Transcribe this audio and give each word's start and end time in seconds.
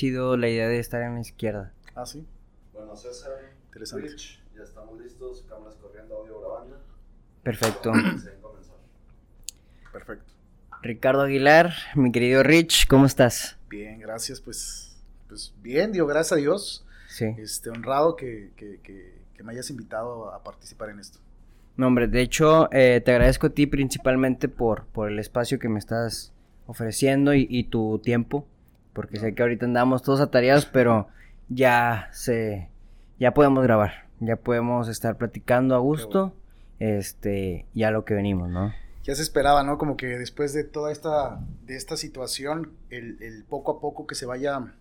sido 0.00 0.38
la 0.38 0.48
idea 0.48 0.66
de 0.66 0.78
estar 0.78 1.02
en 1.02 1.14
la 1.14 1.20
izquierda? 1.20 1.72
Ah, 1.94 2.06
sí. 2.06 2.26
Bueno, 2.72 2.96
César, 2.96 3.32
Interesante. 3.66 4.08
Ya 4.56 4.62
estamos 4.62 4.98
listos, 4.98 5.44
cámaras 5.46 5.76
corriendo, 5.76 6.16
audio 6.16 6.40
grabando. 6.40 6.78
Perfecto. 7.42 7.92
Perfecto. 9.92 10.32
Ricardo 10.82 11.22
Aguilar, 11.22 11.74
mi 11.94 12.10
querido 12.12 12.42
Rich, 12.42 12.86
¿cómo 12.88 13.04
estás? 13.04 13.58
Bien, 13.68 14.00
gracias. 14.00 14.40
Pues, 14.40 14.96
pues 15.28 15.52
bien, 15.60 15.92
digo, 15.92 16.06
gracias 16.06 16.32
a 16.32 16.36
Dios. 16.36 16.86
Sí. 17.08 17.26
Este, 17.36 17.68
honrado 17.68 18.16
que, 18.16 18.52
que, 18.56 18.80
que, 18.82 19.14
que 19.34 19.42
me 19.42 19.52
hayas 19.52 19.68
invitado 19.68 20.32
a 20.32 20.42
participar 20.42 20.88
en 20.88 21.00
esto. 21.00 21.18
No, 21.76 21.88
hombre, 21.88 22.08
de 22.08 22.22
hecho, 22.22 22.72
eh, 22.72 23.02
te 23.04 23.12
agradezco 23.12 23.48
a 23.48 23.50
ti 23.50 23.66
principalmente 23.66 24.48
por, 24.48 24.86
por 24.86 25.10
el 25.10 25.18
espacio 25.18 25.58
que 25.58 25.68
me 25.68 25.78
estás 25.78 26.32
ofreciendo 26.66 27.34
y, 27.34 27.46
y 27.50 27.64
tu 27.64 27.98
tiempo, 27.98 28.46
porque 28.92 29.18
sé 29.18 29.34
que 29.34 29.42
ahorita 29.42 29.64
andamos 29.66 30.02
todos 30.02 30.20
atareados, 30.20 30.66
pero 30.66 31.08
ya 31.48 32.08
se, 32.12 32.68
ya 33.18 33.32
podemos 33.34 33.62
grabar, 33.62 34.06
ya 34.20 34.36
podemos 34.36 34.88
estar 34.88 35.16
platicando 35.16 35.74
a 35.74 35.78
gusto, 35.78 36.34
este, 36.78 37.66
ya 37.74 37.90
lo 37.90 38.04
que 38.04 38.14
venimos, 38.14 38.48
¿no? 38.50 38.72
Ya 39.04 39.14
se 39.14 39.22
esperaba, 39.22 39.62
¿no? 39.62 39.78
Como 39.78 39.96
que 39.96 40.06
después 40.18 40.52
de 40.52 40.62
toda 40.64 40.92
esta, 40.92 41.40
de 41.66 41.76
esta 41.76 41.96
situación, 41.96 42.72
el, 42.90 43.16
el 43.22 43.44
poco 43.44 43.72
a 43.72 43.80
poco 43.80 44.06
que 44.06 44.14
se 44.14 44.26
vaya 44.26 44.72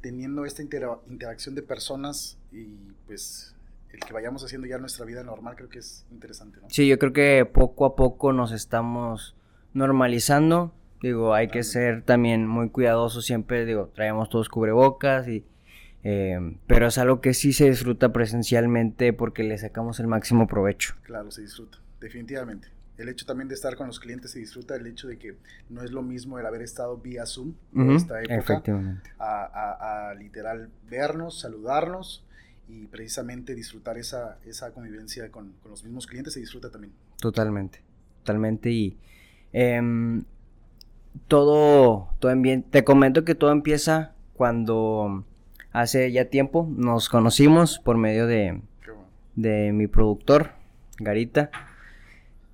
teniendo 0.00 0.44
esta 0.44 0.62
intera- 0.62 0.98
interacción 1.08 1.54
de 1.54 1.62
personas 1.62 2.38
y 2.52 2.66
pues 3.06 3.54
el 3.92 4.00
que 4.00 4.12
vayamos 4.12 4.44
haciendo 4.44 4.66
ya 4.66 4.78
nuestra 4.78 5.04
vida 5.04 5.22
normal 5.22 5.56
creo 5.56 5.68
que 5.68 5.78
es 5.78 6.04
interesante, 6.10 6.58
¿no? 6.60 6.68
Sí, 6.70 6.86
yo 6.86 6.98
creo 6.98 7.12
que 7.12 7.44
poco 7.46 7.84
a 7.86 7.96
poco 7.96 8.32
nos 8.32 8.52
estamos 8.52 9.34
normalizando. 9.72 10.72
Digo, 11.04 11.34
hay 11.34 11.48
que 11.48 11.62
ser 11.64 12.00
también 12.02 12.46
muy 12.46 12.70
cuidadosos 12.70 13.26
siempre. 13.26 13.66
Digo, 13.66 13.90
traemos 13.94 14.30
todos 14.30 14.48
cubrebocas 14.48 15.28
y... 15.28 15.44
eh, 16.02 16.56
pero 16.66 16.86
es 16.86 16.96
algo 16.96 17.20
que 17.20 17.34
sí 17.34 17.52
se 17.52 17.68
disfruta 17.68 18.10
presencialmente 18.10 19.12
porque 19.12 19.42
le 19.44 19.58
sacamos 19.58 20.00
el 20.00 20.06
máximo 20.06 20.46
provecho. 20.46 20.94
Claro, 21.02 21.30
se 21.30 21.42
disfruta, 21.42 21.76
definitivamente. 22.00 22.68
El 22.96 23.10
hecho 23.10 23.26
también 23.26 23.48
de 23.48 23.54
estar 23.54 23.76
con 23.76 23.86
los 23.88 24.00
clientes 24.00 24.30
se 24.30 24.38
disfruta, 24.38 24.76
el 24.76 24.86
hecho 24.86 25.06
de 25.06 25.18
que 25.18 25.36
no 25.68 25.82
es 25.82 25.90
lo 25.90 26.00
mismo 26.02 26.38
el 26.38 26.46
haber 26.46 26.62
estado 26.62 26.96
vía 26.96 27.26
Zoom 27.26 27.52
en 27.74 27.82
Ujú, 27.82 27.96
esta 27.96 28.22
época 28.22 28.34
Efectivamente. 28.36 29.10
a, 29.18 29.44
a- 29.44 30.10
a 30.10 30.14
literal 30.14 30.70
vernos, 30.88 31.38
saludarnos 31.40 32.24
y 32.66 32.86
precisamente 32.86 33.54
disfrutar 33.54 33.98
esa, 33.98 34.38
esa 34.46 34.72
convivencia 34.72 35.30
con, 35.30 35.52
con 35.60 35.70
los 35.70 35.84
mismos 35.84 36.06
clientes 36.06 36.32
se 36.32 36.40
disfruta 36.40 36.70
también. 36.70 36.94
Totalmente. 37.20 37.82
Totalmente. 38.20 38.70
Y 38.70 38.96
em, 39.52 40.24
todo, 41.28 42.08
todo 42.18 42.30
ambiente. 42.32 42.68
Te 42.70 42.84
comento 42.84 43.24
que 43.24 43.34
todo 43.34 43.52
empieza 43.52 44.12
cuando 44.34 45.24
hace 45.72 46.10
ya 46.12 46.26
tiempo 46.26 46.68
nos 46.76 47.08
conocimos 47.08 47.78
por 47.78 47.96
medio 47.96 48.26
de, 48.26 48.60
de 49.36 49.72
mi 49.72 49.86
productor, 49.86 50.50
Garita. 50.98 51.50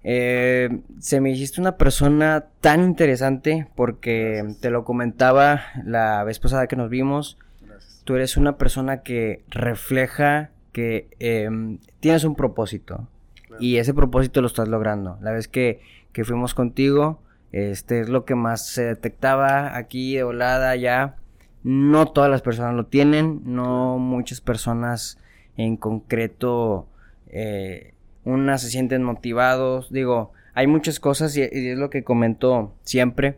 Eh, 0.03 0.81
se 0.99 1.21
me 1.21 1.31
hiciste 1.31 1.61
una 1.61 1.77
persona 1.77 2.47
tan 2.63 2.83
interesante 2.85 3.67
porque 3.75 4.37
Gracias. 4.43 4.61
te 4.61 4.71
lo 4.71 4.85
comentaba 4.85 5.63
la 5.85 6.25
vez 6.25 6.39
pasada 6.39 6.67
que 6.67 6.77
nos 6.77 6.89
vimos. 6.89 7.37
Gracias. 7.61 8.01
Tú 8.05 8.17
eres 8.17 8.37
una 8.39 8.57
persona 8.57 9.03
que 9.03 9.45
refleja 9.49 10.51
que 10.73 11.09
em, 11.19 11.79
tienes 12.01 12.25
un 12.25 12.35
propósito 12.35 13.09
Claro. 13.47 13.63
y 13.63 13.77
ese 13.79 13.93
propósito 13.93 14.41
lo 14.41 14.47
estás 14.47 14.69
logrando. 14.69 15.19
La 15.21 15.33
vez 15.33 15.49
que, 15.49 15.81
que 16.13 16.25
fuimos 16.25 16.55
contigo, 16.55 17.21
este 17.53 18.01
es 18.01 18.09
lo 18.09 18.25
que 18.25 18.35
más 18.35 18.67
se 18.67 18.85
detectaba 18.85 19.77
aquí 19.77 20.15
de 20.17 20.23
volada 20.23 20.75
ya. 20.77 21.17
No 21.63 22.07
todas 22.07 22.31
las 22.31 22.43
personas 22.43 22.75
lo 22.75 22.87
tienen, 22.87 23.43
no 23.45 23.99
muchas 23.99 24.41
personas 24.41 25.19
en 25.57 25.77
concreto, 25.77 26.87
eh, 27.29 27.93
unas 28.25 28.63
se 28.63 28.71
sienten 28.71 29.03
motivados. 29.03 29.93
Digo, 29.93 30.33
hay 30.55 30.67
muchas 30.67 31.01
cosas 31.01 31.37
y, 31.37 31.41
y 31.43 31.69
es 31.69 31.79
lo 31.79 31.91
que 31.91 32.03
comento 32.03 32.73
siempre, 32.85 33.37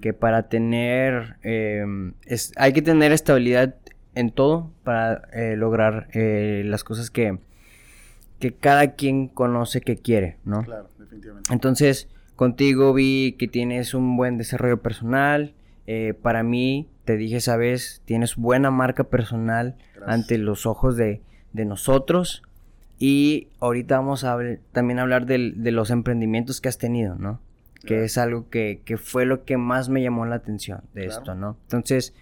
que 0.00 0.12
para 0.12 0.48
tener, 0.48 1.36
em, 1.42 2.12
es- 2.26 2.52
hay 2.56 2.72
que 2.72 2.82
tener 2.82 3.10
estabilidad 3.12 3.74
en 4.14 4.30
todo 4.30 4.70
para 4.84 5.28
eh, 5.32 5.56
lograr 5.56 6.06
eh, 6.12 6.62
las 6.64 6.84
cosas 6.84 7.10
que, 7.10 7.38
que 8.38 8.52
cada 8.54 8.92
quien 8.92 9.26
conoce 9.28 9.80
que 9.80 9.96
quiere, 9.96 10.36
¿no? 10.44 10.62
Claro, 10.62 10.88
definitivamente. 10.98 11.52
Entonces, 11.52 12.08
contigo 12.36 12.92
vi 12.94 13.32
que 13.38 13.48
tienes 13.48 13.94
un 13.94 14.16
buen 14.16 14.38
desarrollo 14.38 14.80
personal. 14.80 15.54
eh, 15.86 16.14
para 16.22 16.42
mí, 16.42 16.88
te 17.04 17.18
dije, 17.18 17.40
sabes, 17.40 18.00
tienes 18.06 18.36
buena 18.36 18.70
marca 18.70 19.04
personal 19.04 19.74
Gracias. 19.94 20.08
ante 20.14 20.38
los 20.38 20.64
ojos 20.64 20.96
de, 20.96 21.20
de 21.52 21.64
nosotros. 21.66 22.42
Y 22.98 23.48
ahorita 23.60 23.98
vamos 23.98 24.24
a 24.24 24.34
habl- 24.34 24.60
también 24.72 24.98
a 24.98 25.02
hablar 25.02 25.26
del- 25.26 25.62
de 25.62 25.72
los 25.72 25.90
emprendimientos 25.90 26.62
que 26.62 26.70
has 26.70 26.78
tenido, 26.78 27.16
¿no? 27.16 27.38
Que 27.84 28.04
es 28.04 28.16
algo 28.16 28.48
que, 28.48 28.80
que 28.86 28.96
fue 28.96 29.26
lo 29.26 29.44
que 29.44 29.58
más 29.58 29.90
me 29.90 30.02
llamó 30.02 30.24
la 30.24 30.36
atención 30.36 30.80
de 30.94 31.02
Claro. 31.04 31.18
esto, 31.20 31.34
¿no? 31.34 31.56
Entonces, 31.64 32.14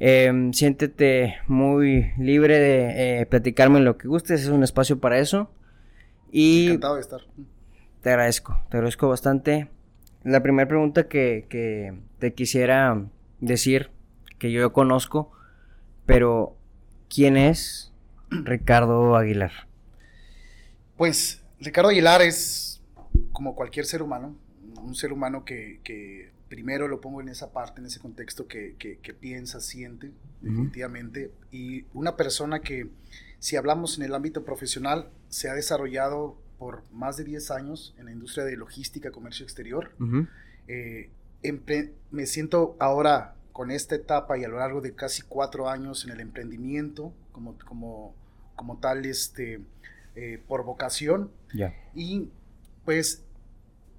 em, 0.00 0.52
siéntete 0.52 1.36
muy 1.46 2.10
libre 2.18 2.58
de 2.58 3.20
eh, 3.20 3.26
platicarme 3.26 3.78
lo 3.78 3.96
que 3.96 4.08
gustes, 4.08 4.42
es 4.42 4.48
un 4.48 4.64
espacio 4.64 4.98
para 4.98 5.20
eso. 5.20 5.52
Y 6.32 6.66
Encantado 6.66 6.96
de 6.96 7.00
estar. 7.02 7.20
Te 8.02 8.10
agradezco, 8.10 8.60
te 8.70 8.76
agradezco 8.76 9.08
bastante. 9.08 9.68
La 10.24 10.42
primera 10.42 10.68
pregunta 10.68 11.08
que, 11.08 11.46
que 11.48 11.98
te 12.18 12.34
quisiera 12.34 13.06
decir, 13.40 13.90
que 14.38 14.50
yo 14.52 14.72
conozco, 14.72 15.32
pero 16.06 16.56
¿quién 17.08 17.36
es 17.36 17.92
Ricardo 18.30 19.16
Aguilar? 19.16 19.52
Pues 20.96 21.42
Ricardo 21.60 21.90
Aguilar 21.90 22.22
es 22.22 22.80
como 23.32 23.54
cualquier 23.54 23.86
ser 23.86 24.02
humano, 24.02 24.36
un 24.82 24.94
ser 24.94 25.12
humano 25.12 25.44
que, 25.44 25.80
que 25.84 26.30
primero 26.48 26.88
lo 26.88 27.00
pongo 27.00 27.20
en 27.20 27.28
esa 27.28 27.52
parte, 27.52 27.80
en 27.80 27.86
ese 27.86 28.00
contexto 28.00 28.46
que, 28.46 28.74
que- 28.78 28.98
que 28.98 29.14
piensa, 29.14 29.60
siente, 29.60 30.12
definitivamente, 30.40 31.30
y 31.52 31.84
una 31.94 32.16
persona 32.16 32.60
que, 32.60 32.88
si 33.38 33.56
hablamos 33.56 33.98
en 33.98 34.04
el 34.04 34.14
ámbito 34.14 34.44
profesional, 34.44 35.08
se 35.28 35.48
ha 35.48 35.54
desarrollado 35.54 36.36
por 36.58 36.82
más 36.92 37.16
de 37.16 37.24
10 37.24 37.50
años 37.50 37.94
en 37.98 38.06
la 38.06 38.12
industria 38.12 38.44
de 38.44 38.56
logística, 38.56 39.10
comercio 39.10 39.44
exterior. 39.44 39.92
Ujú, 40.00 40.26
Eh, 40.70 41.08
empre- 41.42 41.92
me 42.10 42.26
siento 42.26 42.76
ahora 42.78 43.34
con 43.52 43.70
esta 43.70 43.94
etapa 43.94 44.36
y 44.36 44.44
a 44.44 44.48
lo 44.48 44.58
largo 44.58 44.80
de 44.82 44.94
casi 44.94 45.22
cuatro 45.22 45.68
años 45.70 46.04
en 46.04 46.10
el 46.10 46.20
emprendimiento, 46.20 47.12
como, 47.32 47.56
como, 47.60 48.14
como 48.54 48.78
tal, 48.78 49.06
este, 49.06 49.60
eh, 50.14 50.42
por 50.46 50.64
vocación, 50.64 51.30
Ya. 51.54 51.74
y 51.94 52.28
pues 52.84 53.24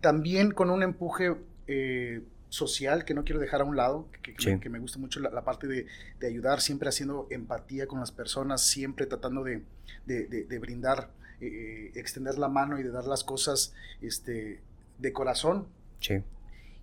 también 0.01 0.51
con 0.51 0.69
un 0.69 0.83
empuje 0.83 1.35
eh, 1.67 2.21
social 2.49 3.05
que 3.05 3.13
no 3.13 3.23
quiero 3.23 3.39
dejar 3.39 3.61
a 3.61 3.63
un 3.63 3.75
lado, 3.75 4.07
que, 4.23 4.33
que- 4.33 4.41
Sí. 4.55 4.59
que 4.59 4.69
me 4.69 4.79
gusta 4.79 4.97
mucho 4.99 5.19
la, 5.19 5.29
la 5.29 5.43
parte 5.43 5.67
de, 5.67 5.85
de 6.19 6.27
ayudar, 6.27 6.61
siempre 6.61 6.89
haciendo 6.89 7.27
empatía 7.29 7.85
con 7.87 7.99
las 7.99 8.11
personas, 8.11 8.61
siempre 8.65 9.05
tratando 9.05 9.43
de- 9.43 9.63
de- 10.05 10.25
de 10.45 10.59
brindar, 10.59 11.09
eh, 11.41 11.91
extender 11.95 12.37
la 12.37 12.47
mano 12.49 12.79
y 12.79 12.83
de 12.83 12.91
dar 12.91 13.05
las 13.05 13.23
cosas 13.23 13.73
este, 14.01 14.61
de 14.97 15.13
corazón. 15.13 15.67
Sí. 15.99 16.23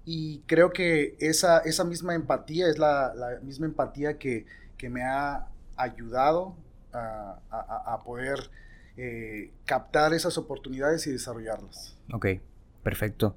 Y 0.05 0.41
creo 0.47 0.72
que 0.72 1.17
esa, 1.19 1.59
esa 1.59 1.84
misma 1.84 2.15
empatía 2.15 2.69
es 2.69 2.78
la, 2.78 3.12
la 3.15 3.41
misma 3.43 3.66
empatía 3.66 4.19
que, 4.19 4.47
que 4.78 4.89
me 4.89 5.03
ha 5.03 5.49
ayudado 5.77 6.56
a, 6.93 7.41
a- 7.50 7.95
a 7.95 8.03
poder 8.05 8.39
eh, 8.97 9.50
captar 9.65 10.15
esas 10.15 10.39
oportunidades 10.39 11.06
y 11.06 11.11
desarrollarlas. 11.12 11.97
Ok, 12.12 12.27
perfecto. 12.83 13.37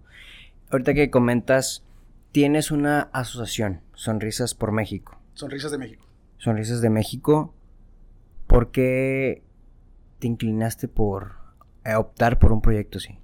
Ahorita 0.71 0.93
que 0.93 1.09
comentas, 1.09 1.83
tienes 2.31 2.69
una 2.71 3.09
asociación, 3.11 3.81
Sonrisas 3.95 4.53
por 4.53 4.71
México. 4.71 5.19
Sonrisas 5.33 5.71
de 5.71 5.79
México. 5.79 6.05
Sonrisas 6.37 6.79
de 6.81 6.89
México, 6.91 7.53
¿por 8.47 8.71
qué 8.71 9.41
te 10.19 10.27
inclinaste 10.27 10.87
por 10.87 11.33
optar 11.97 12.37
por 12.39 12.51
un 12.51 12.61
proyecto 12.61 12.97
así? 12.99 13.17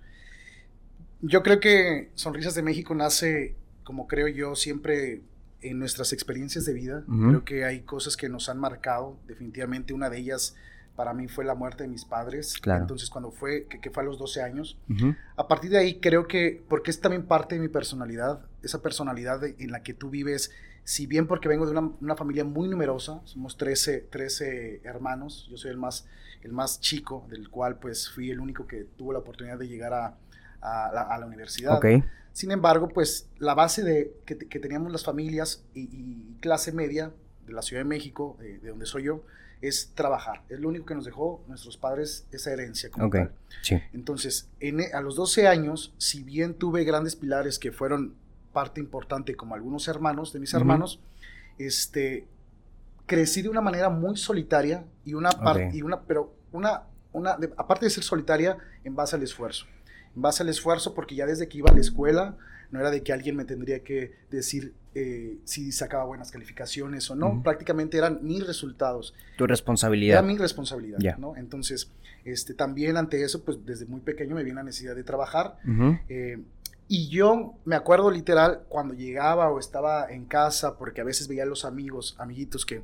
Yo 1.21 1.43
creo 1.43 1.59
que 1.59 2.09
Sonrisas 2.15 2.55
de 2.55 2.63
México 2.63 2.95
nace, 2.95 3.55
como 3.83 4.07
creo 4.07 4.27
yo, 4.27 4.55
siempre 4.55 5.21
en 5.61 5.79
nuestras 5.79 6.13
experiencias 6.13 6.65
de 6.65 6.73
vida. 6.73 7.03
Creo 7.07 7.43
que 7.43 7.65
hay 7.65 7.81
cosas 7.81 8.17
que 8.17 8.29
nos 8.29 8.49
han 8.49 8.59
marcado. 8.59 9.17
Definitivamente 9.27 9.93
una 9.93 10.09
de 10.09 10.19
ellas 10.19 10.55
para 10.95 11.13
mí 11.13 11.27
fue 11.27 11.43
la 11.45 11.55
muerte 11.55 11.83
de 11.83 11.89
mis 11.89 12.05
padres. 12.05 12.53
Claro. 12.61 12.81
Entonces 12.83 13.09
cuando 13.09 13.31
fue, 13.31 13.65
que, 13.67 13.79
que 13.79 13.89
fue 13.91 14.03
a 14.03 14.05
los 14.05 14.17
12 14.17 14.41
años, 14.41 14.77
Ujú, 14.89 15.15
A 15.35 15.47
partir 15.47 15.69
de 15.71 15.77
ahí 15.77 15.99
creo 15.99 16.27
que, 16.27 16.63
porque 16.69 16.91
es 16.91 17.01
también 17.01 17.25
parte 17.25 17.55
de 17.55 17.61
mi 17.61 17.67
personalidad, 17.67 18.45
esa 18.63 18.81
personalidad 18.81 19.39
de- 19.41 19.55
en 19.59 19.71
la 19.71 19.83
que 19.83 19.93
tú 19.93 20.09
vives, 20.09 20.51
si 20.83 21.07
bien 21.07 21.27
porque 21.27 21.47
vengo 21.49 21.65
de 21.65 21.71
una, 21.71 21.91
una 21.99 22.15
familia 22.15 22.43
muy 22.45 22.69
numerosa, 22.69 23.19
somos 23.25 23.57
13, 23.57 24.01
13 24.09 24.81
hermanos, 24.83 25.47
yo 25.49 25.57
soy 25.57 25.71
el 25.71 25.77
más, 25.77 26.05
el 26.43 26.51
más 26.53 26.79
chico, 26.79 27.25
del 27.29 27.49
cual 27.49 27.79
pues 27.79 28.09
fui 28.09 28.29
el 28.31 28.39
único 28.39 28.67
que 28.67 28.83
tuvo 28.97 29.11
la 29.11 29.19
oportunidad 29.19 29.57
de 29.57 29.67
llegar 29.67 29.93
a, 29.93 30.17
a 30.61 30.91
la, 30.93 31.01
a 31.01 31.17
la 31.17 31.25
universidad. 31.25 31.77
Ok, 31.77 31.85
Sin 32.33 32.51
embargo, 32.51 32.87
pues 32.89 33.27
la 33.39 33.53
base 33.55 33.81
de, 33.83 34.13
que, 34.25 34.37
que 34.37 34.59
teníamos 34.59 34.91
las 34.91 35.03
familias 35.03 35.63
y, 35.73 35.89
y 35.91 36.37
clase 36.39 36.71
media 36.71 37.11
de 37.47 37.53
la 37.53 37.61
Ciudad 37.61 37.81
de 37.81 37.89
México, 37.89 38.37
eh, 38.41 38.59
de 38.61 38.69
donde 38.69 38.85
soy 38.85 39.03
yo, 39.03 39.23
es 39.61 39.91
trabajar. 39.95 40.43
Es 40.49 40.59
lo 40.59 40.69
único 40.69 40.85
que 40.85 40.95
nos 40.95 41.05
dejó 41.05 41.43
nuestros 41.47 41.77
padres 41.77 42.25
esa 42.31 42.51
herencia. 42.51 42.89
Como 42.89 43.07
Ok, 43.07 43.15
tal. 43.15 43.31
sí. 43.61 43.79
Entonces, 43.93 44.47
en- 44.59 44.81
e, 44.81 44.91
a 44.93 45.01
los 45.01 45.15
12 45.15 45.47
años, 45.47 45.93
si 45.97 46.23
bien 46.23 46.53
tuve 46.53 46.83
grandes 46.83 47.15
pilares 47.15 47.57
que 47.59 47.71
fueron 47.71 48.13
parte 48.53 48.79
importante, 48.79 49.35
como 49.35 49.55
algunos 49.55 49.87
hermanos 49.87 50.31
de 50.33 50.39
mis 50.39 50.53
hermanos, 50.53 50.99
este, 51.57 52.27
crecí 53.05 53.41
de 53.41 53.49
una 53.49 53.61
manera 53.61 53.89
muy 53.89 54.17
solitaria 54.17 54.85
y 55.03 55.13
una 55.13 55.29
parte, 55.31 55.71
y 55.73 55.81
una, 55.81 56.01
pero 56.01 56.33
una, 56.51 56.83
una, 57.13 57.37
de- 57.37 57.53
aparte 57.57 57.85
de 57.85 57.89
ser 57.89 58.03
solitaria, 58.03 58.57
en 58.83 58.95
base 58.95 59.15
al 59.15 59.23
esfuerzo. 59.23 59.65
En 60.15 60.21
base 60.21 60.43
al 60.43 60.49
esfuerzo, 60.49 60.93
porque 60.93 61.15
ya 61.15 61.25
desde 61.25 61.47
que 61.47 61.57
iba 61.57 61.69
a 61.69 61.73
la 61.73 61.81
escuela, 61.81 62.37
no 62.71 62.79
era 62.79 62.91
de 62.91 63.03
que 63.03 63.13
alguien 63.13 63.35
me 63.35 63.45
tendría 63.45 63.83
que 63.83 64.13
decir 64.31 64.73
eh, 64.97 65.39
si 65.43 65.73
sacaba 65.73 66.05
buenas 66.05 66.31
calificaciones 66.31 67.11
o 67.11 67.15
no, 67.15 67.43
prácticamente 67.43 67.97
eran 67.97 68.19
mis 68.21 68.47
resultados. 68.47 69.13
Tu 69.37 69.43
Era 69.43 69.51
responsabilidad. 69.51 70.23
mi 70.23 70.37
responsabilidad. 70.37 71.17
¿no? 71.17 71.35
Entonces, 71.35 71.91
este, 72.23 72.53
también 72.53 72.95
ante 72.95 73.21
eso, 73.21 73.43
pues 73.43 73.65
desde 73.65 73.85
muy 73.85 73.99
pequeño 73.99 74.35
me 74.35 74.43
vi 74.43 74.51
la 74.51 74.63
necesidad 74.63 74.95
de 74.95 75.03
trabajar. 75.03 75.57
Eh, 76.07 76.39
y 76.87 77.09
yo 77.09 77.55
me 77.65 77.75
acuerdo 77.75 78.09
literal 78.09 78.61
cuando 78.69 78.93
llegaba 78.93 79.49
o 79.51 79.59
estaba 79.59 80.09
en 80.09 80.25
casa, 80.25 80.77
porque 80.77 81.01
a 81.01 81.03
veces 81.03 81.27
veía 81.27 81.43
a 81.43 81.47
los 81.47 81.65
amigos, 81.65 82.15
amiguitos 82.17 82.65
que, 82.65 82.81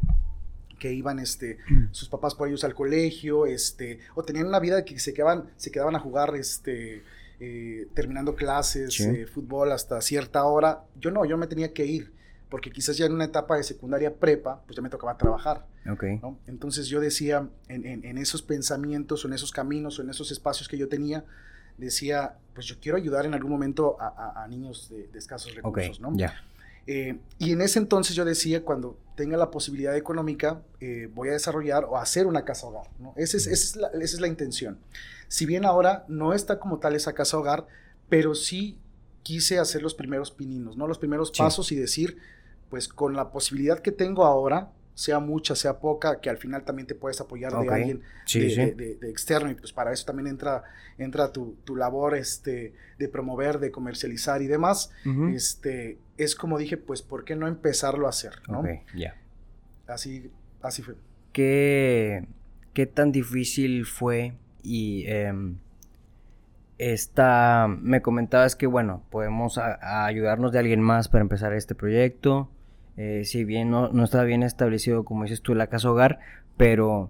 que 0.80 0.92
iban, 0.92 1.20
este, 1.20 1.60
sus 1.92 2.10
papás 2.10 2.36
por 2.36 2.50
ellos 2.50 2.64
al 2.66 2.74
colegio, 2.74 3.46
este, 3.46 4.00
o 4.16 4.24
tenían 4.24 4.48
una 4.48 4.60
vida 4.60 4.84
que 4.84 5.00
se 5.00 5.14
quedaban, 5.14 5.52
se 5.56 5.72
quedaban 5.72 5.96
a 5.96 6.00
jugar, 6.00 6.36
este, 6.36 7.04
eh, 7.44 7.88
terminando 7.96 8.36
clases, 8.36 8.94
Sí. 8.94 9.04
eh, 9.04 9.26
fútbol 9.26 9.72
hasta 9.72 10.00
cierta 10.02 10.44
hora. 10.46 10.84
Yo 11.00 11.10
no, 11.10 11.26
yo 11.26 11.38
me 11.38 11.48
tenía 11.48 11.74
que 11.74 11.86
ir, 11.88 12.14
porque 12.50 12.72
quizás 12.72 12.98
ya 12.98 13.08
en 13.08 13.14
una 13.14 13.26
etapa 13.26 13.58
de 13.58 13.64
secundaria 13.64 14.14
prepa, 14.14 14.62
pues 14.68 14.76
ya 14.76 14.82
me 14.84 14.90
tocaba 14.90 15.18
trabajar. 15.18 15.66
Ok. 15.92 16.04
¿no? 16.22 16.38
Entonces 16.46 16.86
yo 16.88 17.00
decía, 17.00 17.50
en, 17.68 17.86
en- 17.88 18.06
en 18.06 18.18
esos 18.20 18.44
pensamientos 18.44 19.26
o 19.26 19.28
en 19.28 19.34
esos 19.34 19.52
caminos 19.52 19.98
o 19.98 20.04
en 20.04 20.12
esos 20.12 20.32
espacios 20.32 20.68
que 20.70 20.78
yo 20.78 20.88
tenía, 20.88 21.26
decía, 21.78 22.36
pues 22.54 22.68
yo 22.68 22.76
quiero 22.80 22.98
ayudar 22.98 23.26
en 23.26 23.34
algún 23.34 23.50
momento 23.52 23.98
a, 24.00 24.08
a- 24.08 24.44
a 24.44 24.48
niños 24.48 24.90
de, 24.90 25.08
de 25.08 25.18
escasos 25.20 25.56
recursos, 25.56 26.00
¿no? 26.00 26.16
ya. 26.16 26.34
Eh, 26.88 27.20
y 27.38 27.52
en 27.52 27.62
ese 27.62 27.78
entonces 27.80 28.16
yo 28.16 28.26
decía, 28.26 28.64
cuando 28.64 28.98
tenga 29.16 29.38
la 29.38 29.52
posibilidad 29.52 29.96
económica, 29.96 30.62
eh, 30.80 31.08
voy 31.14 31.30
a 31.30 31.34
desarrollar 31.34 31.86
o 31.86 31.96
hacer 31.98 32.26
una 32.26 32.44
casa 32.44 32.66
hogar, 32.68 32.88
¿no? 33.00 33.14
Ese 33.18 33.38
es- 33.38 33.46
esa, 33.48 33.54
es 33.54 33.76
la, 33.76 33.88
esa 33.90 34.16
es 34.16 34.20
la 34.20 34.28
intención. 34.28 34.80
Si 35.32 35.46
bien 35.46 35.64
ahora 35.64 36.04
no 36.10 36.34
está 36.34 36.60
como 36.60 36.80
tal 36.80 36.94
esa 36.94 37.14
casa 37.14 37.38
hogar, 37.38 37.66
pero 38.10 38.36
sí 38.36 38.78
quise 39.24 39.60
hacer 39.60 39.82
los 39.82 39.94
primeros 39.96 40.30
pininos, 40.30 40.76
¿no? 40.76 40.88
Los 40.88 40.98
primeros 41.00 41.30
Sí. 41.34 41.42
pasos 41.42 41.72
y 41.72 41.78
decir, 41.78 42.18
pues 42.70 42.90
con 42.90 43.16
la 43.16 43.32
posibilidad 43.32 43.80
que 43.80 43.94
tengo 43.94 44.26
ahora, 44.26 44.72
sea 44.94 45.20
mucha, 45.20 45.56
sea 45.56 45.80
poca, 45.80 46.20
que 46.20 46.30
al 46.30 46.36
final 46.38 46.66
también 46.66 46.86
te 46.86 46.96
puedes 46.96 47.22
apoyar 47.22 47.54
de 47.54 47.70
alguien 47.74 48.02
Sí, 48.26 48.42
de, 48.42 48.50
sí. 48.50 48.56
de- 48.58 48.72
de- 48.76 48.96
de 48.98 49.10
externo 49.10 49.50
y 49.50 49.56
pues 49.56 49.72
para 49.72 49.94
eso 49.94 50.06
también 50.06 50.28
entra, 50.28 50.66
entra 50.98 51.32
tu, 51.32 51.56
tu 51.64 51.78
labor 51.78 52.14
este, 52.18 52.74
de 53.00 53.08
promover, 53.08 53.60
de 53.60 53.72
comercializar 53.72 54.42
y 54.42 54.48
demás. 54.48 54.92
Este, 55.34 55.98
es 56.18 56.36
como 56.36 56.58
dije, 56.58 56.76
pues 56.76 57.02
¿por 57.02 57.24
qué 57.24 57.38
no 57.38 57.48
empezarlo 57.48 58.06
a 58.08 58.10
hacer? 58.10 58.34
¿no? 58.50 58.64
Ya. 58.94 59.16
Así, 59.88 60.30
así 60.62 60.82
fue. 60.82 60.96
¿Qué, 61.32 62.28
qué 62.74 62.86
tan 62.86 63.14
difícil 63.14 63.86
fue? 63.86 64.34
Y 64.64 65.06
em, 65.08 65.56
esta, 66.78 67.68
me 67.68 68.02
comentabas 68.02 68.56
que, 68.56 68.66
bueno, 68.68 69.04
podemos 69.12 69.58
a- 69.58 69.78
a 69.82 70.06
ayudarnos 70.06 70.52
de 70.52 70.60
alguien 70.60 70.82
más 70.82 71.10
para 71.10 71.22
empezar 71.22 71.54
este 71.54 71.76
proyecto. 71.76 72.50
Eh, 72.98 73.24
si 73.26 73.44
bien 73.46 73.70
no, 73.70 73.90
no 73.90 74.04
está 74.04 74.24
bien 74.24 74.44
establecido, 74.44 75.06
como 75.06 75.24
dices 75.24 75.42
tú, 75.42 75.54
la 75.56 75.68
casa 75.68 75.90
hogar, 75.92 76.20
pero 76.58 77.10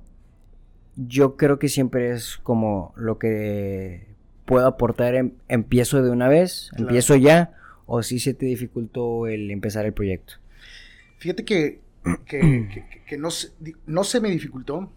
yo 0.96 1.38
creo 1.38 1.58
que 1.58 1.70
siempre 1.70 2.12
es 2.12 2.38
como 2.44 2.94
lo 2.98 3.18
que 3.18 4.08
puedo 4.46 4.68
aportar, 4.68 5.16
em- 5.16 5.32
empiezo 5.48 6.04
de 6.04 6.10
una 6.12 6.28
vez, 6.28 6.68
Claro. 6.72 6.84
empiezo 6.86 7.16
ya, 7.16 7.54
o 7.86 8.04
si 8.04 8.20
se 8.20 8.34
te 8.34 8.46
dificultó 8.46 9.28
el 9.28 9.52
empezar 9.52 9.86
el 9.86 9.94
proyecto. 9.94 10.34
Fíjate 11.18 11.46
que, 11.46 11.80
que, 12.26 12.40
que- 12.92 13.04
que 13.08 13.18
no, 13.18 13.32
se, 13.32 13.50
no 13.86 14.04
se 14.04 14.20
me 14.20 14.30
dificultó 14.30 14.92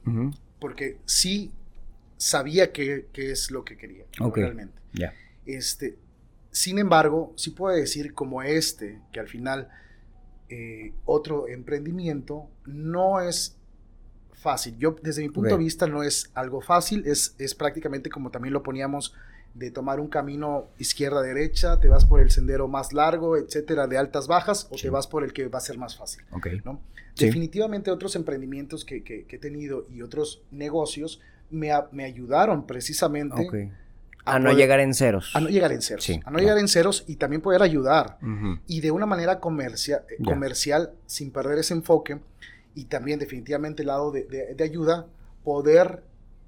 porque 0.58 0.98
sí 1.04 1.52
sabía 2.16 2.72
qué 2.72 3.06
qué 3.12 3.30
es 3.32 3.50
lo 3.50 3.64
que 3.64 3.76
quería 3.76 4.04
realmente. 4.42 4.78
Este, 5.46 5.98
sin 6.50 6.78
embargo, 6.78 7.32
sí 7.36 7.50
puedo 7.50 7.76
decir 7.76 8.14
como 8.14 8.42
este, 8.42 9.00
que 9.12 9.20
al 9.20 9.28
final 9.28 9.68
eh, 10.48 10.92
otro 11.04 11.48
emprendimiento 11.48 12.48
no 12.64 13.20
es 13.20 13.56
fácil. 14.32 14.76
Yo, 14.78 14.96
desde 15.02 15.22
mi 15.22 15.28
punto 15.30 15.50
de 15.50 15.56
vista, 15.64 15.86
no 15.86 16.02
es 16.02 16.30
algo 16.34 16.60
fácil, 16.60 17.02
es, 17.06 17.34
es 17.38 17.54
prácticamente 17.54 18.10
como 18.10 18.30
también 18.30 18.52
lo 18.52 18.62
poníamos 18.62 19.14
de 19.54 19.70
tomar 19.70 20.00
un 20.00 20.08
camino 20.08 20.68
izquierda-derecha, 20.78 21.78
te 21.80 21.88
vas 21.88 22.04
por 22.04 22.20
el 22.20 22.30
sendero 22.30 22.66
más 22.68 22.92
largo, 22.92 23.36
etcétera, 23.36 23.86
de 23.86 23.96
altas 23.98 24.26
bajas, 24.26 24.66
o 24.70 24.76
Sí. 24.76 24.82
te 24.84 24.90
vas 24.90 25.06
por 25.06 25.22
el 25.24 25.32
que 25.32 25.46
va 25.48 25.58
a 25.58 25.62
ser 25.62 25.78
más 25.78 25.96
fácil. 25.96 26.24
Ok. 26.32 26.48
¿no? 26.64 26.80
Sí. 27.14 27.26
Definitivamente 27.26 27.90
otros 27.90 28.16
emprendimientos 28.16 28.84
que, 28.84 29.02
que- 29.04 29.24
que 29.26 29.36
he 29.36 29.38
tenido 29.38 29.86
y 29.90 30.02
otros 30.02 30.42
negocios 30.50 31.20
me, 31.54 32.04
ayudaron 32.04 32.66
precisamente. 32.66 33.34
A 34.26 34.38
no 34.38 34.44
poder- 34.46 34.56
llegar 34.56 34.80
en 34.80 34.94
ceros. 34.94 35.34
a 35.36 35.40
no 35.40 35.48
llegar 35.48 35.70
en 35.72 35.82
ceros. 35.82 36.02
Sí, 36.04 36.14
a 36.14 36.16
no 36.16 36.22
claro. 36.22 36.38
llegar 36.38 36.58
en 36.58 36.68
ceros 36.68 37.04
y 37.06 37.16
también 37.16 37.42
poder 37.42 37.62
ayudar. 37.62 38.18
Y 38.66 38.80
de 38.80 38.90
una 38.90 39.06
manera 39.06 39.38
comercia- 39.40 40.04
eh, 40.10 40.22
comercial, 40.24 40.92
sin 41.06 41.30
perder 41.30 41.58
ese 41.58 41.74
enfoque. 41.74 42.18
Y 42.74 42.86
también 42.86 43.18
definitivamente 43.18 43.82
el 43.82 43.88
lado 43.88 44.10
de, 44.10 44.24
de- 44.24 44.54
de 44.54 44.64
ayuda, 44.64 45.06
poder 45.44 46.02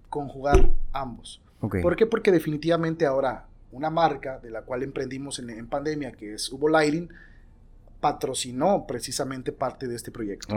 conjugar 0.08 0.70
ambos. 0.92 1.40
¿Por 1.60 1.96
qué? 1.96 2.06
Porque 2.06 2.32
definitivamente 2.32 3.04
ahora 3.06 3.44
una 3.72 3.90
marca 3.90 4.38
de 4.38 4.50
la 4.50 4.62
cual 4.62 4.82
emprendimos 4.82 5.38
en, 5.38 5.50
en 5.50 5.66
pandemia, 5.68 6.12
que 6.12 6.34
es 6.34 6.50
Hubo 6.50 6.68
Lighting, 6.68 7.08
patrocinó 8.00 8.86
precisamente 8.86 9.52
parte 9.52 9.86
de 9.88 9.96
este 9.96 10.10
proyecto. 10.10 10.54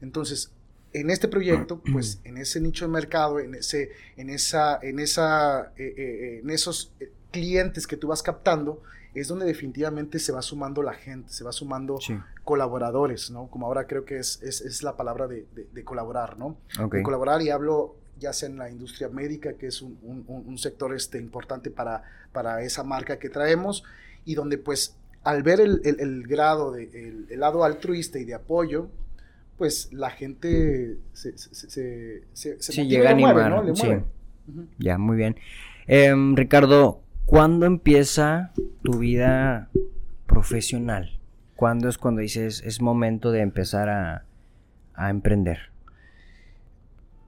Entonces, 0.00 0.52
en 0.92 1.10
este 1.10 1.28
proyecto, 1.28 1.80
pues 1.92 2.20
en 2.24 2.36
ese 2.36 2.60
nicho 2.60 2.84
de 2.86 2.90
mercado, 2.92 3.38
en 3.40 3.54
ese, 3.54 3.90
en 4.16 4.28
esa, 4.30 4.78
en 4.82 4.98
esa, 4.98 5.72
eh, 5.76 5.94
eh, 5.96 6.40
en 6.42 6.50
esos 6.50 6.92
eh, 7.00 7.10
clientes 7.30 7.86
que 7.86 7.96
tú 7.96 8.08
vas 8.08 8.22
captando, 8.22 8.82
es 9.14 9.28
donde 9.28 9.44
definitivamente 9.46 10.18
se 10.18 10.30
va 10.32 10.40
sumando 10.42 10.82
la 10.82 10.92
gente, 10.94 11.32
se 11.32 11.42
va 11.44 11.52
sumando 11.52 11.98
Sí. 12.00 12.16
colaboradores, 12.44 13.30
¿no? 13.30 13.48
Como 13.48 13.66
ahora 13.66 13.86
creo 13.86 14.04
que 14.04 14.18
es, 14.18 14.40
es, 14.42 14.60
es 14.60 14.82
la 14.82 14.96
palabra 14.96 15.26
de, 15.26 15.46
de- 15.54 15.66
de 15.72 15.84
colaborar, 15.84 16.38
¿no? 16.38 16.56
Ok. 16.80 16.94
De 16.94 17.02
colaborar 17.02 17.40
y 17.42 17.50
hablo 17.50 17.96
ya 18.18 18.32
sea 18.32 18.48
en 18.50 18.58
la 18.58 18.68
industria 18.70 19.08
médica, 19.08 19.54
que 19.54 19.66
es 19.68 19.80
un, 19.82 19.98
un- 20.02 20.24
un- 20.28 20.46
un 20.46 20.58
sector 20.58 20.94
este, 20.94 21.18
importante 21.18 21.70
para, 21.70 22.02
para 22.32 22.62
esa 22.62 22.84
marca 22.84 23.18
que 23.18 23.30
traemos, 23.30 23.82
y 24.24 24.34
donde 24.34 24.58
pues 24.58 24.94
al 25.24 25.42
ver 25.42 25.60
el, 25.60 25.80
el- 25.84 26.00
el 26.00 26.26
grado, 26.26 26.70
de, 26.72 26.84
el, 26.84 27.26
el 27.30 27.40
lado 27.40 27.64
altruista 27.64 28.18
y 28.18 28.24
de 28.24 28.34
apoyo, 28.34 28.88
pues 29.60 29.92
la 29.92 30.08
gente 30.08 30.96
se, 31.12 31.36
se, 31.36 32.22
se, 32.32 32.56
Sí, 32.60 32.86
llega 32.86 33.10
a 33.10 33.12
lo 33.12 33.18
mueve, 33.18 33.42
animar, 33.42 33.66
¿no? 33.66 33.76
Sí. 33.76 33.88
Ya, 34.78 34.96
muy 34.96 35.18
bien. 35.18 35.36
Em, 35.86 36.34
Ricardo, 36.34 37.02
¿cuándo 37.26 37.66
empieza 37.66 38.52
tu 38.82 39.00
vida 39.00 39.68
profesional? 40.26 41.18
¿Cuándo 41.56 41.90
es 41.90 41.98
cuando 41.98 42.22
dices 42.22 42.62
es 42.64 42.80
momento 42.80 43.32
de 43.32 43.40
empezar 43.42 43.90
a, 43.90 44.24
a 44.94 45.10
emprender? 45.10 45.58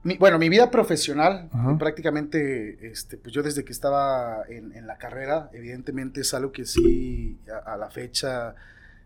Mi- 0.01 0.17
bueno, 0.17 0.39
mi 0.39 0.49
vida 0.49 0.71
profesional, 0.71 1.51
prácticamente, 1.77 2.87
este, 2.87 3.17
pues 3.17 3.31
yo 3.31 3.43
desde 3.43 3.63
que 3.63 3.71
estaba 3.71 4.43
en, 4.49 4.75
en 4.75 4.87
la 4.87 4.97
carrera, 4.97 5.51
evidentemente 5.53 6.21
es 6.21 6.33
algo 6.33 6.51
que 6.51 6.65
sí, 6.65 7.37
a, 7.47 7.73
a 7.73 7.77
la 7.77 7.91
fecha 7.91 8.55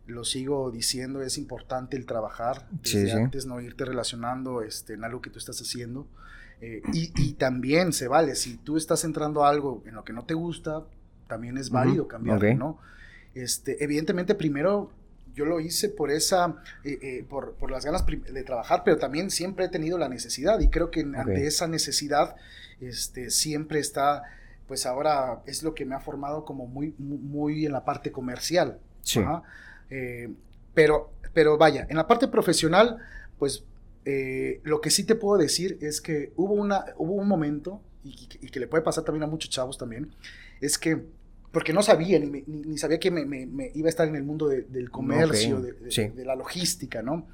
lo 0.08 0.24
sigo 0.24 0.72
diciendo, 0.72 1.22
es 1.22 1.38
importante 1.38 1.98
el 1.98 2.06
trabajar, 2.06 2.68
desde 2.72 3.06
sí. 3.06 3.12
antes 3.12 3.46
no 3.46 3.62
irte 3.62 3.86
relacionando 3.86 4.62
este, 4.62 4.94
en 4.94 5.04
algo 5.04 5.22
que 5.22 5.30
tú 5.30 5.38
estás 5.38 5.60
haciendo. 5.62 6.08
Eh, 6.60 6.82
y, 6.92 7.12
y 7.16 7.34
también 7.34 7.94
se 7.94 8.08
vale, 8.08 8.36
si 8.36 8.58
tú 8.58 8.78
estás 8.78 9.04
entrando 9.04 9.46
a 9.46 9.50
algo 9.50 9.84
en 9.86 9.94
lo 9.94 10.04
que 10.04 10.14
no 10.14 10.26
te 10.26 10.34
gusta, 10.34 10.84
también 11.28 11.58
es 11.58 11.70
válido 11.70 12.08
cambiarlo, 12.08 12.50
ok. 12.50 12.58
¿no? 12.58 12.80
Este, 13.36 13.84
evidentemente, 13.84 14.34
primero 14.34 14.92
yo 15.36 15.46
lo 15.46 15.60
hice 15.60 15.90
por 15.90 16.10
esa, 16.10 16.56
eh, 16.84 16.98
eh, 17.02 17.26
por, 17.30 17.54
por 17.54 17.70
las 17.70 17.86
ganas 17.86 18.04
de 18.06 18.44
trabajar, 18.44 18.82
pero 18.84 18.98
también 18.98 19.30
siempre 19.30 19.66
he 19.66 19.70
tenido 19.70 20.00
la 20.00 20.10
necesidad 20.10 20.60
y 20.60 20.70
creo 20.70 20.90
que 20.90 21.02
ante 21.02 21.46
esa 21.46 21.68
necesidad, 21.68 22.36
este, 22.82 23.30
siempre 23.30 23.80
está, 23.80 24.24
pues 24.68 24.88
ahora 24.88 25.44
es 25.46 25.62
lo 25.62 25.76
que 25.76 25.86
me 25.86 25.94
ha 25.94 26.00
formado 26.00 26.44
como 26.44 26.66
muy, 26.66 26.96
muy, 26.98 27.20
muy 27.20 27.66
en 27.68 27.74
la 27.74 27.86
parte 27.86 28.12
comercial. 28.12 28.80
Sí. 29.04 29.20
Ajá. 29.20 29.44
Eh, 29.90 30.30
pero, 30.74 31.12
pero 31.34 31.58
vaya, 31.58 31.88
en 31.90 31.98
la 31.98 32.08
parte 32.08 32.28
profesional, 32.28 32.98
pues 33.40 33.64
eh, 34.06 34.62
lo 34.64 34.80
que 34.82 34.90
sí 34.90 35.04
te 35.04 35.16
puedo 35.16 35.38
decir 35.38 35.78
es 35.82 36.02
que 36.02 36.32
hubo, 36.36 36.54
una, 36.54 36.86
hubo 36.98 37.14
un 37.14 37.28
momento, 37.28 37.82
y, 38.04 38.28
y 38.42 38.50
que- 38.50 38.60
le 38.60 38.68
puede 38.68 38.84
pasar 38.84 39.04
también 39.04 39.24
a 39.24 39.28
muchos 39.28 39.50
chavos 39.50 39.78
también, 39.78 40.10
es 40.62 40.78
que, 40.78 41.04
porque 41.52 41.74
no 41.74 41.82
sabía, 41.84 42.20
ni, 42.20 42.28
ni- 42.30 42.44
ni 42.48 42.78
sabía 42.78 43.00
que 43.00 43.12
me, 43.12 43.26
me- 43.26 43.46
me 43.46 43.72
iba 43.76 43.88
a 43.88 43.90
estar 43.90 44.08
en 44.08 44.16
el 44.16 44.24
mundo 44.24 44.48
de- 44.48 44.62
del 44.64 44.90
comercio, 44.92 45.58
Ok, 45.58 45.64
de, 45.64 45.72
de- 45.74 45.92
sí. 45.92 46.08
de 46.08 46.26
la 46.26 46.36
logística, 46.36 47.02
¿no? 47.02 47.28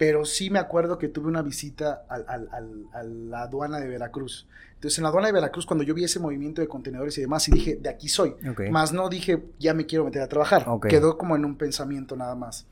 Pero 0.00 0.24
sí 0.24 0.48
me 0.48 0.58
acuerdo 0.58 0.96
que 0.96 1.08
tuve 1.08 1.28
una 1.28 1.42
visita 1.42 2.06
al- 2.08 2.24
al- 2.26 2.48
al- 2.52 2.84
a 2.94 3.02
la 3.02 3.42
aduana 3.42 3.78
de 3.78 3.86
Veracruz. 3.86 4.48
Entonces, 4.76 4.96
en 4.98 5.02
la 5.02 5.10
aduana 5.10 5.26
de 5.26 5.34
Veracruz, 5.34 5.66
cuando 5.66 5.84
yo 5.84 5.92
vi 5.92 6.04
ese 6.04 6.18
movimiento 6.18 6.62
de 6.62 6.68
contenedores 6.68 7.18
y 7.18 7.20
demás, 7.20 7.46
y 7.48 7.52
dije, 7.52 7.76
de 7.76 7.90
aquí 7.90 8.08
soy. 8.08 8.30
Ok. 8.50 8.62
Más 8.70 8.94
no 8.94 9.10
dije, 9.10 9.44
ya 9.58 9.74
me 9.74 9.84
quiero 9.84 10.06
meter 10.06 10.22
a 10.22 10.26
trabajar. 10.28 10.64
Ok. 10.66 10.86
Quedó 10.86 11.18
como 11.18 11.36
en 11.36 11.44
un 11.44 11.56
pensamiento 11.58 12.16
nada 12.16 12.34
más. 12.34 12.66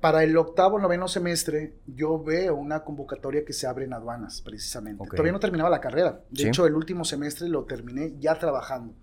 Para 0.00 0.24
el 0.24 0.36
octavo, 0.36 0.80
noveno 0.80 1.06
semestre, 1.06 1.74
yo 1.86 2.20
veo 2.20 2.56
una 2.56 2.80
convocatoria 2.80 3.44
que 3.44 3.52
se 3.52 3.68
abre 3.68 3.84
en 3.84 3.92
aduanas, 3.92 4.40
precisamente. 4.40 5.06
Todavía 5.08 5.30
no 5.30 5.38
terminaba 5.38 5.70
la 5.70 5.80
carrera. 5.80 6.22
De 6.30 6.42
Sí. 6.42 6.48
hecho, 6.48 6.66
el 6.66 6.74
último 6.74 7.04
semestre 7.04 7.48
lo 7.48 7.62
terminé 7.66 8.14
ya 8.18 8.36
trabajando. 8.36 8.94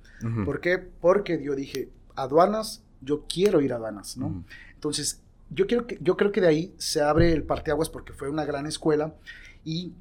¿Por 0.43 0.59
qué? 0.59 0.77
Porque 0.79 1.41
yo 1.41 1.55
dije, 1.55 1.89
aduanas, 2.15 2.83
yo 2.99 3.23
quiero 3.33 3.61
ir 3.61 3.71
a 3.71 3.77
aduanas, 3.77 4.17
¿no? 4.17 4.43
Entonces, 4.73 5.21
yo, 5.49 5.67
quiero 5.67 5.87
que, 5.87 5.97
yo 6.01 6.17
creo 6.17 6.31
que 6.31 6.41
de 6.41 6.47
ahí 6.47 6.73
se 6.77 7.01
abre 7.01 7.31
el 7.33 7.43
parteaguas 7.43 7.89
porque 7.89 8.13
fue 8.13 8.29
una 8.29 8.45
gran 8.45 8.65
escuela 8.65 9.13
y 9.63 9.93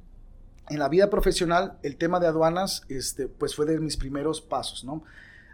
en 0.69 0.79
la 0.79 0.89
vida 0.89 1.09
profesional 1.09 1.77
el 1.83 1.95
tema 1.95 2.19
de 2.19 2.27
aduanas 2.27 2.83
este, 2.89 3.27
pues 3.27 3.55
fue 3.55 3.65
de 3.65 3.79
mis 3.79 3.97
primeros 3.97 4.41
pasos, 4.41 4.83
¿no? 4.83 5.03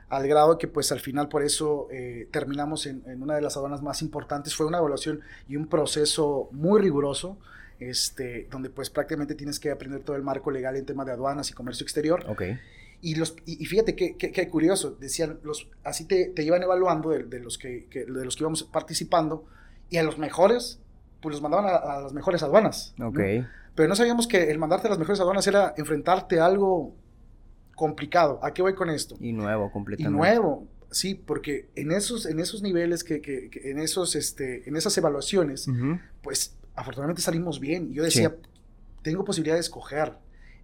Al 0.10 0.28
grado 0.28 0.58
que 0.58 0.68
pues 0.68 0.92
al 0.92 1.00
final 1.00 1.28
por 1.30 1.44
eso 1.44 1.88
eh, 1.92 2.28
terminamos 2.32 2.86
en, 2.86 3.04
en 3.08 3.22
una 3.24 3.36
de 3.36 3.42
las 3.42 3.58
aduanas 3.58 3.82
más 3.82 4.02
importantes. 4.04 4.54
Fue 4.56 4.66
una 4.68 4.78
evaluación 4.78 5.22
y 5.48 5.56
un 5.56 5.68
proceso 5.68 6.50
muy 6.52 6.80
riguroso, 6.82 7.38
este, 7.80 8.48
donde 8.52 8.70
pues 8.70 8.90
prácticamente 8.92 9.34
tienes 9.34 9.60
que 9.60 9.72
aprender 9.72 10.02
todo 10.04 10.16
el 10.16 10.22
marco 10.22 10.52
legal 10.52 10.76
en 10.76 10.86
tema 10.86 11.04
de 11.06 11.12
aduanas 11.14 11.50
y 11.50 11.54
comercio 11.54 11.84
exterior. 11.84 12.24
Ok. 12.28 12.44
Y, 13.02 13.16
los, 13.16 13.36
y, 13.46 13.62
y 13.62 13.66
fíjate 13.66 13.96
qué 13.96 14.16
qué- 14.16 14.32
qué 14.32 14.48
curioso, 14.50 14.96
decían, 15.00 15.40
los, 15.44 15.68
así 15.84 16.06
te, 16.06 16.28
te 16.28 16.44
iban 16.44 16.62
evaluando 16.64 17.10
de, 17.10 17.24
de 17.24 17.40
los 17.40 17.58
que, 17.58 17.88
que- 17.90 18.06
de 18.06 18.26
los 18.26 18.36
que 18.36 18.44
íbamos 18.44 18.64
participando, 18.64 19.46
y 19.90 19.98
a 19.98 20.04
los 20.04 20.18
mejores, 20.18 20.80
pues 21.22 21.34
los 21.34 21.42
mandaban 21.42 21.66
a, 21.66 21.76
a 21.78 22.02
las 22.02 22.14
mejores 22.14 22.44
aduanas. 22.44 22.94
¿no? 22.98 23.10
Ok. 23.10 23.20
Pero 23.76 23.90
no 23.90 23.96
sabíamos 23.96 24.28
que 24.28 24.52
el 24.52 24.60
mandarte 24.60 24.88
a 24.88 24.90
las 24.92 25.00
mejores 25.00 25.20
aduanas 25.20 25.48
era 25.48 25.74
enfrentarte 25.78 26.40
a 26.40 26.46
algo 26.46 26.94
complicado. 27.76 28.40
¿A 28.44 28.54
qué 28.54 28.62
voy 28.62 28.76
con 28.76 28.90
esto? 28.90 29.16
Y 29.20 29.34
nuevo 29.34 29.68
Y 29.68 29.72
completamente. 29.72 30.18
nuevo, 30.18 30.68
sí, 30.92 31.16
porque 31.16 31.70
en 31.76 31.92
esos, 31.92 32.26
en 32.26 32.40
esos 32.40 32.62
niveles, 32.62 33.04
que, 33.04 33.22
que- 33.22 33.50
que 33.50 33.72
en, 33.72 33.80
esos, 33.80 34.16
este, 34.16 34.68
en 34.70 34.76
esas 34.76 34.96
evaluaciones, 34.98 35.68
pues 36.22 36.56
afortunadamente 36.76 37.22
salimos 37.22 37.60
bien. 37.60 37.90
Y 37.92 37.96
yo 37.96 38.04
decía, 38.04 38.36
tengo 39.02 39.24
posibilidad 39.26 39.56
de 39.56 39.62
escoger. 39.62 40.14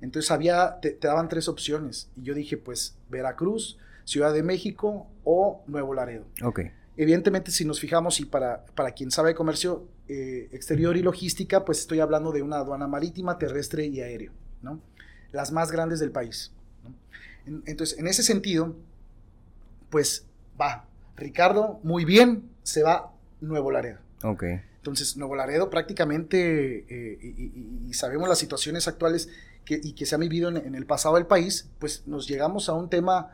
Entonces 0.02 0.30
había, 0.32 0.80
te, 0.80 0.92
te 0.92 1.08
daban 1.08 1.28
tres 1.30 1.48
opciones. 1.48 2.10
Y 2.16 2.24
yo 2.24 2.34
dije, 2.34 2.58
pues 2.58 2.96
Veracruz, 3.10 3.78
Ciudad 4.06 4.34
de 4.34 4.44
México 4.44 5.08
o 5.24 5.64
Nuevo 5.68 5.94
Laredo. 5.94 6.26
Ok. 6.44 6.62
Evidentemente, 7.02 7.50
si 7.52 7.64
nos 7.64 7.80
fijamos 7.80 8.20
y 8.20 8.26
para, 8.26 8.66
para 8.76 8.92
quien 8.92 9.10
sabe 9.10 9.30
de 9.30 9.36
comercio 9.36 9.88
eh, 10.10 10.50
exterior 10.52 10.98
y 10.98 11.02
logística, 11.02 11.64
pues 11.64 11.80
estoy 11.80 12.02
hablando 12.02 12.34
de 12.34 12.42
una 12.42 12.58
aduana 12.58 12.88
marítima, 12.88 13.38
terrestre 13.38 13.86
y 13.86 14.02
aéreo, 14.02 14.34
¿no? 14.62 14.82
Las 15.32 15.54
más 15.54 15.72
grandes 15.72 16.02
del 16.02 16.12
país. 16.12 16.52
¿no? 16.84 16.94
En- 17.46 17.64
Entonces, 17.68 17.98
en 17.98 18.06
ese 18.08 18.22
sentido, 18.22 18.76
pues 19.90 20.26
va, 20.60 20.88
Ricardo, 21.16 21.80
muy 21.84 22.04
bien, 22.04 22.50
se 22.64 22.84
va 22.84 23.14
Nuevo 23.40 23.72
Laredo. 23.72 24.00
Ok. 24.24 24.44
Entonces, 24.78 25.16
Nuevo 25.16 25.36
Laredo 25.38 25.70
prácticamente, 25.70 26.80
eh, 26.90 27.18
y, 27.22 27.28
y- 27.28 27.86
y 27.90 27.94
sabemos 27.94 28.28
las 28.28 28.40
situaciones 28.40 28.90
actuales 28.90 29.30
que, 29.64 29.80
y 29.82 29.94
que 29.94 30.06
se 30.06 30.16
han 30.16 30.22
vivido 30.22 30.50
en, 30.50 30.58
en 30.58 30.76
el 30.76 30.86
pasado 30.86 31.16
del 31.16 31.28
país, 31.28 31.70
pues 31.80 32.04
nos 32.08 32.28
llegamos 32.28 32.68
a 32.68 32.74
un 32.74 32.90
tema 32.90 33.32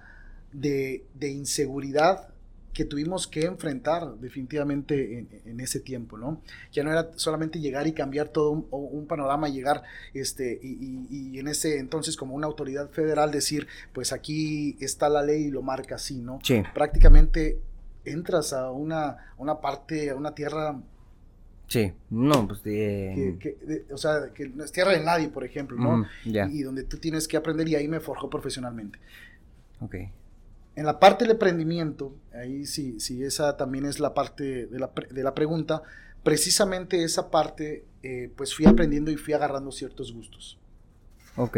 de, 0.54 1.04
de 1.16 1.30
inseguridad 1.30 2.30
que 2.76 2.86
tuvimos 2.86 3.26
que 3.28 3.46
enfrentar 3.46 4.16
definitivamente 4.20 5.18
en, 5.18 5.30
en 5.46 5.60
ese 5.62 5.80
tiempo, 5.80 6.18
¿no? 6.18 6.42
Ya 6.72 6.84
no 6.84 6.92
era 6.92 7.10
solamente 7.16 7.60
llegar 7.60 7.88
y 7.88 7.94
cambiar 7.94 8.28
todo 8.30 8.52
un, 8.52 8.68
un 8.70 9.08
panorama, 9.08 9.48
llegar 9.50 9.82
este, 10.14 10.60
y, 10.62 11.08
y- 11.10 11.30
y 11.36 11.40
en 11.40 11.48
ese 11.48 11.80
entonces 11.80 12.16
como 12.18 12.36
una 12.36 12.46
autoridad 12.48 12.90
federal 12.92 13.32
decir, 13.32 13.66
pues 13.94 14.12
aquí 14.14 14.76
está 14.80 15.10
la 15.10 15.24
ley 15.24 15.46
y 15.46 15.52
lo 15.52 15.62
marca 15.64 15.96
así, 15.96 16.20
¿no? 16.22 16.40
Sí. 16.44 16.62
Prácticamente 16.74 17.60
entras 18.04 18.54
a 18.54 18.70
una, 18.70 19.34
una 19.38 19.60
parte, 19.62 20.12
a 20.12 20.16
una 20.16 20.36
tierra 20.36 20.80
Sí. 21.68 21.92
No, 22.12 22.48
pues 22.48 22.62
de... 22.62 23.38
que, 23.40 23.56
que- 23.58 23.66
de- 23.66 23.86
o 23.92 23.98
sea, 23.98 24.32
que 24.36 24.50
no 24.50 24.64
es 24.64 24.72
tierra 24.72 24.92
de 24.92 25.00
nadie, 25.04 25.30
por 25.30 25.44
ejemplo, 25.44 25.76
¿no? 25.78 26.02
Ujú, 26.02 26.06
Ya. 26.26 26.48
Y, 26.48 26.60
y 26.60 26.62
donde 26.64 26.84
tú 26.84 26.98
tienes 26.98 27.28
que 27.28 27.38
aprender 27.38 27.68
y 27.68 27.74
ahí 27.76 27.88
me 27.88 28.00
forjó 28.00 28.30
profesionalmente. 28.30 29.00
Ok. 29.80 29.96
En 30.76 30.86
la 30.86 31.00
parte 31.00 31.24
del 31.24 31.32
emprendimiento, 31.32 32.14
ahí 32.34 32.66
sí, 32.66 33.00
sí, 33.00 33.24
esa 33.24 33.56
también 33.58 33.86
es 33.86 34.00
la 34.00 34.14
parte 34.14 34.66
de 34.68 34.80
la, 34.80 34.92
de 35.10 35.24
la 35.24 35.34
pregunta, 35.34 35.84
precisamente 36.24 37.04
esa 37.04 37.32
parte, 37.32 37.86
eh, 38.04 38.30
pues 38.36 38.54
fui 38.54 38.66
aprendiendo 38.66 39.10
y 39.12 39.16
fui 39.18 39.34
agarrando 39.34 39.72
ciertos 39.72 40.12
gustos, 40.14 40.58
Ok. 41.38 41.58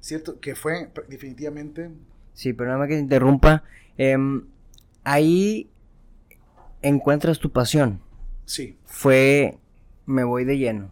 ¿cierto? 0.00 0.40
Que 0.40 0.54
fue 0.54 0.90
definitivamente, 1.08 1.90
Sí, 2.32 2.52
pero 2.52 2.68
nada 2.68 2.78
más 2.78 2.88
que 2.88 2.94
te 2.94 3.00
interrumpa. 3.00 3.64
em, 3.98 4.46
ahí 5.04 5.68
encuentras 6.82 7.38
tu 7.38 7.50
pasión. 7.50 8.00
sí, 8.44 8.76
Fue... 8.84 9.56
Me 10.06 10.24
voy 10.24 10.44
de 10.44 10.58
lleno. 10.58 10.90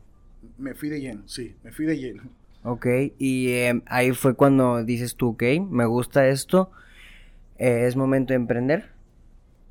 me 0.59 0.75
fui 0.75 0.89
de 0.91 1.01
lleno, 1.01 1.27
sí, 1.27 1.57
me 1.65 1.73
fui 1.73 1.87
de 1.87 1.99
lleno. 1.99 2.23
Ok. 2.63 2.87
Y 3.19 3.53
em, 3.53 3.83
ahí 3.87 4.13
fue 4.13 4.35
cuando 4.35 4.85
dices 4.85 5.17
tú, 5.17 5.31
ok, 5.31 5.43
me 5.69 5.87
gusta 5.87 6.29
esto. 6.29 6.71
Eh, 7.59 7.87
es 7.87 7.97
momento 7.97 8.33
de 8.33 8.37
emprender. 8.37 8.91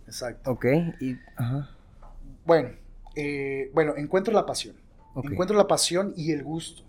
Exacto. 0.06 0.52
Ok. 0.52 0.66
Y... 1.00 1.18
Ajá. 1.36 1.70
Bueno, 2.46 2.70
eh, 3.16 3.72
bueno, 3.74 3.96
encuentro 3.98 4.34
la 4.34 4.46
pasión. 4.46 4.76
Encuentro 5.16 5.58
la 5.58 5.68
pasión 5.68 6.14
y 6.16 6.32
el 6.32 6.44
gusto. 6.44 6.84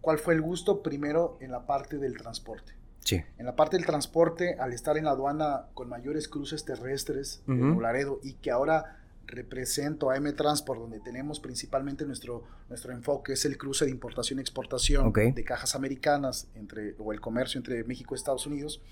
¿Cuál 0.00 0.18
fue 0.18 0.34
el 0.34 0.40
gusto? 0.40 0.82
Primero 0.82 1.36
en 1.40 1.50
la 1.50 1.66
parte 1.66 1.98
del 1.98 2.16
transporte. 2.16 2.72
Sí. 3.00 3.22
En 3.36 3.44
la 3.44 3.54
parte 3.54 3.76
del 3.76 3.84
transporte, 3.84 4.56
al 4.58 4.72
estar 4.72 4.96
en 4.96 5.04
la 5.04 5.10
aduana 5.10 5.66
con 5.74 5.88
mayores 5.90 6.26
cruces 6.26 6.64
terrestres 6.64 7.42
de 7.46 7.52
Ujú. 7.52 7.64
Nuevo 7.64 7.80
Laredo 7.82 8.20
y 8.22 8.34
que 8.34 8.50
ahora 8.50 8.98
represento 9.26 10.10
a 10.10 10.16
M 10.16 10.32
Transport, 10.32 10.80
donde 10.80 11.00
tenemos 11.00 11.40
principalmente 11.40 12.04
nuestro, 12.06 12.44
nuestro 12.68 12.92
enfoque 12.92 13.34
es 13.34 13.44
el 13.44 13.58
cruce 13.58 13.84
de 13.84 13.90
importación 13.90 14.38
y 14.38 14.42
exportación 14.42 15.12
de 15.12 15.44
cajas 15.44 15.74
americanas 15.74 16.48
entre, 16.54 16.94
o 16.98 17.12
el 17.12 17.20
comercio 17.20 17.58
entre 17.58 17.84
México 17.84 18.14
y 18.14 18.16
Estados 18.16 18.46
Unidos, 18.46 18.82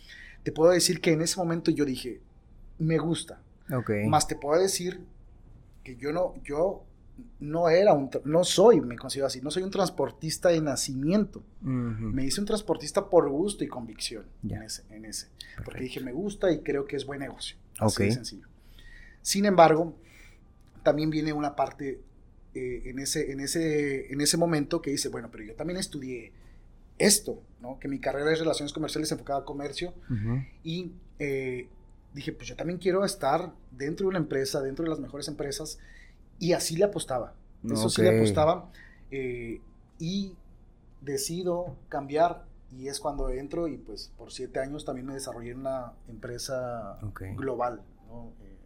te 0.43 0.53
puedo 0.53 0.73
decir 0.73 1.01
que 1.01 1.13
en 1.13 1.23
ese 1.23 1.37
momento 1.39 1.71
yo 1.71 1.85
dije, 1.85 2.21
me 2.79 2.99
gusta. 2.99 3.41
Más 4.09 4.27
te 4.27 4.37
puedo 4.37 4.61
decir 4.61 5.01
que 5.85 5.97
yo 5.97 6.13
no, 6.13 6.35
yo 6.45 6.85
no 7.41 7.69
era 7.69 7.93
un, 7.93 8.11
no 8.25 8.45
soy, 8.45 8.81
me 8.81 8.97
considero 8.97 9.27
así, 9.27 9.41
no 9.41 9.51
soy 9.51 9.63
un 9.63 9.71
transportista 9.71 10.49
de 10.51 10.61
nacimiento. 10.61 11.43
Ujú. 11.63 11.71
Me 11.71 12.25
hice 12.25 12.41
un 12.41 12.47
transportista 12.47 13.09
por 13.09 13.29
gusto 13.31 13.65
y 13.65 13.69
convicción 13.69 14.25
Ya. 14.43 14.57
en 14.57 14.63
ese, 14.65 14.83
en 14.91 15.05
ese. 15.05 15.29
Porque 15.65 15.83
dije, 15.83 16.01
me 16.01 16.13
gusta 16.13 16.51
y 16.53 16.61
creo 16.61 16.85
que 16.85 16.97
es 16.97 17.07
buen 17.07 17.21
negocio. 17.21 17.57
Así 17.79 18.05
de 18.05 18.13
sencillo. 18.13 18.47
Sin 19.23 19.45
embargo, 19.45 19.95
también 20.83 21.11
viene 21.11 21.33
una 21.33 21.55
parte 21.55 22.01
eh, 22.55 22.83
en, 22.87 22.99
ese, 22.99 23.33
en, 23.33 23.41
ese, 23.41 24.13
en 24.13 24.21
ese 24.21 24.37
momento 24.37 24.83
que 24.83 24.91
dice, 24.91 25.09
bueno, 25.09 25.31
pero 25.31 25.45
yo 25.45 25.55
también 25.55 25.79
estudié 25.79 26.33
esto, 27.07 27.43
¿no? 27.61 27.79
Que 27.79 27.89
mi 27.89 27.99
carrera 27.99 28.33
es 28.33 28.39
Relaciones 28.39 28.73
Comerciales 28.73 29.11
enfocada 29.13 29.41
a 29.41 29.45
comercio 29.45 29.95
y 30.63 30.93
eh, 31.19 31.69
dije, 32.15 32.33
pues 32.33 32.49
yo 32.49 32.57
también 32.57 32.79
quiero 32.79 33.05
estar 33.05 33.53
dentro 33.71 34.05
de 34.05 34.11
una 34.11 34.19
empresa, 34.19 34.61
dentro 34.61 34.85
de 34.85 34.91
las 34.91 35.01
mejores 35.01 35.29
empresas, 35.29 35.79
y 36.39 36.53
así 36.53 36.77
le 36.77 36.85
apostaba. 36.85 37.35
Eso 37.65 37.89
sí 37.89 38.03
le 38.03 38.17
apostaba. 38.19 38.71
eh, 39.11 39.61
y 39.99 40.35
decido 41.01 41.77
cambiar, 41.89 42.45
y 42.77 42.89
es 42.89 42.99
cuando 42.99 43.29
entro, 43.31 43.69
y 43.69 43.77
pues 43.77 44.11
por 44.17 44.33
siete 44.33 44.59
años 44.59 44.85
también 44.85 45.07
me 45.07 45.15
desarrollé 45.15 45.51
en 45.51 45.61
una 45.61 45.93
empresa 46.09 46.99
global, 47.37 47.83
¿no? 48.09 48.33
Eh, 48.43 48.57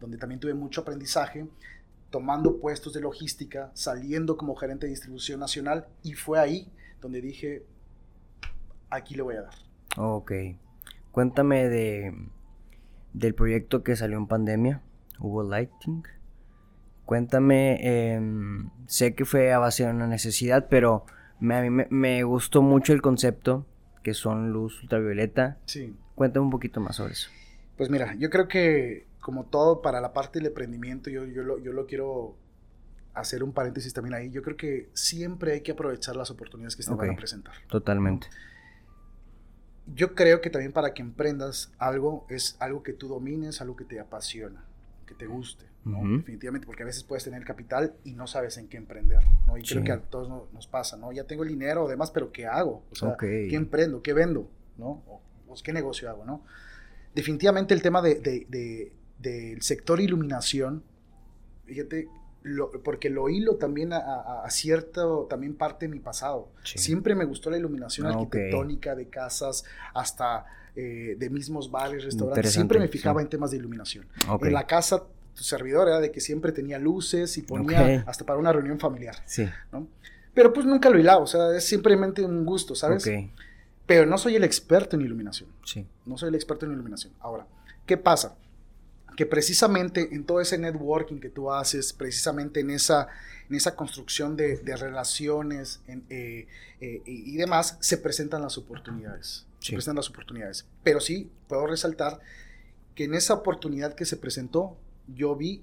donde 0.00 0.16
también 0.18 0.40
tuve 0.40 0.54
mucho 0.54 0.80
aprendizaje, 0.80 1.46
tomando 2.10 2.58
puestos 2.58 2.92
de 2.92 3.00
logística, 3.00 3.70
saliendo 3.74 4.36
como 4.36 4.56
gerente 4.56 4.86
de 4.86 4.90
distribución 4.90 5.40
nacional, 5.40 5.86
y 6.02 6.14
fue 6.14 6.38
ahí 6.40 6.68
donde 7.00 7.20
dije, 7.20 7.64
aquí 8.92 9.14
le 9.14 9.22
voy 9.22 9.36
a 9.36 9.42
dar. 9.42 9.54
Ok. 9.96 10.32
Cuéntame 11.10 11.68
de 11.68 12.14
del 13.12 13.34
proyecto 13.34 13.82
que 13.82 13.94
salió 13.96 14.16
en 14.16 14.26
pandemia, 14.26 14.80
Hubo 15.18 15.42
Lighting. 15.42 16.02
Cuéntame, 17.04 18.14
em, 18.14 18.70
sé 18.86 19.14
que 19.14 19.24
fue 19.24 19.52
a 19.52 19.58
base 19.58 19.84
de 19.84 19.90
una 19.90 20.06
necesidad, 20.06 20.68
pero 20.70 21.04
me, 21.40 21.56
a 21.56 21.62
mí 21.62 21.68
me, 21.68 21.86
me 21.90 22.22
gustó 22.22 22.62
mucho 22.62 22.92
el 22.92 23.02
concepto, 23.02 23.66
que 24.02 24.14
son 24.14 24.52
luz 24.52 24.82
ultravioleta. 24.82 25.58
Sí. 25.66 25.94
Cuéntame 26.14 26.44
un 26.44 26.50
poquito 26.50 26.80
más 26.80 26.96
sobre 26.96 27.12
eso. 27.12 27.28
Pues 27.76 27.90
mira, 27.90 28.14
yo 28.14 28.30
creo 28.30 28.48
que 28.48 29.06
como 29.20 29.44
todo 29.44 29.82
para 29.82 30.00
la 30.00 30.12
parte 30.12 30.38
del 30.38 30.46
emprendimiento, 30.46 31.10
yo, 31.10 31.24
yo, 31.24 31.42
lo, 31.42 31.58
yo 31.58 31.72
lo 31.72 31.86
quiero 31.86 32.36
hacer 33.14 33.44
un 33.44 33.52
paréntesis 33.52 33.92
también 33.92 34.14
ahí. 34.14 34.30
Yo 34.30 34.42
creo 34.42 34.56
que 34.56 34.88
siempre 34.94 35.52
hay 35.52 35.60
que 35.60 35.72
aprovechar 35.72 36.16
las 36.16 36.30
oportunidades 36.30 36.76
que 36.76 36.82
se 36.82 36.94
van 36.94 37.10
a 37.10 37.16
presentar. 37.16 37.54
Totalmente. 37.68 38.28
Yo 39.94 40.14
creo 40.14 40.40
que 40.40 40.48
también 40.50 40.72
para 40.72 40.94
que 40.94 41.02
emprendas 41.02 41.72
algo 41.78 42.24
es 42.28 42.56
algo 42.60 42.82
que 42.82 42.92
tú 42.92 43.08
domines, 43.08 43.60
algo 43.60 43.76
que 43.76 43.84
te 43.84 43.98
apasiona. 44.00 44.64
que 45.06 45.14
te 45.18 45.26
guste, 45.26 45.66
¿no? 45.84 45.98
Definitivamente, 46.18 46.64
porque 46.66 46.84
a 46.84 46.86
veces 46.86 47.02
puedes 47.02 47.24
tener 47.24 47.44
capital 47.44 47.92
y 48.04 48.12
no 48.14 48.26
sabes 48.26 48.56
en 48.56 48.68
qué 48.68 48.78
emprender, 48.78 49.18
¿no? 49.46 49.58
Y 49.58 49.62
creo 49.62 49.84
que 49.84 49.92
a 49.92 50.00
todos 50.00 50.28
no- 50.28 50.46
nos 50.54 50.66
pasa, 50.66 50.96
¿no? 50.96 51.12
Ya 51.12 51.24
tengo 51.24 51.42
el 51.42 51.50
dinero 51.50 51.84
o 51.84 51.88
demás, 51.88 52.10
pero 52.12 52.32
¿qué 52.32 52.46
hago? 52.46 52.82
O 52.92 52.94
sea. 52.94 53.08
¿qué 53.50 53.56
emprendo? 53.56 54.00
¿Qué 54.00 54.14
vendo? 54.14 54.48
¿No? 54.78 55.02
O, 55.06 55.20
pues, 55.48 55.62
¿qué 55.62 55.72
negocio 55.74 56.08
hago, 56.08 56.24
no? 56.24 56.44
Definitivamente 57.14 57.74
el 57.74 57.82
tema 57.82 58.00
de, 58.00 58.14
de- 58.20 58.46
de- 58.48 58.92
del 59.18 59.60
sector 59.60 60.00
iluminación, 60.00 60.82
fíjate, 61.66 62.08
lo- 62.42 62.70
porque 62.82 63.08
lo 63.10 63.28
hilo 63.28 63.56
también 63.56 63.92
a, 63.92 63.98
a- 63.98 64.44
a 64.44 64.50
cierto, 64.50 65.26
también 65.30 65.54
parte 65.54 65.86
de 65.86 65.92
mi 65.92 66.00
pasado. 66.00 66.48
Sí. 66.64 66.78
Siempre 66.78 67.14
me 67.14 67.24
gustó 67.24 67.50
la 67.50 67.56
iluminación 67.58 68.06
Ah, 68.06 68.10
arquitectónica 68.10 68.94
de 68.94 69.08
casas, 69.08 69.64
hasta 69.94 70.44
eh, 70.74 71.16
de 71.18 71.30
mismos 71.30 71.70
bares, 71.70 72.02
restaurantes. 72.04 72.52
Siempre 72.52 72.78
me 72.78 72.88
fijaba 72.88 73.20
sí. 73.20 73.24
en 73.24 73.28
temas 73.30 73.50
de 73.50 73.58
iluminación. 73.58 74.06
Ok. 74.28 74.46
En 74.46 74.54
la 74.54 74.66
casa, 74.66 75.02
tu 75.34 75.42
servidor 75.44 75.88
era 75.88 76.00
de 76.00 76.10
que 76.10 76.20
siempre 76.20 76.50
tenía 76.52 76.78
luces 76.78 77.36
y 77.38 77.42
ponía 77.42 77.80
Ok. 78.00 78.08
hasta 78.08 78.24
para 78.26 78.38
una 78.38 78.52
reunión 78.52 78.78
familiar, 78.80 79.16
Sí. 79.26 79.46
¿no? 79.70 79.86
Pero 80.34 80.52
pues 80.54 80.64
nunca 80.64 80.88
lo 80.88 80.98
hilaba, 80.98 81.22
o 81.22 81.26
sea, 81.26 81.54
es 81.54 81.66
simplemente 81.66 82.24
un 82.24 82.46
gusto, 82.46 82.74
¿sabes? 82.74 83.06
Pero 83.84 84.06
no 84.06 84.16
soy 84.16 84.36
el 84.36 84.44
experto 84.44 84.96
en 84.96 85.02
iluminación. 85.02 85.50
Sí. 85.64 85.86
No 86.06 86.16
soy 86.16 86.28
el 86.30 86.34
experto 86.36 86.64
en 86.66 86.72
iluminación. 86.72 87.12
Ahora, 87.20 87.46
¿qué 87.84 87.96
pasa? 87.98 88.36
Que 89.16 89.26
precisamente 89.26 90.08
en 90.14 90.24
todo 90.24 90.40
ese 90.40 90.58
networking 90.58 91.18
que 91.20 91.28
tú 91.28 91.50
haces, 91.52 91.92
precisamente 91.92 92.60
en 92.60 92.70
esa, 92.70 93.08
en 93.48 93.56
esa 93.56 93.76
construcción 93.76 94.36
de, 94.36 94.56
de 94.58 94.76
relaciones 94.76 95.80
en, 95.86 96.04
eh, 96.08 96.46
eh, 96.80 97.02
y, 97.04 97.36
demás, 97.36 97.76
se 97.80 97.98
presentan 97.98 98.42
las 98.42 98.56
oportunidades. 98.58 99.46
Se 99.60 99.66
Sí. 99.68 99.72
presentan 99.74 99.96
las 99.96 100.08
oportunidades. 100.10 100.66
Pero 100.82 101.00
sí, 101.00 101.30
puedo 101.48 101.66
resaltar 101.66 102.20
que 102.94 103.04
en 103.04 103.14
esa 103.14 103.34
oportunidad 103.34 103.94
que 103.94 104.04
se 104.04 104.16
presentó, 104.16 104.76
yo 105.14 105.36
vi, 105.36 105.62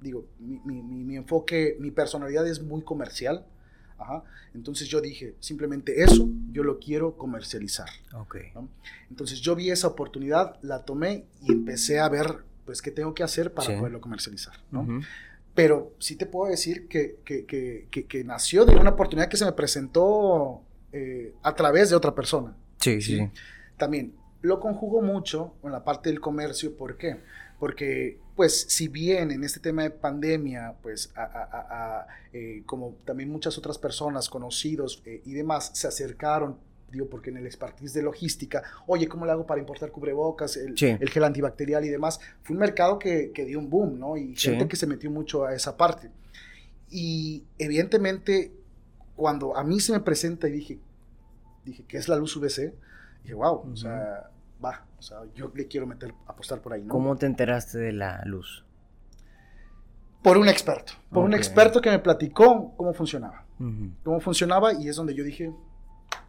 digo, 0.00 0.26
mi, 0.38 0.60
mi- 0.64 0.82
mi- 1.04 1.16
enfoque, 1.16 1.76
mi 1.80 1.90
personalidad 1.90 2.46
es 2.46 2.60
muy 2.62 2.82
comercial. 2.82 3.44
Ajá. 3.98 4.24
Entonces 4.54 4.88
yo 4.88 5.00
dije, 5.02 5.34
simplemente 5.40 6.02
eso, 6.02 6.26
yo 6.52 6.62
lo 6.62 6.78
quiero 6.78 7.16
comercializar. 7.18 7.88
Ok. 8.14 8.36
¿no? 8.54 8.68
Entonces 9.10 9.40
yo 9.40 9.54
vi 9.54 9.70
esa 9.70 9.88
oportunidad, 9.88 10.58
la 10.62 10.84
tomé 10.84 11.26
y 11.42 11.52
empecé 11.52 11.98
a 12.00 12.08
ver, 12.08 12.38
pues, 12.70 12.82
qué 12.82 12.92
tengo 12.92 13.12
que 13.14 13.24
hacer 13.24 13.52
para 13.52 13.66
Sí. 13.66 13.76
poderlo 13.76 14.00
comercializar, 14.00 14.54
¿no? 14.70 14.82
Ujú. 14.82 15.00
Pero 15.56 15.92
sí 15.98 16.14
te 16.14 16.24
puedo 16.24 16.48
decir 16.48 16.86
que, 16.86 17.16
que- 17.24 17.44
que- 17.44 17.88
que- 18.06 18.22
nació 18.22 18.64
de 18.64 18.76
una 18.76 18.90
oportunidad 18.90 19.28
que 19.28 19.36
se 19.36 19.44
me 19.44 19.50
presentó 19.52 20.62
eh, 20.92 21.34
a 21.42 21.54
través 21.56 21.90
de 21.90 21.96
otra 21.96 22.14
persona. 22.14 22.56
Sí, 22.78 23.00
sí, 23.00 23.16
sí. 23.18 23.30
También 23.76 24.14
lo 24.42 24.60
conjugo 24.60 25.02
mucho 25.02 25.54
en 25.64 25.72
la 25.72 25.82
parte 25.84 26.10
del 26.10 26.20
comercio, 26.20 26.76
¿por 26.76 26.96
qué? 26.96 27.16
Porque, 27.58 28.18
pues, 28.36 28.62
si 28.68 28.86
bien 28.88 29.32
en 29.32 29.42
este 29.44 29.58
tema 29.60 29.82
de 29.82 29.90
pandemia, 29.90 30.74
pues, 30.82 31.12
a- 31.16 31.22
a- 31.24 31.98
a, 32.00 32.06
eh, 32.32 32.62
como 32.66 32.94
también 33.04 33.30
muchas 33.30 33.58
otras 33.58 33.78
personas, 33.78 34.28
conocidos 34.28 35.02
eh, 35.06 35.22
y 35.24 35.32
demás, 35.34 35.70
se 35.74 35.88
acercaron, 35.88 36.56
digo, 36.90 37.08
porque 37.08 37.30
en 37.30 37.36
el 37.36 37.46
expertise 37.46 37.92
de 37.94 38.02
logística, 38.02 38.62
oye, 38.86 39.06
¿cómo 39.08 39.24
le 39.26 39.32
hago 39.32 39.46
para 39.46 39.60
importar 39.60 39.90
cubrebocas, 39.90 40.56
el, 40.56 40.76
Sí. 40.76 40.86
el 40.98 41.08
gel 41.10 41.24
antibacterial 41.24 41.84
y 41.84 41.88
demás? 41.88 42.18
Fue 42.42 42.54
un 42.54 42.60
mercado 42.60 42.98
que, 42.98 43.30
que 43.32 43.44
dio 43.44 43.58
un 43.58 43.70
boom, 43.70 43.98
¿no? 43.98 44.16
Y 44.16 44.34
Sí. 44.36 44.50
gente 44.50 44.66
que 44.68 44.76
se 44.76 44.86
metió 44.86 45.10
mucho 45.10 45.44
a 45.44 45.54
esa 45.54 45.76
parte. 45.76 46.10
Y 46.90 47.44
evidentemente, 47.58 48.52
cuando 49.16 49.56
a 49.56 49.62
mí 49.64 49.78
se 49.80 49.92
me 49.92 50.00
presenta 50.00 50.48
y 50.48 50.52
dije, 50.52 50.78
dije, 51.64 51.84
¿qué 51.86 51.96
es 51.98 52.08
la 52.08 52.16
luz 52.16 52.36
UVC? 52.36 52.74
Dije, 53.22 53.34
wow, 53.34 53.58
Ujú. 53.60 53.72
o 53.72 53.76
sea, 53.76 54.30
va, 54.64 54.84
o 54.98 55.02
sea, 55.02 55.18
yo 55.34 55.52
le 55.54 55.66
quiero 55.68 55.86
meter, 55.86 56.12
apostar 56.26 56.60
por 56.60 56.72
ahí, 56.72 56.82
¿no? 56.82 56.88
¿Cómo 56.88 57.16
te 57.16 57.26
enteraste 57.26 57.78
de 57.78 57.92
la 57.92 58.22
luz? 58.24 58.64
Por 60.22 60.36
un 60.36 60.48
experto, 60.48 60.92
por 61.10 61.24
un 61.24 61.32
Ok. 61.32 61.38
experto 61.38 61.80
que 61.80 61.90
me 61.90 61.98
platicó 61.98 62.74
cómo 62.76 62.92
funcionaba, 62.92 63.44
Ujú. 63.58 63.90
cómo 64.04 64.20
funcionaba 64.20 64.72
y 64.74 64.88
es 64.88 64.96
donde 64.96 65.14
yo 65.14 65.24
dije, 65.24 65.50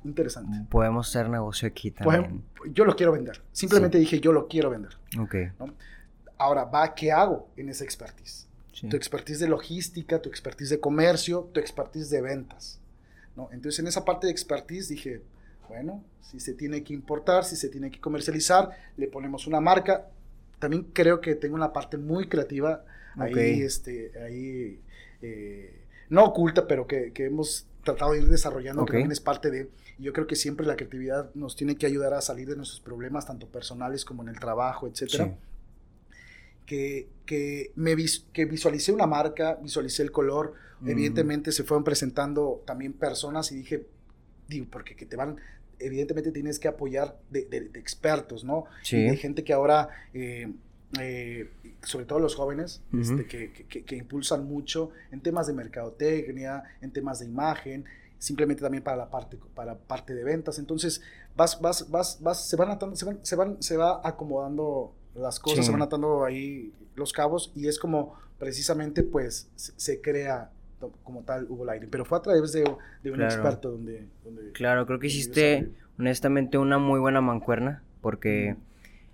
interesante. 0.03 0.57
Podemos 0.69 1.07
hacer 1.09 1.29
negocio 1.29 1.67
aquí 1.67 1.91
también. 1.91 2.23
ejemplo, 2.25 2.65
yo 2.73 2.85
lo 2.85 2.95
quiero 2.95 3.11
vender, 3.11 3.41
simplemente 3.51 3.97
dije, 3.97 4.19
yo 4.19 4.31
lo 4.31 4.47
quiero 4.47 4.69
vender. 4.69 4.97
Ok. 5.19 5.35
Ahora, 6.37 6.65
va, 6.65 6.93
¿qué 6.95 7.11
hago 7.11 7.49
en 7.55 7.69
esa 7.69 7.83
expertise? 7.83 8.47
Sí. 8.73 8.87
tu 8.89 8.95
expertise 8.95 9.39
de 9.39 9.47
logística, 9.47 10.19
tu 10.21 10.29
expertise 10.29 10.69
de 10.71 10.79
comercio, 10.79 11.49
tu 11.53 11.59
expertise 11.59 12.09
de 12.09 12.21
ventas. 12.21 12.79
¿no? 13.35 13.49
Entonces, 13.51 13.79
en 13.79 13.87
esa 13.87 14.05
parte 14.05 14.27
de 14.27 14.31
expertise 14.31 14.87
dije, 14.87 15.21
bueno, 15.67 16.03
si 16.21 16.39
se 16.39 16.53
tiene 16.53 16.83
que 16.83 16.93
importar, 16.93 17.43
si 17.43 17.55
se 17.57 17.69
tiene 17.69 17.91
que 17.91 17.99
comercializar, 17.99 18.71
le 18.97 19.07
ponemos 19.07 19.45
una 19.45 19.59
marca. 19.59 20.07
También 20.57 20.87
creo 20.93 21.21
que 21.21 21.35
tengo 21.35 21.55
una 21.55 21.73
parte 21.73 21.97
muy 21.97 22.27
creativa 22.27 22.83
ahí, 23.17 23.31
Ok. 23.31 23.37
este, 23.37 24.11
ahí 24.23 24.79
eh, 25.21 25.85
no 26.09 26.23
oculta, 26.25 26.65
pero 26.65 26.87
que, 26.87 27.11
que 27.13 27.25
hemos 27.25 27.67
tratado 27.83 28.11
de 28.13 28.19
ir 28.19 28.27
desarrollando, 28.27 28.83
Ok. 28.83 28.87
que 28.87 28.93
también 28.93 29.11
es 29.11 29.19
parte 29.21 29.49
de... 29.51 29.69
Yo 29.97 30.13
creo 30.13 30.27
que 30.27 30.35
siempre 30.35 30.65
la 30.65 30.75
creatividad 30.75 31.29
nos 31.35 31.55
tiene 31.55 31.75
que 31.75 31.85
ayudar 31.85 32.13
a 32.13 32.21
salir 32.21 32.47
de 32.47 32.55
nuestros 32.55 32.79
problemas, 32.79 33.25
tanto 33.27 33.47
personales 33.47 34.05
como 34.05 34.21
en 34.23 34.29
el 34.29 34.39
trabajo, 34.39 34.87
etcétera 34.87 35.25
Sí. 35.25 35.31
que, 36.65 37.07
que, 37.25 37.71
me 37.75 37.95
vis- 37.95 38.25
que 38.33 38.45
visualicé 38.45 38.91
una 38.91 39.07
marca, 39.07 39.55
visualicé 39.61 40.03
el 40.03 40.11
color, 40.11 40.53
Mm. 40.79 40.89
evidentemente 40.89 41.51
se 41.51 41.63
fueron 41.63 41.83
presentando 41.83 42.63
también 42.65 42.93
personas 42.93 43.51
y 43.51 43.55
dije, 43.57 43.85
digo, 44.47 44.65
porque 44.71 44.95
que 44.95 45.05
te 45.05 45.15
van, 45.15 45.37
evidentemente 45.79 46.31
tienes 46.31 46.59
que 46.59 46.67
apoyar 46.67 47.17
de, 47.29 47.45
de- 47.45 47.69
de 47.69 47.79
expertos, 47.79 48.43
¿no? 48.43 48.65
Sí. 48.83 48.97
Y 48.97 49.09
de 49.09 49.17
gente 49.17 49.43
que 49.43 49.53
ahora, 49.53 49.89
eh, 50.13 50.51
eh, 50.99 51.49
sobre 51.83 52.05
todo 52.05 52.19
los 52.19 52.35
jóvenes, 52.35 52.81
este, 52.99 53.25
que, 53.25 53.51
que- 53.53 53.83
que- 53.83 53.95
impulsan 53.95 54.45
mucho 54.45 54.91
en 55.11 55.21
temas 55.21 55.47
de 55.47 55.53
mercadotecnia, 55.53 56.63
en 56.81 56.91
temas 56.91 57.19
de 57.19 57.25
imagen, 57.25 57.85
simplemente 58.17 58.61
también 58.61 58.83
para 58.83 58.97
la 58.97 59.09
parte, 59.09 59.37
para 59.55 59.75
parte 59.77 60.13
de 60.13 60.23
ventas. 60.23 60.59
Entonces, 60.59 61.01
vas, 61.35 61.59
vas, 61.61 61.89
vas, 61.89 62.19
vas, 62.21 62.47
se 62.47 62.55
van 62.55 62.69
atando, 62.71 62.95
se 62.95 63.05
van, 63.05 63.19
se 63.23 63.35
van, 63.35 63.57
se 63.63 63.77
va 63.77 64.01
acomodando 64.03 64.93
las 65.15 65.39
cosas, 65.39 65.59
Sí. 65.59 65.65
se 65.65 65.71
van 65.71 65.81
atando 65.81 66.23
ahí 66.23 66.73
los 66.95 67.13
cabos 67.13 67.51
y 67.55 67.67
es 67.67 67.79
como 67.79 68.15
precisamente 68.37 69.03
pues 69.03 69.49
se, 69.55 69.73
se 69.77 70.01
crea 70.01 70.51
como 71.03 71.21
tal 71.21 71.45
Hugo 71.49 71.63
Lighting, 71.65 71.89
pero 71.91 72.05
fue 72.05 72.17
a 72.17 72.21
través 72.21 72.51
de, 72.53 72.63
de 73.03 73.11
un 73.11 73.17
Claro. 73.17 73.33
experto 73.33 73.71
donde, 73.71 74.07
donde 74.23 74.51
Claro, 74.51 74.85
creo 74.87 74.97
que 74.99 75.07
hiciste 75.07 75.69
honestamente 75.99 76.57
una 76.57 76.79
muy 76.79 76.99
buena 76.99 77.21
mancuerna 77.21 77.83
porque 78.01 78.55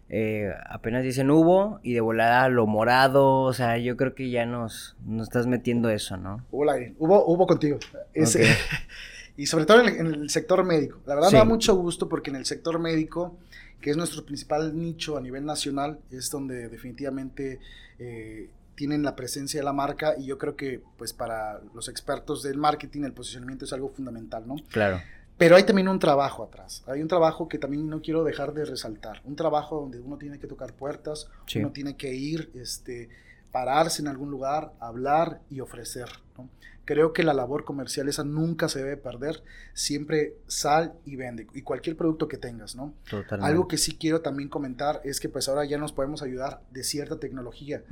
eh, 0.09 0.53
apenas 0.69 1.03
dicen 1.03 1.29
hubo 1.29 1.79
y 1.83 1.93
de 1.93 2.01
volada 2.01 2.47
lo 2.49 2.65
morado, 2.67 3.41
o 3.41 3.53
sea, 3.53 3.77
yo 3.77 3.97
creo 3.97 4.15
que 4.15 4.29
ya 4.29 4.45
nos, 4.45 4.95
nos 5.05 5.27
estás 5.27 5.47
metiendo 5.47 5.89
eso, 5.89 6.17
¿no? 6.17 6.45
Hubo 6.51 6.65
hubo, 6.99 7.25
hubo 7.25 7.47
contigo. 7.47 7.77
Ese- 8.13 8.45
y 9.37 9.45
sobre 9.47 9.65
todo 9.65 9.81
en 9.81 9.87
el, 9.87 9.97
en 9.99 10.07
el 10.07 10.29
sector 10.29 10.63
médico. 10.63 10.99
La 11.05 11.15
verdad 11.15 11.29
Sí. 11.29 11.35
me 11.35 11.39
da 11.39 11.45
mucho 11.45 11.75
gusto 11.75 12.07
porque 12.09 12.29
en 12.29 12.37
el 12.37 12.45
sector 12.45 12.79
médico, 12.79 13.37
que 13.81 13.89
es 13.91 13.97
nuestro 13.97 14.25
principal 14.25 14.75
nicho 14.79 15.17
a 15.17 15.21
nivel 15.21 15.45
nacional, 15.45 15.99
es 16.11 16.31
donde 16.31 16.69
definitivamente 16.69 17.59
eh, 17.99 18.49
tienen 18.75 19.03
la 19.03 19.15
presencia 19.15 19.59
de 19.59 19.63
la 19.65 19.73
marca 19.73 20.13
y 20.17 20.25
yo 20.25 20.37
creo 20.37 20.55
que 20.55 20.81
pues 20.97 21.11
para 21.13 21.59
los 21.73 21.89
expertos 21.89 22.43
del 22.43 22.57
marketing 22.57 23.03
el 23.03 23.11
posicionamiento 23.13 23.65
es 23.65 23.73
algo 23.73 23.89
fundamental, 23.89 24.47
¿no? 24.47 24.55
Claro. 24.71 25.01
Pero 25.37 25.55
hay 25.55 25.63
también 25.63 25.87
un 25.87 25.99
trabajo 25.99 26.43
atrás. 26.43 26.83
Hay 26.87 27.01
un 27.01 27.07
trabajo 27.07 27.47
que 27.47 27.59
también 27.59 27.87
no 27.87 28.01
quiero 28.01 28.23
dejar 28.23 28.53
de 28.53 28.65
resaltar. 28.65 29.21
Un 29.23 29.35
trabajo 29.35 29.79
donde 29.79 29.99
uno 29.99 30.17
tiene 30.17 30.39
que 30.39 30.47
tocar 30.47 30.73
puertas, 30.73 31.29
Sí. 31.45 31.59
uno 31.59 31.71
tiene 31.71 31.95
que 31.95 32.13
ir, 32.15 32.49
este, 32.55 33.09
pararse 33.51 34.01
en 34.01 34.07
algún 34.07 34.31
lugar, 34.31 34.73
hablar 34.79 35.41
y 35.49 35.59
ofrecer. 35.59 36.07
¿no? 36.37 36.49
Creo 36.85 37.13
que 37.13 37.23
la 37.23 37.33
labor 37.33 37.65
comercial 37.65 38.07
esa 38.09 38.23
nunca 38.23 38.67
se 38.69 38.79
debe 38.79 38.97
perder. 38.97 39.43
Siempre 39.73 40.33
sal 40.47 40.93
y 41.05 41.15
vende. 41.17 41.47
Y 41.53 41.61
cualquier 41.61 41.95
producto 41.97 42.27
que 42.27 42.37
tengas, 42.37 42.75
¿no? 42.75 42.93
Totalmente. 43.09 43.45
Algo 43.45 43.67
que 43.67 43.77
sí 43.77 43.95
quiero 43.97 44.21
también 44.21 44.49
comentar 44.49 45.01
es 45.03 45.19
que 45.19 45.29
pues 45.29 45.47
ahora 45.49 45.65
ya 45.65 45.77
nos 45.77 45.91
podemos 45.93 46.21
ayudar 46.23 46.61
de 46.71 46.83
cierta 46.83 47.19
tecnología 47.19 47.83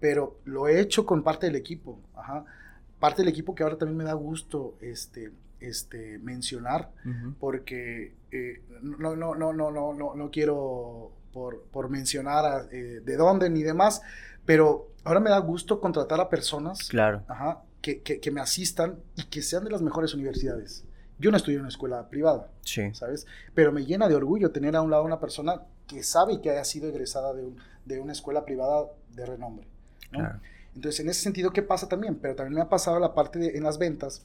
pero 0.00 0.36
lo 0.44 0.66
he 0.66 0.80
hecho 0.80 1.06
con 1.06 1.22
parte 1.22 1.46
del 1.46 1.54
equipo, 1.54 1.96
ajá. 2.16 2.44
Parte 2.98 3.22
del 3.22 3.28
equipo 3.28 3.54
que 3.54 3.62
ahora 3.62 3.78
también 3.78 3.96
me 3.96 4.02
da 4.02 4.14
gusto 4.14 4.74
este, 4.80 5.30
este, 5.68 6.18
mencionar, 6.18 6.90
porque 7.40 8.14
eh, 8.30 8.62
no, 8.82 9.16
no, 9.16 9.34
no, 9.34 9.52
no, 9.52 9.70
no, 9.70 9.92
no, 9.94 10.14
no 10.14 10.30
quiero 10.30 11.12
por, 11.32 11.62
por 11.64 11.88
mencionar 11.88 12.44
a, 12.44 12.66
eh, 12.70 13.00
de 13.04 13.16
dónde 13.16 13.48
ni 13.50 13.62
demás, 13.62 14.02
pero 14.44 14.90
ahora 15.04 15.20
me 15.20 15.30
da 15.30 15.38
gusto 15.38 15.80
contratar 15.80 16.20
a 16.20 16.28
personas 16.28 16.88
Claro. 16.88 17.22
ajá, 17.28 17.62
que, 17.80 18.00
que, 18.02 18.20
que 18.20 18.30
me 18.30 18.40
asistan 18.40 18.98
y 19.16 19.24
que 19.24 19.42
sean 19.42 19.64
de 19.64 19.70
las 19.70 19.82
mejores 19.82 20.14
universidades. 20.14 20.84
Yo 21.18 21.30
no 21.30 21.36
estudié 21.36 21.56
en 21.56 21.60
una 21.62 21.68
escuela 21.68 22.08
privada, 22.08 22.50
Sí. 22.62 22.92
¿sabes? 22.94 23.26
Pero 23.54 23.72
me 23.72 23.84
llena 23.84 24.08
de 24.08 24.14
orgullo 24.14 24.50
tener 24.50 24.74
a 24.76 24.82
un 24.82 24.90
lado 24.90 25.04
una 25.04 25.20
persona 25.20 25.62
que 25.86 26.02
sabe 26.02 26.34
y 26.34 26.40
que 26.40 26.50
haya 26.50 26.64
sido 26.64 26.88
egresada 26.88 27.32
de, 27.32 27.44
un- 27.44 27.56
de 27.84 28.00
una 28.00 28.12
escuela 28.12 28.44
privada 28.44 28.86
de 29.10 29.26
renombre. 29.26 29.66
¿no? 30.10 30.18
Claro. 30.20 30.40
Entonces, 30.74 31.00
en 31.00 31.08
ese 31.10 31.20
sentido, 31.22 31.50
¿qué 31.52 31.62
pasa 31.62 31.86
también? 31.88 32.16
Pero 32.16 32.34
también 32.34 32.54
me 32.54 32.60
ha 32.62 32.68
pasado 32.68 32.98
la 32.98 33.14
parte 33.14 33.38
de, 33.38 33.56
en 33.56 33.62
las 33.62 33.78
ventas, 33.78 34.24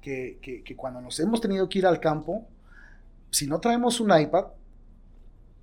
que, 0.00 0.38
que- 0.42 0.62
que 0.62 0.76
cuando 0.76 1.00
nos 1.00 1.18
hemos 1.20 1.40
tenido 1.40 1.68
que 1.68 1.78
ir 1.80 1.86
al 1.86 2.00
campo, 2.00 2.46
si 3.30 3.46
no 3.46 3.58
traemos 3.60 4.00
un 4.00 4.16
iPad, 4.18 4.46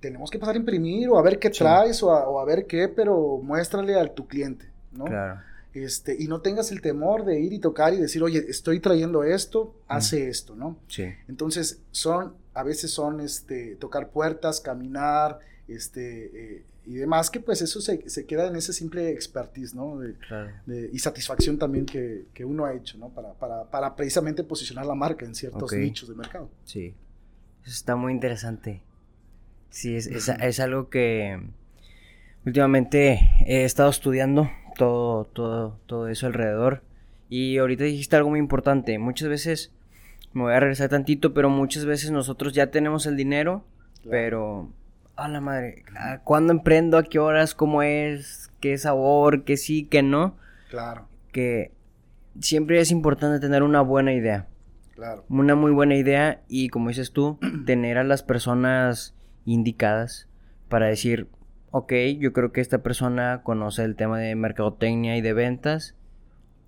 tenemos 0.00 0.30
que 0.30 0.38
pasar 0.38 0.54
a 0.54 0.58
imprimir 0.58 1.08
o 1.08 1.18
a 1.18 1.22
ver 1.22 1.38
qué 1.38 1.48
Sí. 1.52 1.58
traes 1.60 2.02
o 2.02 2.10
a, 2.12 2.28
o 2.28 2.38
a 2.38 2.44
ver 2.44 2.66
qué, 2.66 2.88
pero 2.88 3.38
muéstrale 3.42 3.98
a 3.98 4.06
tu 4.12 4.26
cliente, 4.26 4.66
¿no? 4.92 5.04
Claro. 5.06 5.40
Este, 5.72 6.14
y 6.22 6.28
no 6.28 6.40
tengas 6.40 6.70
el 6.70 6.80
temor 6.80 7.24
de 7.24 7.40
ir 7.40 7.52
y 7.52 7.58
tocar 7.58 7.94
y 7.94 7.96
decir, 7.96 8.22
oye, 8.22 8.44
estoy 8.48 8.78
trayendo 8.80 9.24
esto, 9.24 9.74
hace 9.88 10.28
esto, 10.28 10.54
¿no? 10.54 10.76
Sí. 10.88 11.06
Entonces, 11.26 11.80
son, 11.90 12.34
a 12.52 12.62
veces 12.62 12.92
son, 12.92 13.20
este, 13.20 13.74
tocar 13.76 14.10
puertas, 14.10 14.60
caminar, 14.60 15.40
este, 15.66 16.56
eh, 16.58 16.64
y 16.86 16.94
demás, 16.94 17.30
que 17.30 17.40
pues 17.40 17.62
eso 17.62 17.80
se, 17.80 18.08
se 18.10 18.26
queda 18.26 18.46
en 18.48 18.56
ese 18.56 18.72
simple 18.72 19.10
expertise, 19.10 19.74
¿no? 19.74 19.98
De- 19.98 20.14
Claro. 20.14 20.50
de- 20.66 20.90
y 20.92 20.98
satisfacción 20.98 21.58
también 21.58 21.86
que, 21.86 22.26
que 22.34 22.44
uno 22.44 22.64
ha 22.66 22.74
hecho, 22.74 22.98
¿no? 22.98 23.08
Para, 23.08 23.32
para, 23.34 23.64
para 23.70 23.96
precisamente 23.96 24.44
posicionar 24.44 24.84
la 24.86 24.94
marca 24.94 25.24
en 25.24 25.34
ciertos 25.34 25.72
nichos 25.72 26.08
de 26.08 26.14
mercado. 26.14 26.50
Sí. 26.64 26.94
Eso 27.62 27.70
está 27.72 27.96
muy 27.96 28.12
interesante. 28.12 28.82
Sí, 29.70 29.96
es, 29.96 30.06
es, 30.06 30.28
es 30.28 30.60
algo 30.60 30.88
que 30.90 31.40
últimamente 32.44 33.30
he 33.46 33.64
estado 33.64 33.90
estudiando 33.90 34.50
todo, 34.76 35.24
todo, 35.24 35.78
todo 35.86 36.08
eso 36.08 36.26
alrededor. 36.26 36.82
Y 37.28 37.58
ahorita 37.58 37.84
dijiste 37.84 38.16
algo 38.16 38.30
muy 38.30 38.38
importante. 38.38 38.98
Muchas 38.98 39.28
veces, 39.28 39.72
me 40.32 40.42
voy 40.42 40.52
a 40.52 40.60
regresar 40.60 40.90
tantito, 40.90 41.32
pero 41.34 41.48
muchas 41.50 41.84
veces 41.84 42.10
nosotros 42.10 42.52
ya 42.52 42.70
tenemos 42.70 43.06
el 43.06 43.16
dinero, 43.16 43.64
pero 44.08 44.70
a 45.16 45.28
la 45.28 45.40
madre, 45.40 45.84
¿a 45.96 46.20
¿cuándo 46.20 46.52
emprendo? 46.52 46.98
¿A 46.98 47.04
qué 47.04 47.18
horas? 47.18 47.54
¿Cómo 47.54 47.82
es? 47.82 48.50
¿Qué 48.60 48.76
sabor? 48.78 49.44
¿Qué 49.44 49.56
sí? 49.56 49.86
¿Qué 49.86 50.02
no? 50.02 50.36
Claro, 50.70 51.08
Que 51.32 51.72
siempre 52.40 52.80
es 52.80 52.90
importante 52.90 53.38
tener 53.38 53.62
una 53.62 53.80
buena 53.80 54.12
idea 54.12 54.48
claro. 54.94 55.24
una 55.28 55.54
muy 55.54 55.72
buena 55.72 55.94
idea 55.94 56.42
y 56.48 56.68
como 56.68 56.88
dices 56.88 57.12
tú, 57.12 57.38
tener 57.66 57.98
a 57.98 58.04
las 58.04 58.22
personas 58.22 59.14
indicadas 59.44 60.28
para 60.68 60.86
decir, 60.86 61.28
ok, 61.70 61.92
yo 62.18 62.32
creo 62.32 62.52
que 62.52 62.60
esta 62.60 62.78
persona 62.78 63.42
conoce 63.42 63.84
el 63.84 63.96
tema 63.96 64.18
de 64.18 64.34
mercadotecnia 64.34 65.16
y 65.16 65.20
de 65.20 65.32
ventas, 65.32 65.94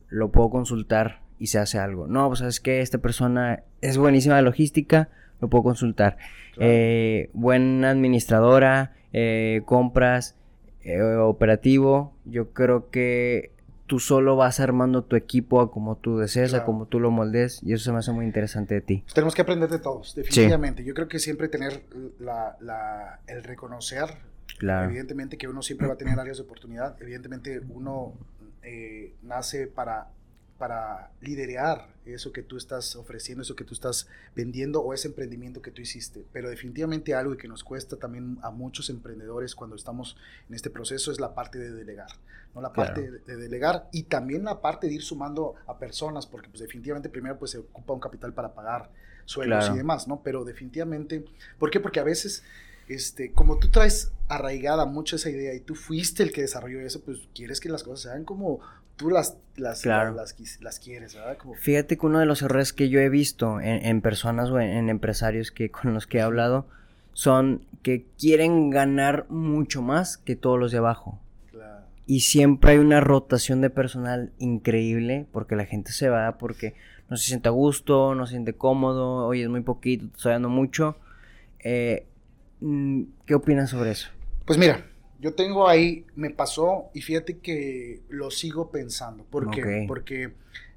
lo 0.08 0.30
puedo 0.30 0.50
consultar 0.50 1.20
y 1.38 1.48
se 1.48 1.58
hace 1.58 1.78
algo. 1.78 2.06
No, 2.06 2.28
pues 2.28 2.40
es 2.40 2.60
que 2.60 2.80
esta 2.80 2.98
persona 2.98 3.62
es 3.80 3.98
buenísima 3.98 4.36
de 4.36 4.42
logística, 4.42 5.08
lo 5.40 5.48
puedo 5.48 5.64
consultar. 5.64 6.16
Claro. 6.54 6.70
Eh, 6.72 7.30
buena 7.34 7.90
administradora, 7.90 8.94
eh, 9.12 9.62
compras, 9.66 10.34
eh, 10.82 11.02
operativo, 11.02 12.14
yo 12.24 12.52
creo 12.52 12.90
que 12.90 13.50
tú 13.86 14.00
solo 14.00 14.34
vas 14.34 14.58
armando 14.58 15.04
tu 15.04 15.14
equipo 15.14 15.60
a 15.60 15.70
como 15.70 15.96
tú 15.96 16.18
desees, 16.18 16.50
a 16.54 16.58
Claro. 16.58 16.66
como 16.66 16.86
tú 16.86 16.98
lo 17.00 17.10
moldes, 17.10 17.60
y 17.62 17.72
eso 17.72 17.84
se 17.84 17.92
me 17.92 17.98
hace 17.98 18.10
muy 18.12 18.24
interesante 18.24 18.74
de 18.74 18.80
ti. 18.80 19.04
Tenemos 19.14 19.34
que 19.34 19.42
aprender 19.42 19.68
de 19.68 19.78
todos, 19.78 20.14
definitivamente. 20.14 20.82
Yo 20.84 20.92
creo 20.94 21.06
que 21.06 21.18
siempre 21.20 21.48
tener 21.48 21.82
la, 22.18 22.56
la- 22.60 23.20
el 23.28 23.44
reconocer, 23.44 24.06
Claro. 24.58 24.86
evidentemente 24.88 25.36
que 25.38 25.46
uno 25.48 25.62
siempre 25.62 25.86
va 25.86 25.94
a 25.94 25.96
tener 25.98 26.18
áreas 26.18 26.38
de 26.38 26.42
oportunidad, 26.44 26.96
evidentemente 27.00 27.60
uno 27.68 28.14
eh, 28.62 29.12
nace 29.22 29.68
para, 29.68 30.08
para 30.58 31.10
liderar 31.20 31.88
eso 32.06 32.32
que 32.32 32.42
tú 32.42 32.56
estás 32.56 32.96
ofreciendo, 32.96 33.42
eso 33.42 33.56
que 33.56 33.64
tú 33.64 33.74
estás 33.74 34.08
vendiendo 34.34 34.80
o 34.80 34.94
ese 34.94 35.08
emprendimiento 35.08 35.60
que 35.60 35.70
tú 35.70 35.82
hiciste. 35.82 36.24
Pero 36.32 36.48
definitivamente 36.48 37.14
algo 37.14 37.36
que 37.36 37.48
nos 37.48 37.62
cuesta 37.64 37.96
también 37.96 38.38
a 38.42 38.50
muchos 38.50 38.88
emprendedores 38.90 39.54
cuando 39.54 39.76
estamos 39.76 40.16
en 40.48 40.54
este 40.54 40.70
proceso 40.70 41.10
es 41.12 41.20
la 41.20 41.34
parte 41.34 41.58
de 41.58 41.72
delegar, 41.72 42.10
¿no? 42.54 42.60
La 42.60 42.72
Claro. 42.72 42.94
parte 42.94 43.10
de, 43.10 43.18
de 43.18 43.36
delegar 43.36 43.88
y 43.92 44.04
también 44.04 44.44
la 44.44 44.60
parte 44.62 44.86
de 44.86 44.94
ir 44.94 45.02
sumando 45.02 45.54
a 45.66 45.78
personas, 45.78 46.26
porque 46.26 46.48
pues 46.48 46.60
definitivamente 46.60 47.08
primero 47.08 47.38
pues 47.38 47.50
se 47.52 47.58
ocupa 47.58 47.92
un 47.92 48.00
capital 48.00 48.32
para 48.32 48.54
pagar 48.54 48.90
sueldos 49.24 49.58
Claro. 49.60 49.74
y 49.74 49.78
demás, 49.78 50.06
¿no? 50.08 50.22
Pero 50.22 50.44
definitivamente, 50.44 51.24
¿por 51.58 51.70
qué? 51.70 51.80
Porque 51.80 52.00
a 52.00 52.04
veces 52.04 52.42
este, 52.88 53.32
como 53.32 53.58
tú 53.58 53.68
traes 53.68 54.12
arraigada 54.28 54.86
mucho 54.86 55.16
esa 55.16 55.28
idea 55.28 55.52
y 55.54 55.60
tú 55.60 55.74
fuiste 55.74 56.22
el 56.22 56.32
que 56.32 56.42
desarrolló 56.42 56.80
eso, 56.80 57.00
pues 57.00 57.18
quieres 57.34 57.58
que 57.60 57.68
las 57.68 57.82
cosas 57.82 58.12
sean 58.12 58.24
como 58.24 58.60
tú 58.96 59.10
las, 59.10 59.36
las, 59.56 59.82
Claro. 59.82 60.14
las, 60.14 60.78
quieres, 60.80 61.14
¿verdad? 61.14 61.36
Como, 61.38 61.54
Fíjate 61.54 61.96
que 61.96 62.06
uno 62.06 62.18
de 62.18 62.26
los 62.26 62.42
errores 62.42 62.72
que 62.72 62.88
yo 62.88 63.00
he 63.00 63.08
visto 63.08 63.60
en, 63.60 63.84
en 63.86 64.00
personas 64.00 64.50
o 64.50 64.60
en, 64.60 64.70
en 64.70 64.88
empresarios 64.88 65.50
que 65.50 65.70
con 65.70 65.94
los 65.94 66.06
que 66.06 66.18
he 66.18 66.22
hablado 66.22 66.66
son 67.12 67.62
que 67.82 68.04
quieren 68.18 68.70
ganar 68.70 69.26
mucho 69.28 69.80
más 69.82 70.16
que 70.18 70.36
todos 70.36 70.58
los 70.58 70.72
de 70.72 70.78
abajo. 70.78 71.18
claro, 71.50 71.84
Y 72.06 72.20
siempre 72.20 72.72
hay 72.72 72.78
una 72.78 73.00
rotación 73.00 73.60
de 73.60 73.70
personal 73.70 74.32
increíble 74.38 75.26
porque 75.32 75.56
la 75.56 75.64
gente 75.66 75.92
se 75.92 76.08
va 76.08 76.36
porque 76.38 76.74
no 77.08 77.16
se 77.16 77.26
siente 77.28 77.48
a 77.48 77.52
gusto, 77.52 78.14
no 78.14 78.26
se 78.26 78.32
siente 78.32 78.52
cómodo, 78.54 79.26
oye, 79.26 79.44
es 79.44 79.48
muy 79.48 79.60
poquito, 79.62 80.08
te 80.08 80.16
estoy 80.16 80.32
dando 80.32 80.48
mucho. 80.48 80.96
Eh, 81.60 82.04
mm, 82.60 83.02
¿Qué 83.24 83.34
opinas 83.34 83.70
sobre 83.70 83.92
eso? 83.92 84.08
Pues 84.44 84.58
mira, 84.58 84.84
yo 85.20 85.34
tengo 85.34 85.68
ahí, 85.68 86.06
me 86.14 86.30
pasó 86.30 86.90
y 86.94 87.00
fíjate 87.02 87.38
que 87.38 88.02
lo 88.08 88.30
sigo 88.30 88.70
pensando. 88.70 89.24
¿Por 89.24 89.50
qué? 89.50 89.84
Porque, 89.88 90.32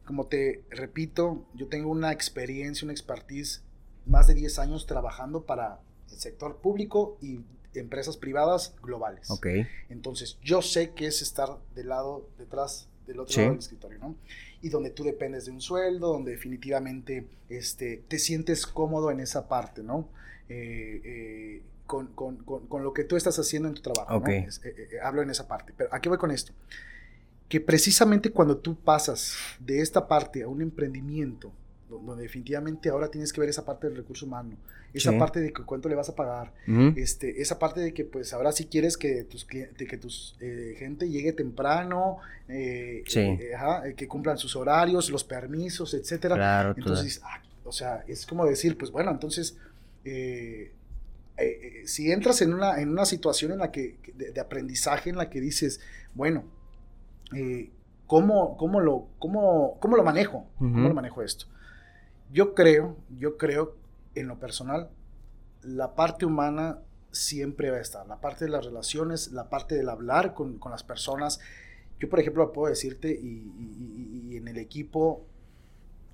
como 0.05 0.27
te 0.27 0.63
repito, 0.69 1.45
yo 1.55 1.67
tengo 1.67 1.89
una 1.89 2.11
experiencia, 2.11 2.85
una 2.85 2.93
expertise, 2.93 3.61
más 4.05 4.27
de 4.27 4.33
10 4.33 4.59
años 4.59 4.85
trabajando 4.85 5.43
para 5.43 5.79
el 6.11 6.17
sector 6.17 6.57
público 6.57 7.17
y 7.21 7.41
empresas 7.75 8.17
privadas 8.17 8.73
globales. 8.81 9.29
Ok, 9.29 9.47
Entonces, 9.89 10.37
yo 10.43 10.61
sé 10.61 10.91
que 10.91 11.05
es 11.07 11.21
estar 11.21 11.57
del 11.75 11.89
lado, 11.89 12.27
detrás 12.37 12.87
del 13.05 13.19
otro 13.19 13.33
Sí. 13.33 13.39
lado 13.41 13.51
del 13.51 13.59
escritorio, 13.59 13.99
¿no? 13.99 14.15
Y 14.61 14.69
donde 14.69 14.89
tú 14.89 15.03
dependes 15.03 15.45
de 15.45 15.51
un 15.51 15.61
sueldo, 15.61 16.13
donde 16.13 16.31
definitivamente 16.31 17.27
este, 17.49 18.03
te 18.07 18.19
sientes 18.19 18.65
cómodo 18.65 19.11
en 19.11 19.19
esa 19.19 19.47
parte, 19.47 19.83
¿no? 19.83 20.09
Eh, 20.47 21.01
eh, 21.03 21.63
con, 21.89 22.05
con- 22.13 22.37
con- 22.43 22.67
con 22.67 22.83
lo 22.83 22.93
que 22.93 23.03
tú 23.03 23.15
estás 23.17 23.39
haciendo 23.39 23.67
en 23.67 23.73
tu 23.73 23.81
trabajo, 23.81 24.15
Ok. 24.17 24.27
¿no? 24.27 24.33
Es- 24.35 24.61
eh, 24.63 24.75
eh, 24.91 24.97
hablo 25.03 25.23
en 25.23 25.31
esa 25.31 25.47
parte. 25.47 25.73
Pero, 25.75 25.89
¿a 25.91 25.99
qué 25.99 26.07
voy 26.07 26.19
con 26.19 26.29
esto? 26.29 26.53
Que 27.47 27.59
precisamente 27.59 28.29
cuando 28.29 28.57
tú 28.57 28.75
pasas 28.75 29.33
de 29.59 29.81
esta 29.81 30.07
parte 30.07 30.43
a 30.43 30.47
un 30.47 30.61
emprendimiento, 30.61 31.51
do- 31.89 31.97
donde 31.97 32.21
definitivamente 32.21 32.89
ahora 32.89 33.09
tienes 33.09 33.33
que 33.33 33.41
ver 33.41 33.49
esa 33.49 33.65
parte 33.65 33.87
del 33.87 33.97
recurso 33.97 34.27
humano, 34.27 34.55
esa 34.93 35.09
Sí. 35.11 35.17
parte 35.17 35.39
de 35.39 35.51
que 35.51 35.63
cuánto 35.63 35.89
le 35.89 35.95
vas 35.95 36.09
a 36.09 36.15
pagar, 36.15 36.53
Ujú, 36.67 36.93
este, 36.95 37.41
esa 37.41 37.57
parte 37.57 37.79
de 37.79 37.91
que 37.91 38.05
pues 38.05 38.33
ahora 38.33 38.51
sí 38.51 38.65
quieres 38.65 38.95
que 38.95 39.23
tus 39.23 39.47
clien- 39.47 39.75
de 39.75 39.87
que 39.87 39.97
tus 39.97 40.35
eh, 40.41 40.75
gente 40.77 41.09
llegue 41.09 41.33
temprano, 41.33 42.17
eh, 42.47 43.01
Sí. 43.07 43.19
eh, 43.21 43.55
ajá, 43.55 43.87
eh, 43.87 43.95
que 43.95 44.07
cumplan 44.07 44.37
sus 44.37 44.55
horarios, 44.55 45.09
los 45.09 45.23
permisos, 45.23 45.95
etcétera. 45.95 46.35
claro. 46.35 46.75
Entonces, 46.77 47.19
ah, 47.23 47.41
o 47.63 47.71
sea, 47.71 48.03
es 48.07 48.27
como 48.27 48.45
decir, 48.45 48.77
pues 48.77 48.91
bueno, 48.91 49.09
entonces, 49.09 49.57
eh, 51.41 51.81
eh, 51.83 51.87
si 51.87 52.11
entras 52.11 52.41
en 52.41 52.53
una, 52.53 52.79
en 52.81 52.89
una 52.89 53.05
situación 53.05 53.51
en 53.51 53.59
la 53.59 53.71
que, 53.71 53.97
de, 54.15 54.31
de 54.31 54.39
aprendizaje 54.39 55.09
en 55.09 55.17
la 55.17 55.29
que 55.29 55.39
dices, 55.41 55.79
bueno, 56.13 56.43
eh, 57.35 57.71
¿cómo, 58.07 58.57
cómo 58.57 58.79
lo, 58.79 59.07
cómo, 59.19 59.77
cómo 59.79 59.95
lo 59.97 60.03
manejo? 60.03 60.47
¿Cómo 60.57 60.87
lo 60.89 60.93
manejo 60.95 61.21
esto? 61.21 61.45
Yo 62.31 62.53
creo, 62.53 62.97
yo 63.17 63.37
creo, 63.37 63.75
en 64.15 64.27
lo 64.27 64.39
personal, 64.39 64.89
la 65.63 65.95
parte 65.95 66.25
humana 66.25 66.79
siempre 67.11 67.71
va 67.71 67.77
a 67.77 67.81
estar, 67.81 68.05
la 68.07 68.21
parte 68.21 68.45
de 68.45 68.51
las 68.51 68.65
relaciones, 68.65 69.31
la 69.31 69.49
parte 69.49 69.75
del 69.75 69.89
hablar 69.89 70.33
con, 70.33 70.59
con 70.59 70.71
las 70.71 70.83
personas. 70.83 71.39
Yo, 71.99 72.07
por 72.09 72.19
ejemplo, 72.19 72.51
puedo 72.53 72.69
decirte, 72.69 73.09
y, 73.11 73.25
y- 73.27 74.29
y- 74.29 74.33
y 74.33 74.37
en 74.37 74.47
el 74.47 74.57
equipo, 74.57 75.25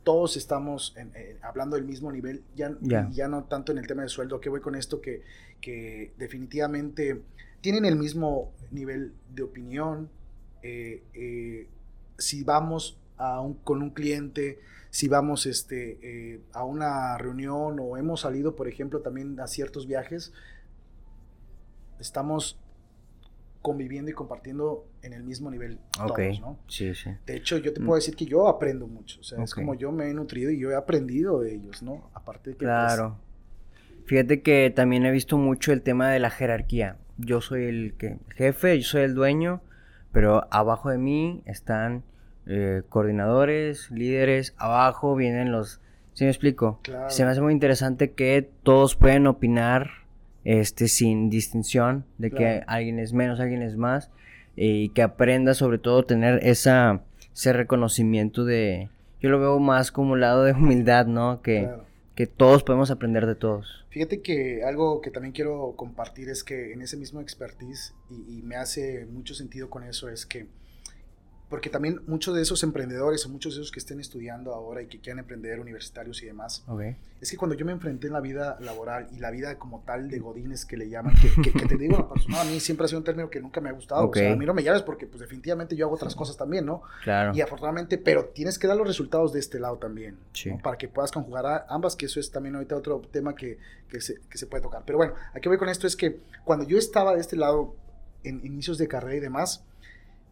todos 0.05 0.37
estamos 0.37 0.93
en- 0.95 1.11
eh, 1.15 1.37
hablando 1.41 1.75
del 1.75 1.83
mismo 1.83 2.09
nivel, 2.11 2.43
ya, 2.55 2.77
Ya. 2.79 3.09
ya 3.11 3.27
no 3.27 3.43
tanto 3.45 3.73
en 3.73 3.79
el 3.79 3.87
tema 3.87 4.03
de 4.03 4.07
sueldo, 4.09 4.39
que 4.39 4.49
voy 4.49 4.61
con 4.61 4.75
esto, 4.75 5.01
que, 5.01 5.23
que 5.59 6.13
definitivamente 6.17 7.23
tienen 7.59 7.83
el 7.85 7.97
mismo 7.97 8.53
nivel 8.71 9.13
de 9.33 9.43
opinión. 9.43 10.09
eh, 10.67 11.03
eh, 11.13 11.67
si 12.17 12.43
vamos 12.43 12.97
a 13.17 13.39
un- 13.39 13.53
con 13.53 13.83
un 13.83 13.91
cliente, 13.91 14.59
si 14.89 15.07
vamos 15.07 15.45
este, 15.45 15.99
eh, 16.01 16.41
a 16.53 16.63
una 16.63 17.19
reunión 17.19 17.77
o 17.79 17.97
hemos 17.97 18.21
salido, 18.21 18.55
por 18.55 18.67
ejemplo, 18.67 19.01
también 19.01 19.39
a 19.39 19.45
ciertos 19.47 19.85
viajes, 19.85 20.33
estamos 21.99 22.59
conviviendo 23.61 24.09
y 24.09 24.15
compartiendo 24.15 24.87
en 25.05 25.13
el 25.13 25.23
mismo 25.23 25.49
nivel 25.51 25.77
Ok, 26.01 26.17
todos, 26.17 26.41
¿no? 26.41 26.59
sí, 26.67 26.93
sí. 26.95 27.11
De 27.25 27.35
hecho, 27.37 27.57
yo 27.57 27.71
te 27.73 27.79
Mm. 27.79 27.85
puedo 27.85 27.95
decir 27.95 28.15
que 28.15 28.25
yo 28.25 28.47
aprendo 28.47 28.87
mucho. 28.87 29.19
O 29.21 29.23
sea, 29.23 29.43
es 29.43 29.51
Ok. 29.53 29.59
como 29.59 29.75
yo 29.75 29.91
me 29.91 30.09
he 30.09 30.13
nutrido 30.13 30.51
y 30.51 30.59
yo 30.59 30.71
he 30.71 30.75
aprendido 30.75 31.39
de 31.41 31.53
ellos, 31.55 31.81
¿no? 31.83 32.09
Aparte 32.13 32.51
de 32.51 32.55
que. 32.57 32.65
pues, 32.65 32.69
Claro. 32.69 33.17
Fíjate 34.05 34.41
que 34.41 34.71
también 34.75 35.05
he 35.05 35.11
visto 35.11 35.37
mucho 35.37 35.71
el 35.73 35.81
tema 35.81 36.09
de 36.09 36.19
la 36.19 36.29
jerarquía. 36.29 36.97
Yo 37.17 37.41
soy 37.41 37.63
el 37.65 37.93
que, 37.97 38.17
jefe, 38.35 38.77
yo 38.79 38.83
soy 38.85 39.01
el 39.03 39.15
dueño, 39.15 39.61
pero 40.11 40.47
abajo 40.51 40.89
de 40.89 40.97
mí 40.97 41.41
están 41.45 42.03
eh, 42.47 42.83
coordinadores, 42.89 43.89
líderes, 43.89 44.53
abajo 44.57 45.15
vienen 45.15 45.51
los... 45.51 45.81
¿Sí 46.13 46.23
me 46.25 46.29
explico? 46.29 46.79
Claro. 46.83 47.09
Se 47.09 47.25
me 47.25 47.31
hace 47.31 47.41
muy 47.41 47.51
interesante 47.53 48.11
que 48.11 48.47
todos 48.63 48.95
pueden 48.95 49.25
opinar 49.27 49.89
este, 50.43 50.87
sin 50.87 51.29
distinción 51.31 52.05
de 52.19 52.29
que 52.31 52.63
alguien 52.67 52.99
es 52.99 53.13
menos, 53.13 53.39
alguien 53.39 53.63
es 53.63 53.75
más, 53.77 54.11
y 54.55 54.89
que 54.89 55.01
aprenda 55.01 55.53
sobre 55.53 55.77
todo 55.77 56.05
tener 56.05 56.39
esa, 56.43 57.01
ese 57.33 57.53
reconocimiento 57.53 58.45
de... 58.45 58.89
Yo 59.21 59.29
lo 59.29 59.39
veo 59.39 59.59
más 59.59 59.91
como 59.91 60.13
un 60.13 60.21
lado 60.21 60.43
de 60.43 60.53
humildad, 60.53 61.07
¿no? 61.07 61.41
Que, 61.41 61.61
claro. 61.63 61.85
que 62.15 62.27
todos 62.27 62.63
podemos 62.63 62.91
aprender 62.91 63.25
de 63.25 63.35
todos. 63.35 63.85
Fíjate 63.89 64.21
que 64.21 64.63
algo 64.63 65.01
que 65.01 65.09
también 65.09 65.31
quiero 65.33 65.73
compartir 65.75 66.29
es 66.29 66.43
que 66.43 66.73
en 66.73 66.81
ese 66.81 66.97
mismo 66.97 67.21
expertise, 67.21 67.93
y, 68.09 68.39
y 68.39 68.41
me 68.41 68.55
hace 68.55 69.05
mucho 69.05 69.33
sentido 69.33 69.69
con 69.69 69.83
eso, 69.83 70.09
es 70.09 70.25
que 70.25 70.47
porque 71.49 71.69
también 71.69 72.01
muchos 72.08 72.36
de 72.36 72.41
esos 72.41 72.63
emprendedores 72.63 73.23
o 73.25 73.29
muchos 73.29 73.55
de 73.55 73.62
esos 73.62 73.71
que 73.71 73.79
estén 73.79 73.99
estudiando 73.99 74.53
ahora 74.53 74.81
y 74.81 74.88
que 74.88 74.99
quieran 74.99 75.19
emprender 75.19 75.60
universitarios 75.60 76.21
y 76.23 76.25
demás, 76.25 76.63
Okay. 76.67 76.95
es 77.21 77.29
que 77.29 77.38
cuando 77.38 77.55
yo 77.55 77.65
me 77.65 77.71
enfrenté 77.71 78.08
en 78.08 78.13
la 78.13 78.19
vida 78.19 78.58
laboral 78.62 79.08
y 79.12 79.19
la 79.19 79.29
vida 79.29 79.58
como 79.60 79.81
tal 79.86 80.10
de 80.10 80.17
godines 80.19 80.65
que 80.65 80.75
le 80.75 80.89
llaman, 80.89 81.13
que, 81.21 81.29
que- 81.43 81.53
que 81.53 81.65
te 81.67 81.77
digo, 81.77 82.10
personal, 82.13 82.47
a 82.47 82.49
mí 82.49 82.60
siempre 82.60 82.86
ha 82.86 82.88
sido 82.88 82.97
un 82.99 83.05
término 83.05 83.29
que 83.29 83.39
nunca 83.39 83.62
me 83.62 83.69
ha 83.69 83.73
gustado, 83.73 84.03
Ok. 84.05 84.15
o 84.15 84.19
sea, 84.19 84.34
a 84.34 84.36
mí 84.36 84.45
no 84.45 84.53
me 84.55 84.63
llames 84.63 84.81
porque 84.81 85.05
pues 85.05 85.19
definitivamente 85.21 85.75
yo 85.75 85.86
hago 85.86 85.95
otras 85.95 86.15
cosas 86.15 86.36
también, 86.36 86.65
¿no? 86.65 86.81
Claro. 87.03 87.31
Y 87.36 87.41
afortunadamente, 87.41 87.97
pero 87.99 88.25
tienes 88.25 88.58
que 88.58 88.65
dar 88.67 88.75
los 88.77 88.88
resultados 88.88 89.31
de 89.31 89.39
este 89.39 89.60
lado 89.60 89.77
también, 89.77 90.17
Sí. 90.34 90.49
¿no? 90.49 90.58
para 90.58 90.77
que 90.77 90.88
puedas 90.88 91.12
conjugar 91.12 91.45
a 91.45 91.65
ambas, 91.69 91.95
que 91.95 92.08
eso 92.08 92.19
es 92.19 92.31
también 92.31 92.55
ahorita 92.55 92.75
otro 92.75 93.01
tema 93.12 93.36
que, 93.36 93.60
que, 93.88 94.01
se, 94.01 94.15
que 94.29 94.38
se 94.39 94.47
puede 94.47 94.63
tocar. 94.63 94.81
Pero 94.86 94.97
bueno, 94.97 95.13
a 95.34 95.39
qué 95.39 95.47
voy 95.47 95.58
con 95.60 95.69
esto 95.69 95.86
es 95.86 95.95
que 95.95 96.19
cuando 96.43 96.65
yo 96.65 96.77
estaba 96.79 97.13
de 97.13 97.21
este 97.21 97.36
lado 97.36 97.75
en 98.23 98.43
inicios 98.45 98.79
de 98.79 98.88
carrera 98.88 99.15
y 99.17 99.19
demás, 99.19 99.63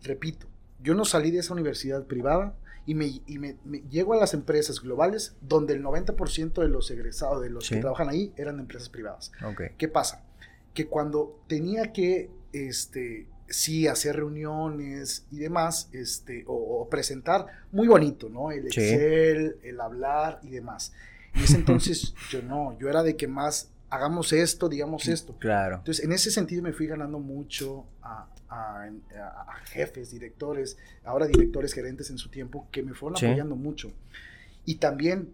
repito, 0.01 0.47
yo 0.83 0.93
no 0.95 1.05
salí 1.05 1.31
de 1.31 1.39
esa 1.39 1.53
universidad 1.53 2.03
privada 2.05 2.55
y 2.85 2.95
me, 2.95 3.21
y 3.25 3.39
me- 3.39 3.57
me 3.63 3.79
llego 3.89 4.13
a 4.13 4.17
las 4.17 4.33
empresas 4.33 4.81
globales 4.81 5.35
donde 5.41 5.73
el 5.73 5.81
90% 5.81 6.61
de 6.61 6.67
los 6.67 6.91
egresados, 6.91 7.41
de 7.41 7.49
los 7.49 7.65
Sí. 7.65 7.75
que 7.75 7.81
trabajan 7.81 8.09
ahí, 8.09 8.33
eran 8.35 8.57
de 8.57 8.61
empresas 8.63 8.89
privadas. 8.89 9.31
Ok. 9.45 9.61
¿Qué 9.77 9.87
pasa? 9.87 10.23
Que 10.73 10.87
cuando 10.87 11.39
tenía 11.47 11.93
que, 11.93 12.29
este, 12.51 13.27
sí, 13.47 13.87
hacer 13.87 14.17
reuniones 14.17 15.25
y 15.31 15.37
demás, 15.39 15.89
este, 15.93 16.43
o, 16.47 16.53
o 16.81 16.89
presentar, 16.89 17.45
muy 17.71 17.87
bonito, 17.87 18.29
¿no? 18.29 18.51
El 18.51 18.71
Sí. 18.71 18.81
Excel, 18.81 19.57
el 19.63 19.79
hablar 19.79 20.39
y 20.43 20.49
demás. 20.49 20.91
Y 21.35 21.43
ese 21.43 21.55
entonces 21.57 22.13
yo 22.31 22.41
no, 22.41 22.77
yo 22.79 22.89
era 22.89 23.01
de 23.03 23.15
que 23.15 23.27
más 23.27 23.69
hagamos 23.95 24.33
esto, 24.33 24.69
digamos 24.69 25.07
esto. 25.07 25.35
Claro. 25.39 25.77
Entonces, 25.77 26.03
en 26.03 26.11
ese 26.11 26.31
sentido 26.31 26.61
me 26.63 26.73
fui 26.73 26.87
ganando 26.87 27.19
mucho 27.19 27.85
a, 28.01 28.27
a- 28.49 28.83
a- 28.85 29.45
a 29.51 29.55
jefes, 29.65 30.11
directores, 30.11 30.77
ahora 31.03 31.27
directores, 31.27 31.73
gerentes 31.73 32.09
en 32.09 32.17
su 32.17 32.29
tiempo, 32.29 32.67
que 32.71 32.83
me 32.83 32.93
fueron 32.93 33.17
Sí. 33.17 33.25
apoyando 33.25 33.55
mucho. 33.55 33.91
Y 34.65 34.75
también 34.75 35.29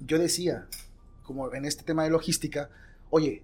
yo 0.00 0.18
decía, 0.18 0.66
como 1.22 1.52
en 1.54 1.64
este 1.64 1.84
tema 1.84 2.04
de 2.04 2.10
logística, 2.10 2.68
oye, 3.10 3.42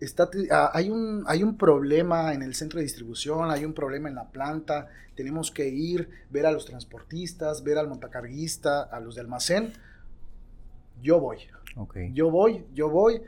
está, 0.00 0.28
ah, 0.50 0.70
hay, 0.74 0.90
un, 0.90 1.24
hay 1.26 1.42
un 1.42 1.56
problema 1.56 2.34
en 2.34 2.42
el 2.42 2.54
centro 2.54 2.78
de 2.78 2.82
distribución, 2.84 3.50
hay 3.50 3.64
un 3.64 3.72
problema 3.74 4.08
en 4.08 4.16
la 4.16 4.28
planta, 4.30 4.88
tenemos 5.14 5.50
que 5.50 5.68
ir, 5.68 6.08
ver 6.30 6.46
a 6.46 6.52
los 6.52 6.64
transportistas, 6.66 7.62
ver 7.62 7.78
al 7.78 7.86
montacarguista, 7.88 8.82
a 8.82 8.98
los 9.00 9.14
de 9.14 9.20
almacén. 9.20 9.72
Yo 11.02 11.20
voy. 11.20 11.38
Ok. 11.76 11.96
Yo 12.12 12.30
voy, 12.30 12.64
yo 12.74 12.88
voy. 12.90 13.22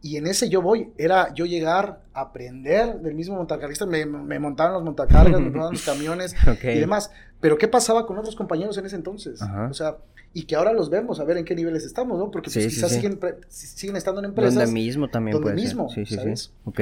Y 0.00 0.16
en 0.16 0.26
ese 0.28 0.48
yo 0.48 0.62
voy 0.62 0.92
era 0.96 1.34
yo 1.34 1.44
llegar 1.44 2.02
a 2.14 2.20
aprender 2.20 3.00
del 3.00 3.14
mismo 3.14 3.34
montacarguista. 3.36 3.84
Me, 3.84 4.06
me 4.06 4.38
montaban 4.38 4.72
los 4.74 4.84
montacargas, 4.84 5.40
me 5.40 5.46
montaban 5.50 5.72
los 5.72 5.82
camiones 5.84 6.34
Ok. 6.46 6.64
y 6.64 6.78
demás. 6.78 7.10
Pero 7.40 7.58
¿qué 7.58 7.66
pasaba 7.68 8.06
con 8.06 8.16
otros 8.18 8.36
compañeros 8.36 8.78
en 8.78 8.86
ese 8.86 8.96
entonces? 8.96 9.42
Ajá. 9.42 9.68
O 9.70 9.74
sea, 9.74 9.96
y 10.34 10.44
que 10.44 10.54
ahora 10.54 10.72
los 10.72 10.88
vemos 10.90 11.18
a 11.20 11.24
ver 11.24 11.36
en 11.38 11.44
qué 11.44 11.54
niveles 11.56 11.84
estamos, 11.84 12.16
¿no? 12.18 12.30
Porque 12.30 12.50
pues, 12.52 12.64
Sí, 12.64 12.70
quizás 12.70 12.90
sí. 12.90 12.96
Siguen, 12.96 13.18
siguen 13.48 13.96
estando 13.96 14.20
en 14.20 14.26
empresas. 14.26 14.54
Donde 14.54 14.70
mismo 14.72 15.08
también 15.08 15.32
donde 15.34 15.52
puede 15.52 15.56
mismo, 15.56 15.88
ser. 15.88 16.06
Sí, 16.06 16.14
sí, 16.14 16.20
¿sabes? 16.20 16.52
Ok. 16.64 16.80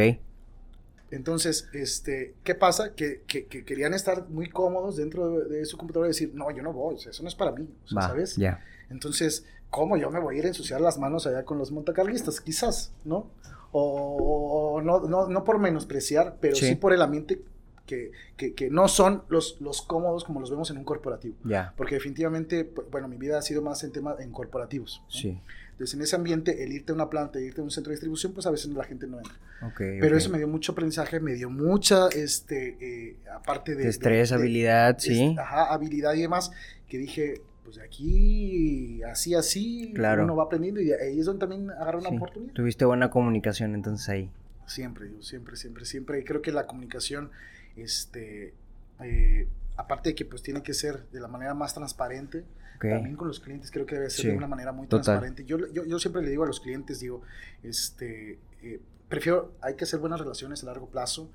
Entonces, 1.11 1.69
este, 1.73 2.35
¿qué 2.43 2.55
pasa? 2.57 2.93
Que, 2.95 3.23
que- 3.29 3.47
que 3.47 3.65
querían 3.65 3.95
estar 3.95 4.29
muy 4.29 4.49
cómodos 4.49 4.97
dentro 4.97 5.31
de, 5.41 5.59
de 5.59 5.65
su 5.65 5.77
computadora 5.79 6.09
y 6.09 6.11
decir, 6.13 6.33
no, 6.35 6.51
yo 6.51 6.63
no 6.63 6.73
voy, 6.73 6.97
o 6.97 6.99
sea, 6.99 7.11
eso 7.13 7.23
no 7.23 7.29
es 7.29 7.35
para 7.37 7.53
mí, 7.53 7.69
o 7.85 7.89
sea, 7.89 7.97
Va. 8.01 8.09
¿sabes? 8.09 8.37
Ya. 8.37 8.61
Entonces, 8.91 9.45
¿cómo 9.71 9.97
yo 9.97 10.11
me 10.11 10.21
voy 10.21 10.37
a 10.37 10.39
ir 10.39 10.45
a 10.45 10.49
ensuciar 10.49 10.81
las 10.81 10.99
manos 10.99 11.27
allá 11.27 11.45
con 11.45 11.59
los 11.59 11.71
montacarguistas? 11.73 12.41
Quizás, 12.41 12.93
¿no? 13.05 13.27
O, 13.73 14.75
o 14.77 14.83
no, 14.83 15.01
no, 15.01 15.29
no 15.29 15.45
por 15.45 15.59
menospreciar, 15.59 16.37
pero 16.41 16.57
sí, 16.57 16.69
Sí. 16.69 16.75
por 16.77 16.93
el 16.93 17.03
ambiente 17.03 17.41
que, 17.85 18.11
que, 18.37 18.53
que 18.55 18.69
no 18.71 18.89
son 18.89 19.23
los, 19.29 19.61
los 19.61 19.83
cómodos 19.83 20.25
como 20.25 20.41
los 20.41 20.51
vemos 20.51 20.71
en 20.71 20.79
un 20.79 20.85
corporativo. 20.85 21.37
Ya. 21.45 21.73
Porque 21.77 21.95
definitivamente, 21.97 22.69
bueno, 22.91 23.07
mi 23.07 23.17
vida 23.17 23.39
ha 23.39 23.43
sido 23.43 23.63
más 23.63 23.85
en 23.85 23.93
temas 23.93 24.19
en 24.21 24.33
corporativos. 24.33 25.03
¿no? 25.05 25.11
Sí. 25.11 25.41
Entonces, 25.73 25.95
en 25.95 26.03
ese 26.03 26.17
ambiente, 26.17 26.65
el 26.65 26.73
irte 26.73 26.93
a 26.93 26.95
una 26.95 27.11
planta, 27.11 27.39
irte 27.39 27.61
a 27.61 27.65
un 27.65 27.71
centro 27.71 27.91
de 27.91 27.97
distribución, 27.97 28.33
pues 28.33 28.47
a 28.47 28.51
veces 28.51 28.71
la 28.71 28.83
gente 28.83 29.07
no 29.07 29.19
entra. 29.19 29.35
Ok. 29.63 29.77
Pero 29.77 30.07
ok. 30.09 30.21
eso 30.21 30.31
me 30.31 30.39
dio 30.39 30.49
mucho 30.49 30.73
aprendizaje, 30.73 31.21
me 31.21 31.35
dio 31.35 31.51
mucha, 31.51 32.09
este, 32.09 32.79
eh, 32.81 33.17
aparte 33.33 33.75
de... 33.77 33.85
De- 33.85 33.93
de- 33.99 34.35
habilidad, 34.35 34.97
es- 34.97 35.03
sí. 35.05 35.37
Ajá, 35.39 35.73
habilidad 35.73 36.15
y 36.15 36.23
demás, 36.23 36.51
que 36.89 36.97
dije, 36.99 37.43
pues 37.67 37.79
de 37.79 37.83
aquí, 37.85 39.03
así, 39.03 39.35
así, 39.35 39.91
Claro. 39.93 40.23
uno 40.23 40.37
va 40.37 40.45
aprendiendo 40.45 40.81
y 40.81 40.93
ahí 40.93 41.19
es 41.19 41.27
donde 41.27 41.41
también 41.41 41.69
agarra 41.69 41.99
una 41.99 42.11
Sí. 42.11 42.17
oportunidad. 42.17 42.53
Tuviste 42.55 42.85
buena 42.85 43.11
comunicación 43.11 43.75
entonces 43.75 44.09
ahí. 44.09 44.31
Siempre, 44.67 45.11
yo 45.13 45.21
siempre, 45.21 45.57
siempre, 45.57 45.85
siempre. 45.85 46.25
Creo 46.25 46.43
que 46.43 46.53
la 46.53 46.69
comunicación, 46.69 47.33
este, 47.77 48.55
eh, 49.03 49.49
aparte 49.77 50.11
de 50.11 50.15
que 50.15 50.25
pues 50.25 50.43
tiene 50.43 50.63
que 50.63 50.75
ser 50.75 51.05
de 51.11 51.19
la 51.19 51.27
manera 51.27 51.55
más 51.55 51.75
transparente, 51.75 52.45
también 52.81 53.17
con 53.17 53.27
los 53.27 53.41
clientes 53.41 53.71
creo 53.73 53.85
que 53.85 53.97
debe 53.97 54.11
ser 54.11 54.23
Sí, 54.27 54.29
de 54.31 54.37
una 54.37 54.47
manera 54.47 54.71
muy 54.71 54.87
total. 54.87 55.03
transparente. 55.05 55.45
Yo, 55.45 55.59
yo, 55.73 55.85
yo 55.85 55.99
siempre 55.99 56.23
le 56.23 56.31
digo 56.31 56.45
a 56.45 56.47
los 56.47 56.61
clientes, 56.61 57.01
digo, 57.01 57.23
este, 57.65 58.39
eh, 58.63 58.81
prefiero, 59.09 59.53
hay 59.61 59.75
que 59.75 59.85
hacer 59.85 59.99
buenas 59.99 60.21
relaciones 60.21 60.63
a 60.63 60.67
largo 60.67 60.87
plazo. 60.89 61.31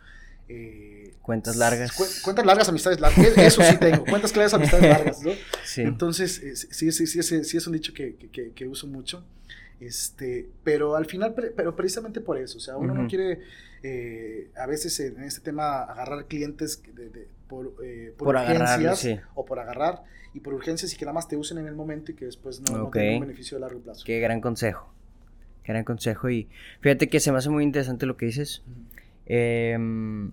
Eh, 0.49 1.13
Cuentas 1.21 1.55
largas. 1.55 1.91
cu- 1.93 2.03
cuentas 2.23 2.45
largas, 2.45 2.67
amistades 2.69 2.99
largas. 2.99 3.37
Eso 3.37 3.61
sí 3.63 3.77
tengo, 3.77 4.03
cuentas 4.05 4.31
claras, 4.31 4.53
amistades 4.53 4.89
largas, 4.89 5.21
¿no? 5.23 5.31
Sí. 5.63 5.81
Entonces, 5.81 6.39
eh, 6.43 6.55
sí, 6.55 6.91
sí, 6.91 7.07
sí, 7.07 7.21
sí, 7.23 7.43
sí 7.43 7.57
es 7.57 7.67
un 7.67 7.73
dicho 7.73 7.93
que, 7.93 8.15
que- 8.15 8.29
que- 8.29 8.51
que 8.51 8.67
uso 8.67 8.87
mucho. 8.87 9.23
Este, 9.79 10.47
pero 10.63 10.95
al 10.95 11.05
final, 11.05 11.33
pero 11.33 11.75
precisamente 11.75 12.21
por 12.21 12.37
eso, 12.37 12.57
o 12.57 12.61
sea, 12.61 12.77
uno 12.77 12.93
no 12.93 13.07
quiere 13.07 13.39
eh, 13.83 14.51
a 14.55 14.67
veces 14.67 14.99
en 14.99 15.23
este 15.23 15.41
tema 15.41 15.81
agarrar 15.83 16.25
clientes 16.27 16.77
que 16.77 16.91
de- 16.91 17.09
de- 17.09 17.27
por, 17.47 17.73
eh, 17.83 18.13
por, 18.17 18.27
Por 18.27 18.35
urgencias 18.35 18.99
sí. 18.99 19.19
o 19.33 19.43
por 19.45 19.59
agarrar 19.59 20.03
y 20.35 20.39
por 20.39 20.53
urgencias 20.53 20.93
y 20.93 20.97
que 20.97 21.05
nada 21.05 21.13
más 21.13 21.27
te 21.27 21.35
usen 21.35 21.57
en 21.57 21.65
el 21.67 21.73
momento 21.75 22.11
y 22.11 22.15
que 22.15 22.25
después 22.25 22.61
no, 22.61 22.77
no 22.77 22.83
Ok. 22.85 22.93
tengan 22.93 23.13
un 23.15 23.21
beneficio 23.21 23.57
de 23.57 23.61
largo 23.61 23.79
plazo. 23.79 24.03
Qué 24.05 24.19
gran 24.19 24.39
consejo. 24.39 24.93
Qué 25.63 25.73
gran 25.73 25.83
consejo. 25.83 26.29
Y 26.29 26.47
fíjate 26.81 27.09
que 27.09 27.19
se 27.19 27.31
me 27.31 27.39
hace 27.39 27.49
muy 27.49 27.63
interesante 27.63 28.05
lo 28.05 28.17
que 28.17 28.27
dices. 28.27 28.61
Em, 29.25 30.31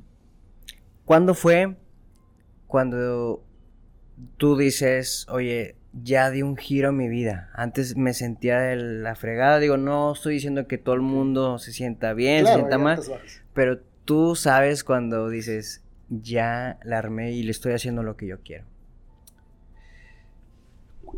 ¿Cuándo 1.05 1.35
fue 1.35 1.77
cuando 2.67 3.43
tú 4.37 4.57
dices, 4.57 5.27
oye, 5.31 5.77
ya 5.93 6.31
di 6.31 6.43
un 6.43 6.57
giro 6.57 6.91
a 6.91 6.93
mi 6.93 7.09
vida? 7.09 7.51
Antes 7.55 7.97
me 7.97 8.13
sentía 8.15 8.59
de 8.61 8.77
la 8.77 9.15
fregada. 9.15 9.59
Digo, 9.59 9.77
no 9.77 10.13
estoy 10.13 10.35
diciendo 10.35 10.67
que 10.67 10.79
todo 10.79 10.95
el 10.95 11.01
mundo 11.01 11.59
se 11.59 11.73
sienta 11.73 12.13
bien, 12.13 12.45
Claro, 12.45 12.57
se 12.69 12.69
sienta 12.69 12.79
mal. 12.79 13.01
Pero 13.55 13.81
tú 14.05 14.35
sabes 14.37 14.85
cuando 14.85 15.29
dices, 15.31 15.83
ya 16.11 16.79
la 16.85 16.99
armé 16.99 17.33
y 17.33 17.43
le 17.43 17.51
estoy 17.53 17.73
haciendo 17.73 18.03
lo 18.03 18.17
que 18.17 18.27
yo 18.27 18.41
quiero. 18.43 18.65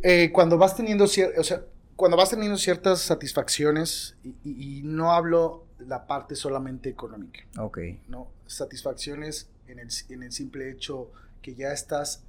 Eh, 0.02 0.30
cuando 0.32 0.56
vas 0.56 0.76
teniendo 0.76 1.04
o 1.04 1.08
sea, 1.44 1.62
cuando 1.96 2.16
vas 2.16 2.30
teniendo 2.30 2.56
ciertas 2.56 3.00
satisfacciones 3.00 4.16
y, 4.22 4.28
y- 4.44 4.78
y 4.78 4.82
no 4.82 5.12
hablo 5.12 5.66
la 5.86 6.06
parte 6.06 6.34
solamente 6.34 6.88
económica, 6.88 7.40
Ok. 7.58 7.78
¿no? 8.08 8.28
Satisfacciones 8.46 9.48
en 9.68 9.78
el, 9.78 9.88
en 10.08 10.22
el 10.22 10.32
simple 10.32 10.70
hecho 10.70 11.10
que 11.42 11.54
ya 11.54 11.72
estás 11.72 12.22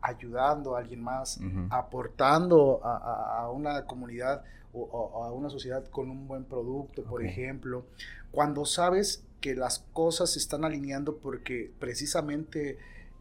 ayudando 0.00 0.76
a 0.76 0.80
alguien 0.80 1.02
más, 1.02 1.40
aportando 1.70 2.80
a, 2.84 2.96
a- 2.96 3.40
a 3.42 3.50
una 3.50 3.84
comunidad 3.84 4.44
o, 4.72 4.82
o 4.82 5.24
a 5.24 5.32
una 5.32 5.50
sociedad 5.50 5.84
con 5.88 6.10
un 6.10 6.28
buen 6.28 6.44
producto, 6.44 7.02
por 7.04 7.24
ejemplo. 7.24 7.84
Cuando 8.30 8.64
sabes 8.64 9.24
que 9.40 9.54
las 9.54 9.80
cosas 9.92 10.30
se 10.32 10.38
están 10.38 10.64
alineando 10.64 11.16
porque 11.18 11.70
precisamente 11.78 12.70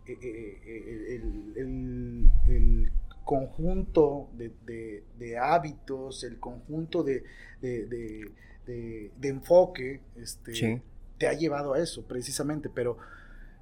eh, 0.06 0.17
eh, 0.21 0.62
eh, 0.65 1.15
el, 1.15 1.54
el- 1.58 2.30
el 2.47 2.91
conjunto 3.23 4.30
de, 4.38 4.54
de- 4.65 5.04
de 5.17 5.38
hábitos, 5.38 6.23
el 6.23 6.39
conjunto 6.39 7.04
de, 7.04 7.23
de- 7.62 8.32
de- 8.67 9.12
enfoque, 9.30 10.01
este, 10.15 10.53
Sí. 10.53 10.82
te 11.17 11.27
ha 11.27 11.34
llevado 11.34 11.73
a 11.73 11.80
eso, 11.80 12.03
precisamente. 12.06 12.69
Pero, 12.69 12.97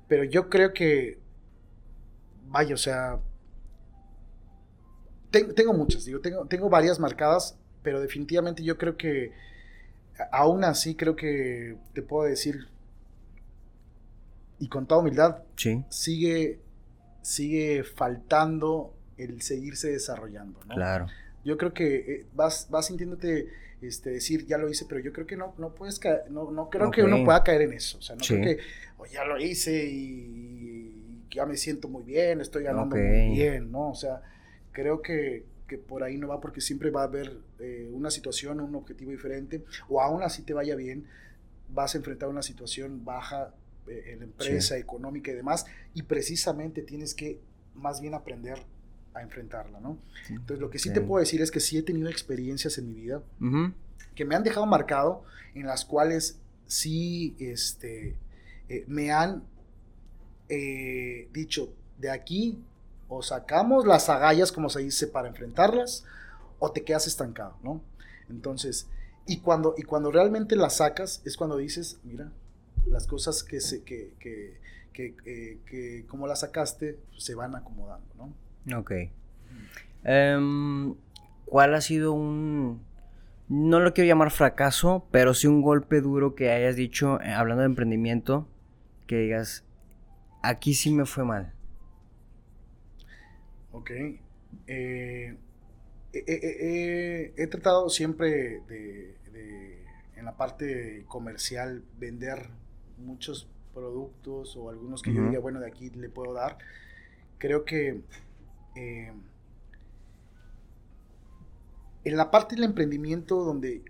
pero 0.08 0.24
yo 0.24 0.50
creo 0.50 0.74
que, 0.74 1.20
vaya, 2.48 2.74
o 2.76 2.78
sea, 2.78 3.20
ten- 5.32 5.54
tengo 5.56 5.74
muchas, 5.74 6.06
digo, 6.06 6.20
tengo, 6.20 6.46
tengo 6.46 6.70
varias 6.70 7.00
marcadas, 7.00 7.58
pero 7.84 8.00
definitivamente 8.02 8.64
yo 8.64 8.78
creo 8.78 8.98
que, 8.98 9.32
aún 10.32 10.64
así, 10.64 10.96
creo 10.96 11.16
que 11.16 11.78
te 11.94 12.02
puedo 12.02 12.28
decir, 12.30 12.68
y 14.60 14.70
con 14.70 14.86
toda 14.88 15.02
humildad, 15.02 15.40
Sí, 15.58 15.84
sigue, 15.90 16.60
sigue 17.22 17.84
faltando 17.84 18.94
el 19.18 19.42
seguirse 19.42 19.90
desarrollando, 19.92 20.60
¿no? 20.66 20.76
claro. 20.76 21.08
Yo 21.44 21.58
creo 21.58 21.74
que 21.74 21.96
eh, 21.98 22.26
vas, 22.34 22.68
vas 22.72 22.88
sintiénute 22.88 23.48
este, 23.88 24.10
decir, 24.12 24.46
ya 24.46 24.58
lo 24.58 24.70
hice, 24.70 24.86
pero 24.88 25.00
yo 25.02 25.12
creo 25.14 25.26
que 25.28 25.36
no, 25.38 25.54
no 25.58 25.74
puedes 25.76 26.00
caer, 26.00 26.30
no, 26.32 26.52
no 26.52 26.70
creo 26.70 26.92
que 26.92 27.04
uno 27.04 27.24
pueda 27.26 27.44
caer 27.44 27.62
en 27.64 27.74
eso. 27.74 27.98
O 27.98 28.02
sea, 28.02 28.16
no 28.16 28.24
Sí. 28.24 28.36
creo 28.40 28.58
que 28.58 28.64
"Oh, 28.98 29.06
ya 29.06 29.26
lo 29.26 29.38
hice 29.40 29.86
y 29.86 31.24
ya 31.32 31.46
me 31.46 31.58
siento 31.58 31.88
muy 31.90 32.04
bien, 32.04 32.42
estoy 32.42 32.64
ganando 32.64 32.96
muy 32.96 33.36
bien, 33.36 33.72
¿no? 33.72 33.90
O 33.92 33.96
sea, 33.96 34.22
creo 34.72 35.02
que, 35.02 35.46
que 35.68 35.78
por 35.78 36.04
ahí 36.04 36.18
no 36.18 36.28
va 36.28 36.40
porque 36.40 36.62
siempre 36.62 36.90
va 36.92 37.02
a 37.02 37.06
haber 37.06 37.38
eh, 37.60 37.90
una 37.92 38.12
situación, 38.12 38.60
un 38.62 38.76
objetivo 38.76 39.12
diferente, 39.12 39.64
o 39.90 40.02
aún 40.02 40.22
así 40.24 40.44
te 40.44 40.54
vaya 40.54 40.76
bien, 40.76 41.06
vas 41.70 41.96
a 41.96 41.98
enfrentar 41.98 42.30
una 42.30 42.42
situación 42.44 43.04
baja 43.04 43.54
eh, 43.88 44.12
en 44.14 44.20
la 44.20 44.26
empresa, 44.26 44.78
económica 44.78 45.32
y 45.32 45.36
demás, 45.36 45.66
y 45.94 46.04
precisamente 46.04 46.82
tienes 46.84 47.14
que 47.16 47.40
más 47.74 48.00
bien 48.02 48.14
aprender 48.14 48.60
a 49.16 49.22
enfrentarla, 49.22 49.80
¿no? 49.80 49.98
Entonces, 50.30 50.60
lo 50.60 50.70
que 50.70 50.78
sí 50.78 50.92
te 50.92 51.02
puedo 51.02 51.20
decir 51.20 51.42
es 51.42 51.52
que 51.52 51.60
sí 51.60 51.78
he 51.78 51.84
tenido 51.84 52.10
experiencias 52.10 52.78
en 52.78 52.90
mi 52.90 52.96
vida 52.96 53.22
que 54.16 54.26
me 54.26 54.36
han 54.36 54.44
dejado 54.44 54.66
marcado, 54.66 55.24
en 55.54 55.66
las 55.66 55.86
cuales 55.86 56.40
sí 56.68 57.36
este, 57.40 58.16
eh, 58.70 58.84
me 58.88 59.12
han 59.12 59.44
eh, 60.50 61.30
dicho, 61.34 61.74
de 62.00 62.10
aquí 62.12 62.64
o 63.08 63.22
sacamos 63.22 63.86
las 63.86 64.10
agallas, 64.10 64.52
como 64.52 64.70
se 64.70 64.80
dice, 64.80 65.08
para 65.08 65.28
enfrentarlas, 65.28 66.06
o 66.60 66.72
te 66.72 66.84
quedas 66.84 67.08
estancado, 67.08 67.58
¿no? 67.62 67.82
Entonces, 68.30 68.88
y 69.28 69.40
cuando, 69.40 69.76
y 69.78 69.84
cuando 69.84 70.12
realmente 70.12 70.56
las 70.56 70.78
sacas, 70.78 71.22
es 71.26 71.38
cuando 71.38 71.58
dices, 71.58 72.00
mira, 72.04 72.32
las 72.88 73.08
cosas 73.08 73.44
que, 73.44 73.60
se, 73.62 73.84
que, 73.84 74.14
que, 74.20 74.60
que, 74.94 75.16
eh, 75.26 75.60
que 75.66 76.06
como 76.08 76.28
las 76.28 76.40
sacaste, 76.42 76.98
se 77.18 77.36
van 77.36 77.56
acomodando, 77.56 78.08
¿no? 78.16 78.34
Ok. 78.74 78.92
Em, 80.04 80.96
¿Cuál 81.46 81.76
ha 81.76 81.82
sido 81.82 82.14
un, 82.14 82.82
no 83.48 83.80
lo 83.80 83.94
quiero 83.94 84.08
llamar 84.08 84.32
fracaso, 84.32 85.08
pero 85.12 85.34
sí 85.34 85.48
un 85.48 85.62
golpe 85.62 86.02
duro 86.02 86.36
que 86.36 86.52
hayas 86.52 86.76
dicho, 86.76 87.22
eh, 87.22 87.32
hablando 87.32 87.62
de 87.62 87.68
emprendimiento, 87.68 88.48
que 89.08 89.20
digas, 89.20 89.64
aquí 90.42 90.74
sí 90.74 90.92
me 90.92 91.06
fue 91.06 91.24
mal? 91.24 91.54
Ok. 93.72 93.92
Eh, 94.68 95.36
he 96.14 97.48
tratado 97.48 97.90
siempre 97.90 98.62
de, 98.68 99.16
en 100.16 100.26
la 100.26 100.38
parte 100.38 101.04
comercial, 101.08 101.84
vender 102.00 102.50
muchos 102.98 103.48
productos 103.74 104.56
o 104.56 104.70
algunos 104.70 105.04
que 105.04 105.14
yo 105.14 105.22
diga, 105.22 105.40
bueno, 105.40 105.60
de 105.60 105.68
aquí 105.68 105.90
le 105.92 106.10
puedo 106.10 106.34
dar. 106.34 106.58
Creo 107.38 107.66
que 107.66 108.02
eh, 108.76 109.12
en 112.04 112.18
la 112.18 112.30
parte 112.32 112.56
del 112.56 112.66
emprendimiento 112.66 113.44
donde 113.44 113.84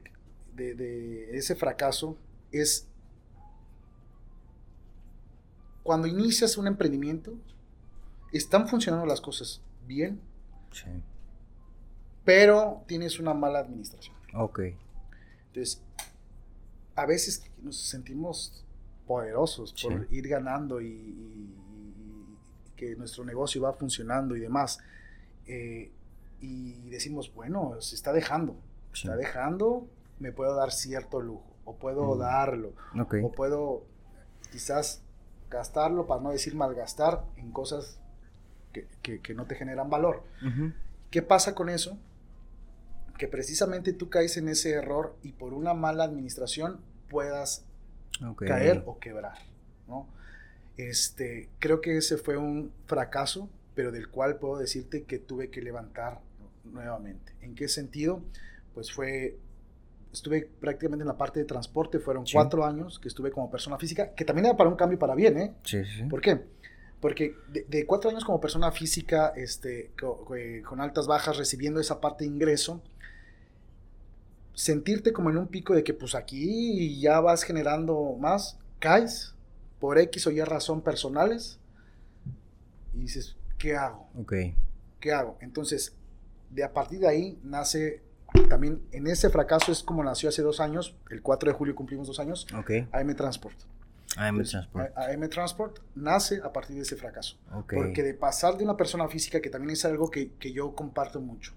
de, 0.55 1.37
ese 1.37 1.55
fracaso 1.55 2.17
es 2.51 2.87
cuando 5.83 6.07
inicias 6.07 6.57
un 6.57 6.65
emprendimiento, 6.67 7.33
están 8.31 8.67
funcionando 8.67 9.05
las 9.05 9.21
cosas 9.21 9.61
bien, 9.85 10.19
sí. 10.71 10.89
pero 12.23 12.83
tienes 12.87 13.19
una 13.19 13.33
mala 13.35 13.59
administración. 13.59 14.15
Ok. 14.33 14.61
Entonces, 15.47 15.83
a 16.95 17.05
veces 17.05 17.43
nos 17.61 17.77
sentimos 17.77 18.65
poderosos 19.05 19.73
por 19.83 20.07
ir 20.11 20.27
ganando 20.27 20.81
y, 20.81 21.53
que 22.75 22.95
nuestro 22.95 23.23
negocio 23.23 23.61
va 23.61 23.73
funcionando 23.73 24.35
y 24.35 24.39
demás. 24.39 24.79
Eh, 25.47 25.91
y 26.41 26.89
decimos, 26.89 27.33
bueno, 27.33 27.75
se 27.79 27.95
está 27.95 28.13
dejando, 28.13 28.55
se 28.93 29.07
está 29.07 29.15
dejando, 29.15 29.87
me 30.19 30.31
puedo 30.31 30.55
dar 30.55 30.71
cierto 30.71 31.21
lujo, 31.21 31.55
o 31.63 31.75
puedo 31.75 32.15
darlo, 32.17 32.73
o 33.23 33.31
puedo 33.31 33.83
quizás 34.51 35.01
gastarlo, 35.49 36.07
para 36.07 36.21
no 36.21 36.31
decir 36.31 36.55
malgastar, 36.55 37.23
en 37.37 37.51
cosas 37.51 37.99
que, 39.01 39.33
no 39.33 39.45
te 39.45 39.55
generan 39.55 39.89
valor. 39.89 40.23
¿Qué 41.09 41.21
pasa 41.21 41.55
con 41.55 41.69
eso? 41.69 41.97
Que 43.17 43.27
precisamente 43.27 43.93
tú 43.93 44.09
caes 44.09 44.37
en 44.37 44.49
ese 44.49 44.71
error 44.71 45.15
y 45.23 45.31
por 45.31 45.53
una 45.53 45.73
mala 45.73 46.03
administración 46.03 46.81
puedas 47.09 47.65
caer 48.37 48.83
o 48.85 48.99
quebrar, 48.99 49.37
¿no? 49.87 50.07
Este, 50.77 51.49
creo 51.59 51.81
que 51.81 51.97
ese 51.97 52.17
fue 52.17 52.37
un 52.37 52.71
fracaso, 52.85 53.49
pero 53.75 53.91
del 53.91 54.09
cual 54.09 54.37
puedo 54.37 54.57
decirte 54.57 55.03
que 55.03 55.19
tuve 55.19 55.49
que 55.49 55.61
levantar 55.61 56.19
nuevamente. 56.65 57.33
¿En 57.41 57.55
qué 57.55 57.67
sentido? 57.67 58.21
Pues 58.73 58.91
fue, 58.91 59.37
estuve 60.11 60.49
prácticamente 60.59 61.03
en 61.03 61.07
la 61.07 61.17
parte 61.17 61.39
de 61.39 61.45
transporte, 61.45 61.99
fueron 61.99 62.25
cuatro 62.31 62.65
años 62.65 62.99
que 62.99 63.07
estuve 63.07 63.31
como 63.31 63.49
persona 63.49 63.77
física, 63.77 64.13
que 64.13 64.25
también 64.25 64.47
era 64.47 64.57
para 64.57 64.69
un 64.69 64.75
cambio 64.75 64.99
para 64.99 65.15
bien, 65.15 65.37
¿eh? 65.37 65.53
Sí, 65.63 65.83
sí. 65.85 66.03
¿Por 66.03 66.21
qué? 66.21 66.41
Porque 66.99 67.35
de, 67.47 67.85
cuatro 67.85 68.09
años 68.09 68.25
como 68.25 68.41
persona 68.41 68.71
física, 68.71 69.33
este, 69.35 69.91
con, 69.99 70.25
con 70.67 70.81
altas 70.81 71.07
bajas, 71.07 71.37
recibiendo 71.37 71.79
esa 71.79 72.01
parte 72.01 72.23
de 72.23 72.31
ingreso, 72.31 72.81
sentirte 74.53 75.13
como 75.13 75.29
en 75.29 75.37
un 75.37 75.47
pico 75.47 75.75
de 75.75 75.83
que 75.83 75.93
pues 75.93 76.15
aquí 76.15 76.99
ya 76.99 77.19
vas 77.19 77.43
generando 77.43 78.15
más, 78.19 78.57
caes 78.79 79.34
por 79.79 79.97
X 79.97 80.27
o 80.27 80.31
Y 80.31 80.41
razón 80.41 80.81
personales 80.81 81.59
y 82.93 82.99
dices, 82.99 83.35
¿qué 83.57 83.75
hago? 83.75 84.09
Ok. 84.17 84.33
¿Qué 84.99 85.11
hago? 85.11 85.37
Entonces, 85.41 85.95
de 86.49 86.63
a 86.63 86.73
partir 86.73 86.99
de 86.99 87.07
ahí 87.07 87.39
nace 87.43 88.01
también 88.49 88.81
en 88.91 89.07
ese 89.07 89.29
fracaso 89.29 89.71
es 89.71 89.83
como 89.83 90.03
nació 90.03 90.29
hace 90.29 90.41
dos 90.41 90.59
años, 90.59 90.95
el 91.09 91.21
4 91.21 91.51
de 91.51 91.57
julio 91.57 91.75
cumplimos 91.75 92.07
dos 92.07 92.19
años, 92.19 92.47
okay. 92.57 92.87
AM 92.91 93.15
Transport. 93.15 93.55
AM 94.17 94.43
Transport. 94.43 94.97
AM 94.97 95.29
Transport 95.29 95.79
nace 95.95 96.39
a 96.43 96.51
partir 96.51 96.75
de 96.75 96.83
ese 96.83 96.95
fracaso. 96.95 97.37
Porque 97.67 98.03
de 98.03 98.13
pasar 98.13 98.57
de 98.57 98.63
una 98.63 98.77
persona 98.77 99.07
física, 99.07 99.41
que 99.41 99.49
también 99.49 99.71
es 99.71 99.83
algo 99.85 100.09
que, 100.09 100.31
que 100.33 100.51
yo 100.51 100.73
comparto 100.73 101.19
mucho, 101.19 101.53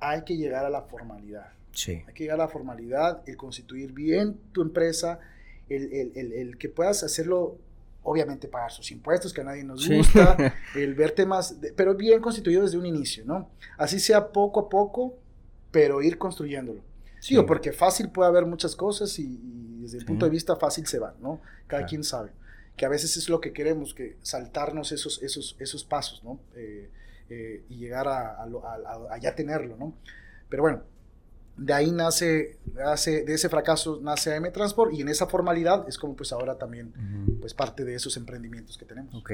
hay 0.00 0.22
que 0.22 0.36
llegar 0.36 0.64
a 0.64 0.70
la 0.70 0.82
formalidad. 0.82 1.52
Sí. 1.72 2.02
Hay 2.06 2.14
que 2.14 2.24
llegar 2.24 2.40
a 2.40 2.44
la 2.44 2.48
formalidad, 2.48 3.22
el 3.26 3.36
constituir 3.36 3.92
bien 3.92 4.38
tu 4.52 4.62
empresa, 4.62 5.18
el, 5.68 5.92
el, 5.92 6.12
el, 6.14 6.32
el 6.32 6.58
que 6.58 6.68
puedas 6.68 7.02
hacerlo 7.02 7.58
obviamente 8.04 8.48
pagar 8.48 8.70
sus 8.70 8.90
impuestos, 8.90 9.32
que 9.32 9.40
a 9.40 9.44
nadie 9.44 9.64
nos 9.64 9.88
gusta, 9.88 10.54
el 10.74 10.94
ver 10.94 11.12
temas, 11.12 11.56
pero 11.74 11.94
bien 11.94 12.20
constituido 12.20 12.62
desde 12.62 12.78
un 12.78 12.86
inicio, 12.86 13.24
¿no? 13.24 13.50
Así 13.78 13.98
sea 13.98 14.28
poco 14.28 14.60
a 14.60 14.68
poco, 14.68 15.16
pero 15.70 16.02
ir 16.02 16.18
construyéndolo. 16.18 16.82
Sí, 17.18 17.36
o 17.38 17.46
porque 17.46 17.72
fácil 17.72 18.10
puede 18.10 18.28
haber 18.28 18.44
muchas 18.44 18.76
cosas 18.76 19.18
y, 19.18 19.80
desde 19.80 19.98
el 19.98 20.04
punto 20.04 20.26
de 20.26 20.30
vista 20.30 20.56
fácil 20.56 20.86
se 20.86 20.98
van, 20.98 21.14
¿no? 21.20 21.40
Cada 21.66 21.86
quien 21.86 22.04
sabe. 22.04 22.30
Que 22.76 22.84
a 22.84 22.88
veces 22.88 23.16
es 23.16 23.28
lo 23.28 23.40
que 23.40 23.52
queremos, 23.52 23.94
que 23.94 24.16
saltarnos 24.20 24.92
esos, 24.92 25.22
esos, 25.22 25.56
esos 25.58 25.84
pasos, 25.84 26.22
¿no? 26.22 26.38
Eh, 26.54 26.90
eh, 27.30 27.64
y 27.70 27.76
llegar 27.76 28.06
a, 28.08 28.42
a, 28.42 29.18
ya 29.18 29.34
tenerlo, 29.34 29.76
¿no? 29.78 29.94
Pero 30.50 30.62
bueno, 30.62 30.82
de 31.56 31.72
ahí 31.72 31.92
nace, 31.92 32.58
nace, 32.74 33.24
de 33.24 33.34
ese 33.34 33.48
fracaso 33.48 34.00
nace 34.02 34.34
AM 34.34 34.50
Transport 34.52 34.92
y 34.92 35.02
en 35.02 35.08
esa 35.08 35.26
formalidad 35.26 35.88
es 35.88 35.98
como 35.98 36.16
pues 36.16 36.32
ahora 36.32 36.58
también 36.58 36.92
pues 37.40 37.54
parte 37.54 37.84
de 37.84 37.94
esos 37.94 38.16
emprendimientos 38.16 38.76
que 38.76 38.84
tenemos. 38.84 39.14
Ok. 39.14 39.30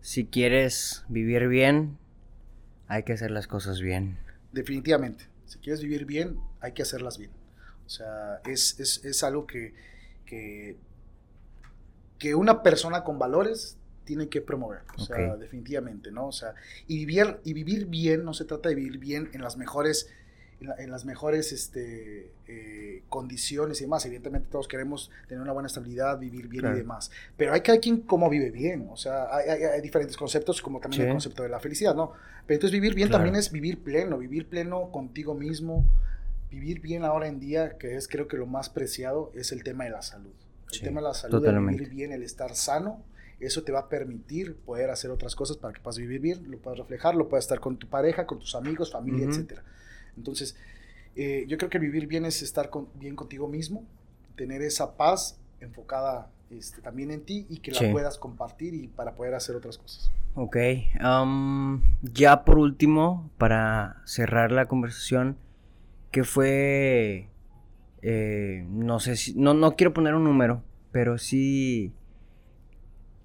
Si 0.00 0.26
quieres 0.26 1.04
vivir 1.08 1.48
bien, 1.48 1.98
hay 2.88 3.02
que 3.04 3.12
hacer 3.12 3.30
las 3.30 3.46
cosas 3.46 3.80
bien. 3.80 4.18
Definitivamente. 4.52 5.26
Si 5.46 5.58
quieres 5.58 5.82
vivir 5.82 6.04
bien, 6.04 6.38
hay 6.60 6.72
que 6.72 6.82
hacerlas 6.82 7.18
bien. 7.18 7.30
O 7.86 7.88
sea, 7.88 8.40
es, 8.46 8.78
es, 8.80 9.04
es 9.04 9.22
algo 9.22 9.46
que, 9.46 9.74
que, 10.24 10.76
que, 12.18 12.34
una 12.34 12.62
persona 12.62 13.04
con 13.04 13.18
valores 13.18 13.76
tiene 14.04 14.28
que 14.28 14.40
promover. 14.40 14.82
O 14.96 15.00
sea, 15.00 15.36
definitivamente, 15.36 16.10
¿no? 16.10 16.28
O 16.28 16.32
sea, 16.32 16.54
y 16.86 17.04
vivir, 17.04 17.38
y 17.44 17.52
vivir 17.52 17.86
bien, 17.86 18.24
no 18.24 18.32
se 18.32 18.44
trata 18.44 18.70
de 18.70 18.74
vivir 18.74 18.98
bien 18.98 19.30
en 19.32 19.42
las 19.42 19.56
mejores 19.56 20.10
en, 20.60 20.90
las 20.90 21.04
mejores 21.04 21.52
este, 21.52 22.30
eh, 22.48 23.02
condiciones 23.08 23.80
y 23.80 23.84
demás. 23.84 24.04
Evidentemente 24.06 24.48
todos 24.50 24.68
queremos 24.68 25.10
tener 25.28 25.42
una 25.42 25.52
buena 25.52 25.66
estabilidad, 25.66 26.18
vivir 26.18 26.48
bien 26.48 26.66
y 26.72 26.76
demás. 26.76 27.10
Pero 27.36 27.52
hay 27.52 27.60
cada 27.60 27.78
quien 27.78 28.02
cómo 28.02 28.28
vive 28.30 28.50
bien. 28.50 28.88
O 28.90 28.96
sea, 28.96 29.34
hay, 29.34 29.80
diferentes 29.80 30.16
conceptos, 30.16 30.62
como 30.62 30.80
también 30.80 31.02
el 31.02 31.12
concepto 31.12 31.42
de 31.42 31.48
la 31.48 31.60
felicidad, 31.60 31.94
¿no? 31.94 32.12
Pero 32.46 32.56
entonces 32.56 32.72
vivir 32.72 32.94
bien 32.94 33.10
también 33.10 33.36
es 33.36 33.50
vivir 33.50 33.82
pleno, 33.82 34.18
vivir 34.18 34.48
pleno 34.48 34.90
contigo 34.90 35.34
mismo. 35.34 35.84
Vivir 36.50 36.80
bien 36.80 37.04
ahora 37.04 37.26
en 37.26 37.40
día, 37.40 37.78
que 37.78 37.96
es 37.96 38.06
creo 38.06 38.28
que 38.28 38.36
lo 38.36 38.46
más 38.46 38.68
preciado, 38.70 39.32
es 39.34 39.50
el 39.50 39.64
tema 39.64 39.84
de 39.84 39.90
la 39.90 40.02
salud. 40.02 40.32
El 40.72 40.80
tema 40.80 41.00
de 41.00 41.08
la 41.08 41.14
salud, 41.14 41.44
el 41.44 41.58
vivir 41.60 41.90
bien, 41.90 42.12
el 42.12 42.22
estar 42.22 42.54
sano, 42.54 43.02
eso 43.40 43.62
te 43.62 43.72
va 43.72 43.80
a 43.80 43.88
permitir 43.88 44.56
poder 44.56 44.90
hacer 44.90 45.10
otras 45.10 45.34
cosas 45.34 45.56
para 45.56 45.74
que 45.74 45.80
puedas 45.80 45.98
vivir 45.98 46.20
bien, 46.20 46.50
lo 46.50 46.58
puedas 46.58 46.78
reflejar, 46.78 47.14
lo 47.14 47.28
puedas 47.28 47.44
estar 47.44 47.60
con 47.60 47.76
tu 47.76 47.88
pareja, 47.88 48.26
con 48.26 48.38
tus 48.38 48.54
amigos, 48.54 48.92
familia, 48.92 49.26
etcétera. 49.26 49.62
Entonces, 50.16 50.56
eh, 51.16 51.44
yo 51.48 51.58
creo 51.58 51.70
que 51.70 51.78
vivir 51.78 52.06
bien 52.06 52.24
es 52.24 52.42
estar 52.42 52.70
bien 52.94 53.16
contigo 53.16 53.48
mismo, 53.48 53.84
tener 54.36 54.62
esa 54.62 54.96
paz 54.96 55.38
enfocada 55.60 56.30
este, 56.50 56.82
también 56.82 57.10
en 57.10 57.24
ti 57.24 57.46
y 57.48 57.58
que 57.58 57.72
la 57.72 57.90
puedas 57.90 58.18
compartir 58.18 58.74
y 58.74 58.88
para 58.88 59.14
poder 59.14 59.34
hacer 59.34 59.56
otras 59.56 59.78
cosas. 59.78 60.10
Ok, 60.34 60.56
ya 62.02 62.44
por 62.44 62.58
último, 62.58 63.30
para 63.38 64.02
cerrar 64.04 64.50
la 64.50 64.66
conversación, 64.66 65.36
¿qué 66.10 66.24
fue, 66.24 67.28
eh, 68.02 68.66
no 68.68 68.98
sé 68.98 69.16
si, 69.16 69.34
no, 69.34 69.54
no 69.54 69.76
quiero 69.76 69.92
poner 69.92 70.14
un 70.14 70.24
número, 70.24 70.62
pero 70.90 71.18
sí, 71.18 71.92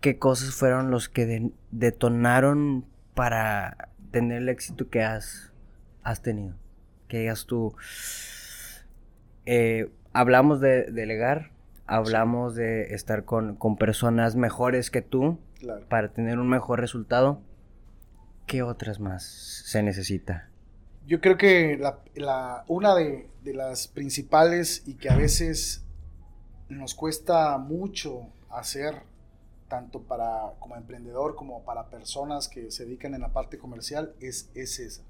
¿qué 0.02 0.20
cosas 0.20 0.54
fueron 0.54 0.92
los 0.92 1.10
que 1.10 1.52
detonaron 1.72 2.86
para 3.16 3.90
tener 4.12 4.44
el 4.44 4.50
éxito 4.50 4.90
que 4.90 5.04
has, 5.04 5.52
has 6.04 6.22
tenido? 6.22 6.56
Que 7.10 7.20
digas 7.20 7.46
tú, 7.46 7.76
eh, 9.46 9.92
hablamos 10.14 10.62
de 10.62 10.92
delegar, 10.92 11.52
hablamos 11.88 12.56
de 12.56 12.94
estar 12.94 13.26
con, 13.26 13.56
con 13.56 13.78
personas 13.78 14.36
mejores 14.36 14.92
que 14.92 15.02
tú 15.02 15.38
Claro. 15.60 15.86
para 15.90 16.08
tener 16.14 16.40
un 16.40 16.48
mejor 16.48 16.80
resultado. 16.80 17.42
¿Qué 18.48 18.64
otras 18.64 19.00
más 19.02 19.24
se 19.66 19.84
necesita? 19.84 20.48
Yo 21.06 21.20
creo 21.20 21.36
que 21.38 21.78
la, 21.78 22.00
la- 22.16 22.64
una 22.68 22.96
de, 22.96 23.28
de 23.44 23.54
las 23.54 23.88
principales 23.90 24.84
y 24.88 24.94
que 24.94 25.10
a 25.10 25.18
veces 25.18 25.84
nos 26.70 26.94
cuesta 26.96 27.58
mucho 27.58 28.28
hacer, 28.50 29.02
tanto 29.68 30.02
para 30.04 30.54
como 30.60 30.76
emprendedor 30.78 31.36
como 31.36 31.64
para 31.66 31.90
personas 31.90 32.48
que 32.48 32.72
se 32.72 32.86
dedican 32.86 33.14
en 33.16 33.22
la 33.22 33.34
parte 33.34 33.58
comercial, 33.58 34.14
es, 34.22 34.50
es 34.56 34.80
esa. 34.80 35.04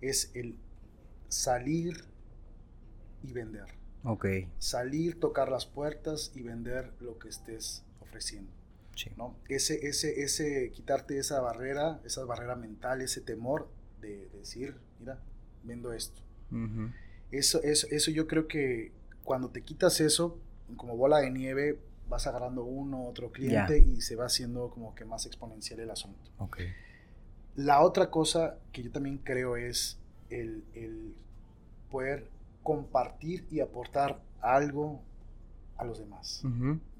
Es 0.00 0.30
el 0.34 0.54
salir 1.28 2.04
y 3.22 3.32
vender. 3.32 3.66
Ok, 4.04 4.26
Salir, 4.58 5.18
tocar 5.18 5.48
las 5.50 5.66
puertas 5.66 6.32
y 6.34 6.42
vender 6.42 6.92
lo 7.00 7.18
que 7.18 7.28
estés 7.28 7.84
ofreciendo. 8.00 8.50
sí. 8.94 9.10
¿no? 9.16 9.36
Ese, 9.48 9.86
ese, 9.88 10.22
ese, 10.22 10.70
quitarte 10.72 11.18
esa 11.18 11.40
barrera, 11.40 12.00
esa 12.04 12.24
barrera 12.24 12.54
mental, 12.56 13.02
ese 13.02 13.20
temor 13.20 13.68
de 14.00 14.28
decir, 14.28 14.76
mira, 15.00 15.18
vendo 15.64 15.92
esto. 15.92 16.22
Eso, 17.30 17.62
eso, 17.62 17.86
eso 17.90 18.10
yo 18.10 18.26
creo 18.26 18.46
que 18.48 18.92
cuando 19.24 19.50
te 19.50 19.62
quitas 19.62 20.00
eso, 20.00 20.38
como 20.76 20.96
bola 20.96 21.18
de 21.18 21.30
nieve, 21.30 21.78
vas 22.08 22.26
agarrando 22.26 22.64
uno, 22.64 23.06
otro 23.06 23.30
cliente 23.32 23.78
y 23.78 24.00
se 24.00 24.16
va 24.16 24.26
haciendo 24.26 24.70
como 24.70 24.94
que 24.94 25.04
más 25.04 25.26
exponencial 25.26 25.80
el 25.80 25.90
asunto. 25.90 26.30
Ok. 26.38 26.60
La 27.56 27.82
otra 27.82 28.10
cosa 28.10 28.58
que 28.72 28.82
yo 28.82 28.90
también 28.90 29.18
creo 29.18 29.56
es 29.56 29.97
el, 30.30 30.64
el 30.74 31.14
poder 31.90 32.28
compartir 32.62 33.46
y 33.50 33.60
aportar 33.60 34.20
algo 34.40 35.00
a 35.76 35.84
los 35.84 35.98
demás. 35.98 36.42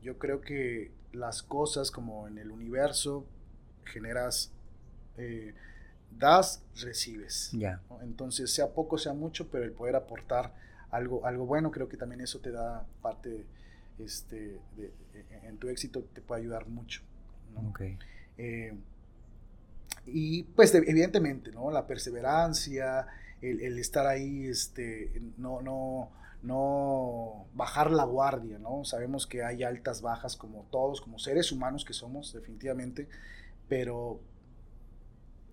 Yo 0.03 0.18
creo 0.18 0.41
que 0.41 0.91
las 1.12 1.43
cosas 1.43 1.91
como 1.91 2.29
en 2.29 2.39
el 2.39 2.51
universo 2.51 3.24
generas, 3.85 4.53
eh, 5.16 5.55
das, 6.18 6.62
recibes. 6.81 7.51
Ya. 7.53 7.81
¿no? 7.91 8.01
Entonces, 8.03 8.53
sea 8.53 8.68
poco, 8.68 8.99
sea 8.99 9.12
mucho, 9.14 9.49
pero 9.51 9.64
el 9.64 9.72
poder 9.72 9.97
aportar 9.97 10.55
algo, 10.91 11.26
algo 11.26 11.45
bueno, 11.47 11.70
creo 11.70 11.89
que 11.89 11.97
también 11.97 12.20
eso 12.20 12.39
te 12.41 12.51
da 12.51 12.87
parte 13.03 13.45
este, 13.99 14.59
de- 14.76 14.93
en 15.43 15.57
tu 15.59 15.68
éxito, 15.68 16.03
te 16.14 16.20
puede 16.20 16.43
ayudar 16.43 16.68
mucho. 16.68 17.03
¿no? 17.55 17.68
Ok. 17.70 17.83
Eh, 18.39 18.74
y 20.13 20.43
pues 20.45 20.73
de- 20.73 20.85
evidentemente, 20.87 21.53
¿no? 21.53 21.71
La 21.71 21.87
perseverancia, 21.87 23.07
el, 23.41 23.61
el 23.61 23.79
estar 23.79 24.07
ahí, 24.07 24.47
este, 24.47 25.21
no, 25.37 25.63
no, 25.63 26.11
no 26.43 27.47
bajar 27.55 27.91
la 27.91 28.05
guardia, 28.05 28.59
¿no? 28.59 28.85
Sabemos 28.85 29.27
que 29.27 29.43
hay 29.43 29.63
altas, 29.63 30.03
bajas, 30.03 30.37
como 30.37 30.67
todos, 30.71 31.01
como 31.01 31.19
seres 31.19 31.53
humanos 31.53 31.85
que 31.85 31.93
somos, 31.93 32.33
definitivamente, 32.33 33.09
pero 33.69 34.21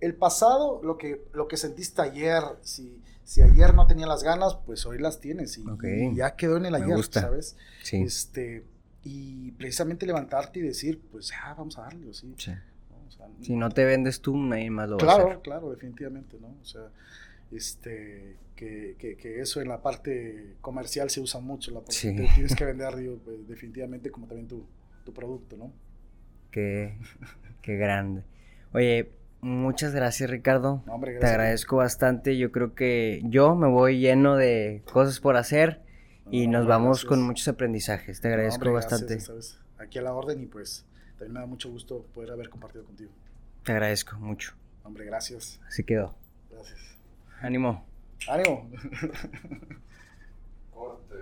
el 0.02 0.16
pasado, 0.16 0.82
lo 0.84 0.98
que, 0.98 1.26
lo 1.34 1.48
que 1.48 1.58
sentiste 1.58 2.02
ayer, 2.02 2.44
si, 2.62 3.02
si 3.24 3.42
ayer 3.42 3.74
no 3.74 3.88
tenía 3.88 4.06
las 4.06 4.24
ganas, 4.24 4.56
pues 4.66 4.86
hoy 4.86 5.00
las 5.00 5.20
tienes 5.20 5.58
y, 5.58 5.64
ya 6.16 6.36
quedó 6.36 6.58
en 6.58 6.66
el 6.66 6.76
ayer. 6.76 7.04
¿sabes? 7.12 7.56
Sí. 7.84 7.98
Este, 8.02 8.66
y 9.04 9.52
precisamente 9.52 10.06
levantarte 10.06 10.60
y 10.60 10.64
decir, 10.64 11.02
pues 11.12 11.28
ya, 11.30 11.54
vamos 11.58 11.78
a 11.78 11.84
darle, 11.84 12.14
¿sí? 12.14 12.34
sí. 12.38 12.52
Si 13.42 13.56
no 13.56 13.70
te 13.70 13.86
vendes 13.86 14.22
tú, 14.22 14.38
nadie 14.38 14.70
más 14.70 14.90
lo 14.90 14.98
va 14.98 15.04
a 15.04 15.06
claro, 15.16 15.28
hacer. 15.30 15.42
claro, 15.42 15.72
definitivamente, 15.72 16.38
¿no? 16.40 16.48
O 16.62 16.66
sea, 16.66 16.90
este, 17.52 18.36
que, 18.56 18.96
que- 18.98 19.16
que 19.18 19.42
eso 19.42 19.62
en 19.62 19.68
la 19.70 19.82
parte 19.82 20.56
comercial 20.62 21.10
se 21.10 21.20
usa 21.22 21.40
mucho, 21.40 21.72
la 21.72 21.80
parte 21.80 21.94
Sí. 21.94 22.16
tienes 22.36 22.56
que 22.56 22.66
vender, 22.66 22.96
digo, 22.96 23.18
pues, 23.24 23.48
definitivamente 23.48 24.10
como 24.12 24.28
también 24.28 24.48
tu, 24.48 24.66
tu 25.04 25.14
producto, 25.14 25.58
¿no? 25.58 25.72
Qué, 26.52 26.98
qué 27.62 27.76
grande. 27.76 28.24
Oye, 28.74 29.12
muchas 29.42 29.94
gracias, 29.94 30.30
Ricardo. 30.30 30.84
No, 30.86 30.94
hombre, 30.96 31.12
Te 31.12 31.18
gracias. 31.20 31.32
agradezco 31.34 31.76
bastante. 31.78 32.38
Yo 32.38 32.52
creo 32.52 32.74
que 32.76 33.22
yo 33.26 33.56
me 33.56 33.68
voy 33.68 34.00
lleno 34.00 34.36
de 34.36 34.82
cosas 34.92 35.20
por 35.20 35.36
hacer 35.38 35.82
y 36.32 36.48
No, 36.48 36.60
nos 36.60 36.68
vamos 36.68 36.98
gracias. 37.00 37.10
con 37.10 37.22
muchos 37.24 37.48
aprendizajes. 37.48 38.22
Te 38.22 38.30
agradezco 38.30 38.56
hombre, 38.70 38.72
gracias, 38.72 38.92
bastante. 39.02 39.20
sabes, 39.22 39.60
Aquí 39.78 40.00
a 40.00 40.02
la 40.02 40.14
orden 40.14 40.42
y 40.42 40.46
pues 40.46 40.86
también 41.18 41.34
me 41.34 41.40
da 41.40 41.46
mucho 41.46 41.70
gusto 41.70 42.06
poder 42.14 42.32
haber 42.32 42.50
compartido 42.50 42.84
contigo. 42.86 43.12
Te 43.64 43.72
agradezco 43.72 44.18
mucho. 44.18 44.54
Hombre, 44.84 45.06
gracias. 45.06 45.60
Así 45.68 45.84
quedó. 45.84 46.14
Gracias. 46.52 46.80
Ánimo. 47.42 47.86
¡Ánimo! 48.28 48.70